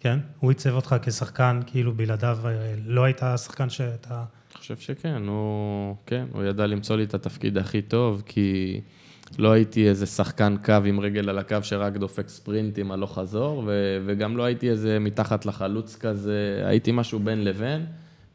[0.00, 0.18] כן?
[0.38, 4.14] הוא עיצב אותך כשחקן, כאילו בלעדיו אה, לא היית השחקן שאתה...
[4.14, 8.80] אני חושב שכן, הוא, כן, הוא ידע למצוא לי את התפקיד הכי טוב, כי
[9.38, 13.98] לא הייתי איזה שחקן קו עם רגל על הקו שרק דופק ספרינטים הלוך חזור, ו-
[14.06, 17.86] וגם לא הייתי איזה מתחת לחלוץ כזה, הייתי משהו בין לבין,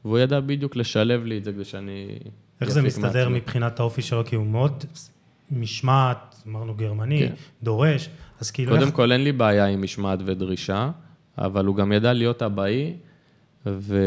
[0.06, 2.20] והוא ידע בדיוק לשלב לי את זה כדי שאני...
[2.62, 3.30] איך זה מסתדר.
[3.30, 4.26] מבחינת האופי שלו?
[4.26, 4.84] כי הוא מאוד
[5.52, 7.34] משמעת, אמרנו גרמני, כן.
[7.64, 8.10] דורש,
[8.40, 8.72] אז כאילו...
[8.72, 10.92] קודם איך- כל, אין לי בעיה עם משמעת ודרישה,
[11.38, 12.94] אבל הוא גם ידע להיות אבאי,
[13.66, 13.98] ו...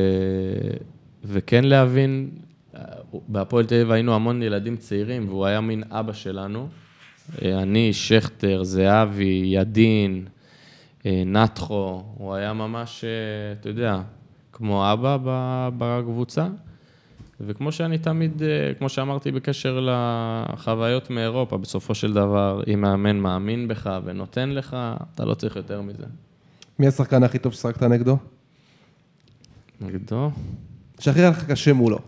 [1.25, 2.31] וכן להבין,
[3.29, 6.69] בהפועל תל אביב היינו המון ילדים צעירים, והוא היה מין אבא שלנו.
[7.43, 10.25] אני, שכטר, זהבי, ידין,
[11.07, 13.09] אה, נתחו, הוא היה ממש, אה,
[13.61, 14.01] אתה יודע,
[14.53, 15.17] כמו אבא
[15.79, 16.49] בקבוצה.
[17.47, 18.49] וכמו שאני תמיד, אה,
[18.79, 19.87] כמו שאמרתי בקשר
[20.53, 24.77] לחוויות מאירופה, בסופו של דבר, אם מאמן מאמין בך ונותן לך,
[25.15, 26.05] אתה לא צריך יותר מזה.
[26.79, 28.17] מי השחקן הכי טוב ששחקת נגדו?
[29.81, 30.31] נגדו?
[30.99, 31.99] שהכי היה לך קשה מולו.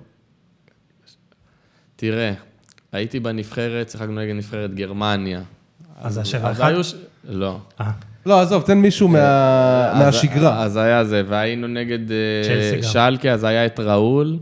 [1.96, 2.32] תראה,
[2.92, 5.42] הייתי בנבחרת, שיחקנו נגד נבחרת גרמניה.
[6.00, 6.68] אז זה שבע אז אחת?
[6.68, 6.94] היו ש-
[7.24, 7.58] לא.
[7.80, 7.90] אה,
[8.26, 10.62] לא, עזוב, תן מישהו מה- אז- מהשגרה.
[10.62, 12.82] אז היה זה, והיינו נגד אה.
[12.82, 14.38] שלקה, אז היה את ראול,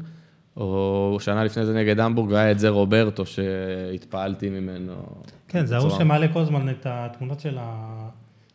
[0.61, 4.93] או שנה לפני זה נגד המבורג, והיה את זה רוברטו, שהתפעלתי ממנו.
[5.49, 7.87] כן, זה ההוא שמעלה כל הזמן את התמונות של ה...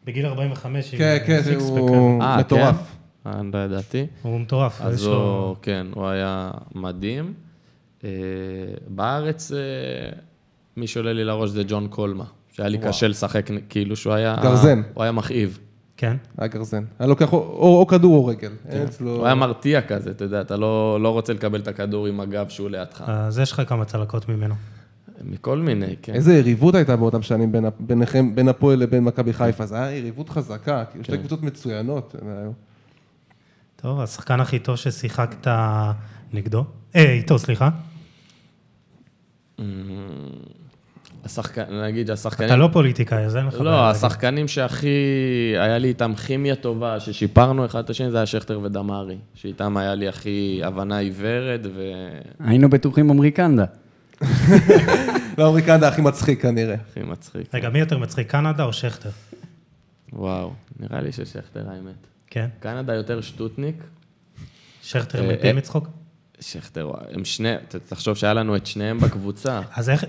[0.06, 0.94] בגיל 45.
[0.94, 2.96] עם כן, כן, הוא אה, מטורף.
[3.24, 3.30] כן?
[3.30, 4.06] אה, לא ידעתי.
[4.22, 4.82] הוא מטורף.
[4.82, 5.14] אז לו-
[5.48, 7.34] הוא, כן, הוא היה מדהים.
[8.04, 8.10] אה,
[8.88, 9.58] בארץ, אה,
[10.78, 14.36] מי שעולה לי לראש זה ג'ון קולמה, שהיה לי קשה לשחק, כאילו שהוא היה...
[14.42, 14.82] גרזן.
[14.94, 15.60] הוא היה מכאיב.
[15.98, 16.18] כן?
[16.38, 16.84] היה גרזן.
[17.00, 18.52] היה לוקח או- או או כדור או רגל.
[18.86, 19.16] אצלו...
[19.16, 22.50] הוא היה מרתיע כזה, אתה יודע, אתה לא, לא רוצה לקבל את הכדור עם הגב
[22.50, 23.04] שהוא לידך.
[23.08, 24.56] אז יש לך כמה צלקות ממנו.
[25.22, 26.14] מכל מיני, כן.
[26.14, 30.84] איזה יריבות הייתה באותם שנים ביניכם, בין הפועל לבין מכבי חיפה, זה היה יריבות חזקה,
[30.86, 31.14] כאילו כן.
[31.14, 32.16] שתי קבוצות מצוינות.
[33.76, 35.48] טוב, השחקן הכי טוב ששיחקת
[36.34, 36.66] נגדו?
[36.96, 37.70] אה, איתו, סליחה.
[41.26, 42.50] השחקן, נגיד השחקנים...
[42.50, 43.54] אתה לא פוליטיקאי, אז אין לך...
[43.54, 43.96] בעיה לא, להגיד.
[43.96, 44.88] השחקנים שהכי...
[45.58, 49.18] היה לי איתם כימיה טובה, ששיפרנו אחד את השני, זה היה שכטר ודמארי.
[49.34, 51.82] שאיתם היה לי הכי הבנה עיוורת, ו...
[52.40, 53.66] היינו בטוחים עמרי קנדה.
[55.38, 56.76] לא, אורי קנדה הכי מצחיק כנראה.
[56.90, 57.56] הכי מצחיק.
[57.56, 59.10] רגע, מי יותר מצחיק, קנדה או שכטר?
[60.14, 62.08] וואו, נראה לי ששכטר האמת.
[62.28, 62.48] כן?
[62.60, 63.84] קנדה יותר שטוטניק,
[64.82, 65.54] שכטר אה, מפיל אה.
[65.54, 65.88] מצחוק?
[66.40, 67.54] שכטר, הם שני...
[67.88, 69.62] תחשוב שהיה לנו את שניהם בקבוצה.
[69.76, 70.06] אז איך...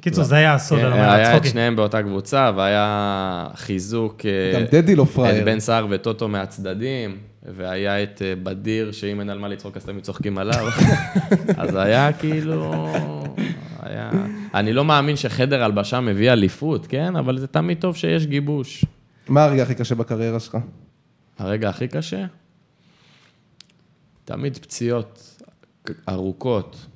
[0.00, 1.44] קיצור, זה היה הסוד כן, היה את.
[1.44, 4.26] שניהם באותה קבוצה, והיה חיזוק...
[4.26, 5.44] אה, גם דדי לא את פראייר.
[5.44, 7.18] בן סער וטוטו מהצדדים,
[7.56, 10.68] והיה את אה, בדיר, שאם אין על מה לצחוק אז תמיד צוחקים עליו.
[11.62, 12.92] אז היה כאילו...
[13.82, 14.10] היה...
[14.54, 17.16] אני לא מאמין שחדר הלבשה מביא אליפות, כן?
[17.16, 18.84] אבל זה תמיד טוב שיש גיבוש.
[19.28, 20.58] מה הרגע הכי קשה בקריירה שלך?
[21.38, 22.24] הרגע הכי קשה?
[24.24, 25.42] תמיד פציעות
[26.08, 26.86] ארוכות.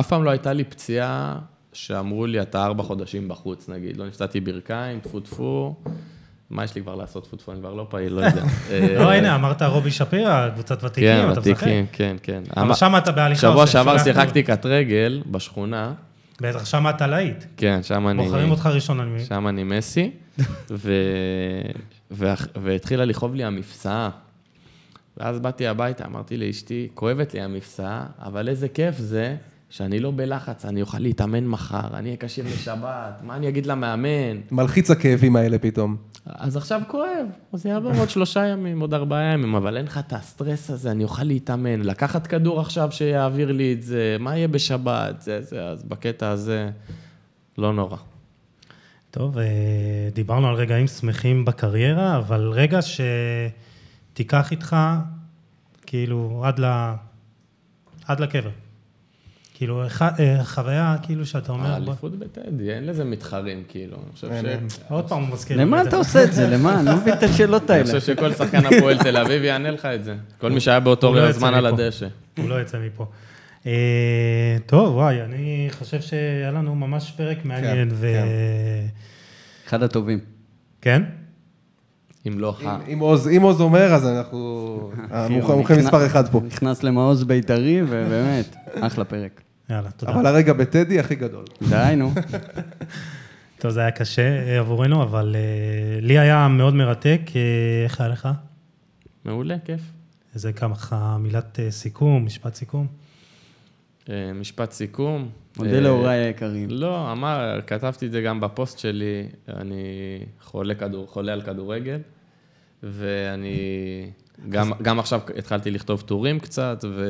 [0.00, 1.38] אף פעם לא הייתה לי פציעה
[1.72, 3.96] שאמרו לי, אתה ארבע חודשים בחוץ, נגיד.
[3.96, 5.74] לא נפצעתי ברכיים, טפו טפו.
[6.50, 7.52] מה יש לי כבר לעשות טפו טפו?
[7.52, 8.42] אני כבר לא פעיל, לא יודע.
[8.98, 11.52] לא, אה, הנה, אמרת רובי שפירא, קבוצת ותיקים, כן, אתה משחק.
[11.52, 12.42] ותיקים, כן, כן.
[12.56, 13.40] אבל שם אתה בהליכה.
[13.40, 15.92] שבוע שעבר שיחקתי קט רגל בשכונה.
[16.40, 17.44] בטח, שם אתה להיט.
[17.56, 18.22] כן, שם אני...
[18.24, 19.24] בוחרים אותך ראשון, אני מבין.
[19.24, 20.10] שם אני מסי,
[22.56, 24.10] והתחילה לכאוב לי המפסעה.
[25.16, 29.36] ואז באתי הביתה, אמרתי לאשתי, כואבת לי המפסעה, אבל איזה כיף זה
[29.70, 34.40] שאני לא בלחץ, אני אוכל להתאמן מחר, אני אהיה כשיר לשבת, מה אני אגיד למאמן?
[34.50, 35.96] מלחיץ הכאבים האלה פתאום.
[36.26, 40.12] אז עכשיו כואב, אז יעבור עוד שלושה ימים, עוד ארבעה ימים, אבל אין לך את
[40.12, 45.20] הסטרס הזה, אני אוכל להתאמן, לקחת כדור עכשיו שיעביר לי את זה, מה יהיה בשבת,
[45.20, 46.70] זה, זה, אז בקטע הזה,
[47.58, 47.96] לא נורא.
[49.10, 49.44] טוב, אה,
[50.14, 52.80] דיברנו על רגעים שמחים בקריירה, אבל רגע
[54.12, 54.76] שתיקח איתך,
[55.86, 56.92] כאילו, עד, ל...
[58.06, 58.50] עד לקבר.
[59.58, 61.66] כאילו, אה, חוויה, כאילו, שאתה אומר...
[61.72, 63.96] האליפות בטדי, אין לזה מתחרים, כאילו.
[63.96, 64.28] אני חושב
[64.68, 64.78] ש...
[64.88, 65.56] עוד פעם הוא מזכיר.
[65.60, 65.96] למה את אתה.
[65.96, 66.46] עושה את זה?
[66.56, 66.78] למה?
[66.80, 67.84] אני לא מבין את השאלות אני האלה.
[67.86, 70.14] חושב שכל שחקן הפועל תל אביב יענה לך את זה.
[70.38, 71.66] כל מי שהיה באותו לא זמן על.
[71.66, 72.06] הדשא.
[72.38, 73.06] הוא לא יצא מפה.
[73.66, 73.72] אה,
[74.66, 78.06] טוב, וואי, אני חושב שהיה לנו ממש פרק מעניין, ו...
[79.68, 80.18] אחד הטובים.
[80.80, 81.02] כן?
[82.28, 82.78] אם לא אם- ה...
[82.92, 84.90] אם עוז- אם עוז אומר, אז אנחנו...
[85.10, 86.40] המומחה נכנס- מספר אחד פה.
[86.46, 89.40] נכנס למעוז בית"רי, ובאמת, אחלה פרק.
[89.70, 90.12] יאללה, תודה.
[90.12, 91.44] אבל הרגע בטדי הכי גדול.
[91.68, 92.12] די, נו.
[93.58, 97.20] טוב, זה היה קשה אה, עבורנו, אבל אה, לי היה מאוד מרתק.
[97.36, 98.28] אה, איך היה לך?
[99.24, 99.80] מעולה, כיף.
[100.34, 102.86] איזה ככה מילת סיכום, משפט סיכום.
[104.34, 105.30] משפט סיכום.
[105.56, 106.70] מודה להוריי היקרים.
[106.70, 111.98] לא, אמר, כתבתי את זה גם בפוסט שלי, אני חולה, כדור, חולה על כדורגל,
[112.82, 113.56] ואני
[114.48, 117.04] גם, גם עכשיו התחלתי לכתוב טורים קצת, ו,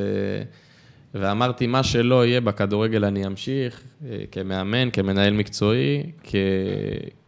[1.20, 6.34] ואמרתי, מה שלא יהיה בכדורגל אני אמשיך, אה, כמאמן, כמנהל מקצועי, כ,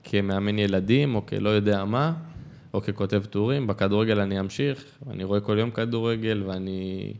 [0.05, 2.13] כמאמן ילדים, או כלא יודע מה,
[2.75, 7.13] או ככותב טורים, בכדורגל אני אמשיך, אני רואה כל יום כדורגל, ואני...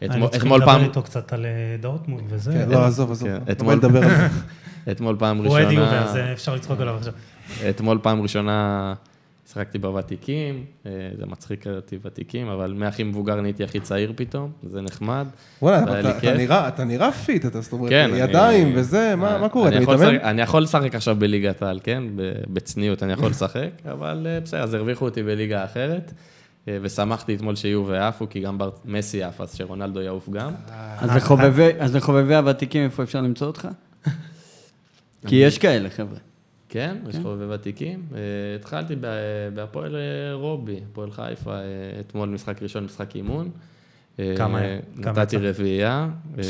[0.00, 2.52] היינו צריכים אתמול לדבר פעם, איתו קצת על אה, דורטמונד וזה.
[2.52, 3.28] כן, לא, עזוב, עזוב.
[3.28, 4.26] כן, לא אתמול- בא לדבר על זה.
[4.90, 6.00] אתמול פעם הוא אדי ראשונה...
[6.00, 7.12] עובר, זה אפשר לצחוק עליו עכשיו.
[7.70, 8.94] אתמול פעם ראשונה
[9.52, 14.80] שיחקתי בוותיקים, אה, זה מצחיק אותי ותיקים, אבל מהכי מבוגר נהייתי הכי צעיר פתאום, זה
[14.80, 15.26] נחמד.
[15.62, 16.18] וואלה, אבל אתה-.
[16.18, 19.68] אתה נראה- אתה נראה פיט, אתה זאת אומרת, כן, אני- ידיים וזה, מה מה קורה,
[19.68, 20.16] אני אתה מתאמן?
[20.16, 22.02] אני יכול לשחק עכשיו בליגת העל, כן?
[22.16, 26.12] ב- בצניעות אני יכול לשחק, אבל אה, בסדר, אז הרוויחו אותי בליגה אחרת,
[26.68, 30.52] אה, ושמחתי אתמול שיהיו ועפו, כי גם בר- מסי עף, אז שרונלדו יעוף גם.
[31.78, 33.68] אז לחובבי הוותיקים, איפה אפשר למצוא אותך?
[35.26, 36.18] כי יש כאלה, חבר'ה.
[36.68, 38.02] כן, יש חובבי ותיקים.
[38.14, 38.18] אה,
[38.60, 39.06] התחלתי ב-
[39.54, 40.00] בהפועל אה,
[40.34, 41.60] רובי, הפועל חיפה, אה,
[42.00, 43.48] אתמול משחק ראשון, משחק אימון.
[44.20, 44.60] אה, כמה
[44.96, 45.36] נתתי?
[45.36, 46.08] רביעייה,
[46.38, 46.42] אה,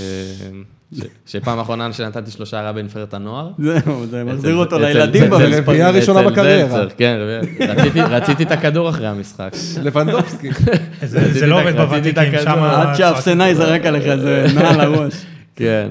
[1.26, 3.50] שפעם אחרונה שנתתי שלושה היה בנבחרת הנוער.
[3.58, 5.54] זהו, זה מחזיר אותו לילדים במספרים.
[5.62, 6.86] רביעייה ראשונה בקריירה.
[6.96, 7.18] כן.
[7.60, 9.52] רציתי- רציתי את הכדור אחרי המשחק.
[9.82, 10.48] לבנדובסקי.
[11.02, 12.32] זה זה לא עובד בוותיקים.
[12.44, 12.58] שם...
[12.62, 15.14] עד שהאפסנאי זרק עליך איזה נעל לראש.
[15.56, 15.90] כן.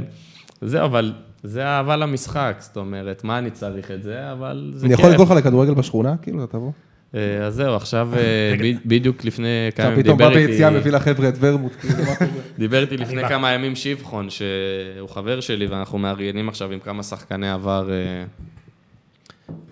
[0.62, 1.14] זהו, אבל
[1.44, 5.00] זה אהבה למשחק, זאת אומרת, מה אני צריך את זה, אבל זה אני כיף.
[5.00, 6.16] יכול לקרוא לך לכדורגל בשכונה?
[6.22, 6.72] כאילו, אתה תבוא?
[7.16, 8.56] אה, אז זהו, עכשיו אה,
[8.86, 9.46] בדיוק לפני
[9.76, 12.30] כמה עכשיו ימים פתאום בא דיבר ביציאה, איתי, מביא לחבר'ה את ורמוט, כאילו, מה קורה?
[12.60, 13.28] דיבר איתי לפני.
[13.30, 18.24] כמה ימים שבחון, שהוא חבר שלי, ואנחנו מארגנים עכשיו עם כמה שחקני עבר אה,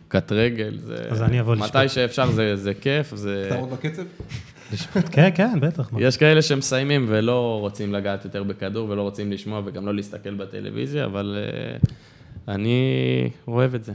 [0.08, 0.78] קט רגל.
[0.80, 1.76] זה- אז אני אבוא לשפוט.
[1.76, 3.44] מתי שאפשר זה זה כיף, זה...
[3.48, 4.04] אתה עוד בקצב?
[5.12, 5.90] כן, כן, בטח.
[5.98, 11.06] יש כאלה שמסיימים ולא רוצים לגעת יותר בכדור ולא רוצים לשמוע וגם לא להסתכל בטלוויזיה,
[11.06, 11.78] אבל אה,
[12.56, 13.94] אני אוהב את זה.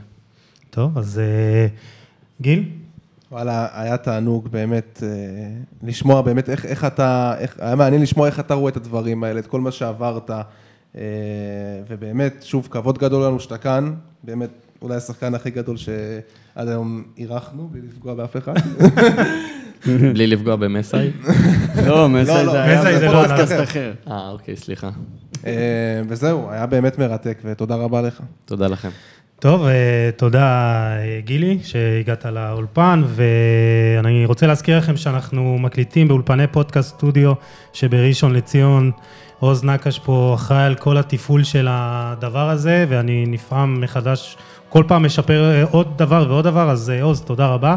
[0.71, 1.67] טוב, אז אה,
[2.41, 2.65] גיל?
[3.33, 5.09] וואלה, היה תענוג באמת אה,
[5.83, 9.41] לשמוע באמת איך, איך אתה, איך, היה מעניין לשמוע איך אתה רואה את הדברים האלה,
[9.41, 10.31] את כל מה שעברת,
[11.89, 14.51] ובאמת, שוב, כבוד גדול לנו שאתה כאן, באמת,
[14.83, 18.55] אולי השחקן הכי גדול שעד היום אירחנו, בלי לפגוע באף אחד.
[20.15, 21.11] בלי לפגוע במסאי.
[21.87, 23.53] לא, מסי לא, זה היה מסי זה לא בפודקאסט.
[23.63, 23.93] אחר.
[24.11, 24.91] אה, אוקיי, סליחה.
[25.47, 28.21] אה, וזהו, היה באמת מרתק, ותודה רבה לך.
[28.45, 28.89] תודה לכם.
[29.39, 36.97] טוב, אה, תודה אה, גילי שהגעת לאולפן, ואני רוצה להזכיר לכם שאנחנו מקליטים באולפני פודקאסט
[36.97, 37.33] סטודיו
[37.73, 38.91] שבראשון לציון.
[39.39, 44.37] עוז נקש פה אחראי על כל התפעול של הדבר הזה, ואני נפעם מחדש,
[44.69, 47.77] כל פעם משפר עוד דבר ועוד דבר, אז עוז, תודה רבה.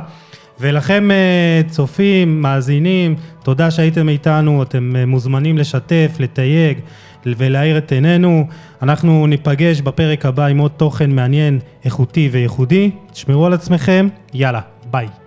[0.59, 6.77] ולכם אה, צופים, מאזינים, תודה שהייתם איתנו, אתם אה, מוזמנים לשתף, לתייג
[7.25, 8.47] ולהאיר את עינינו.
[8.81, 12.91] אנחנו ניפגש בפרק הבא עם עוד תוכן מעניין, איכותי וייחודי.
[13.11, 14.61] תשמרו על עצמכם, יאללה,
[14.91, 15.22] ביי.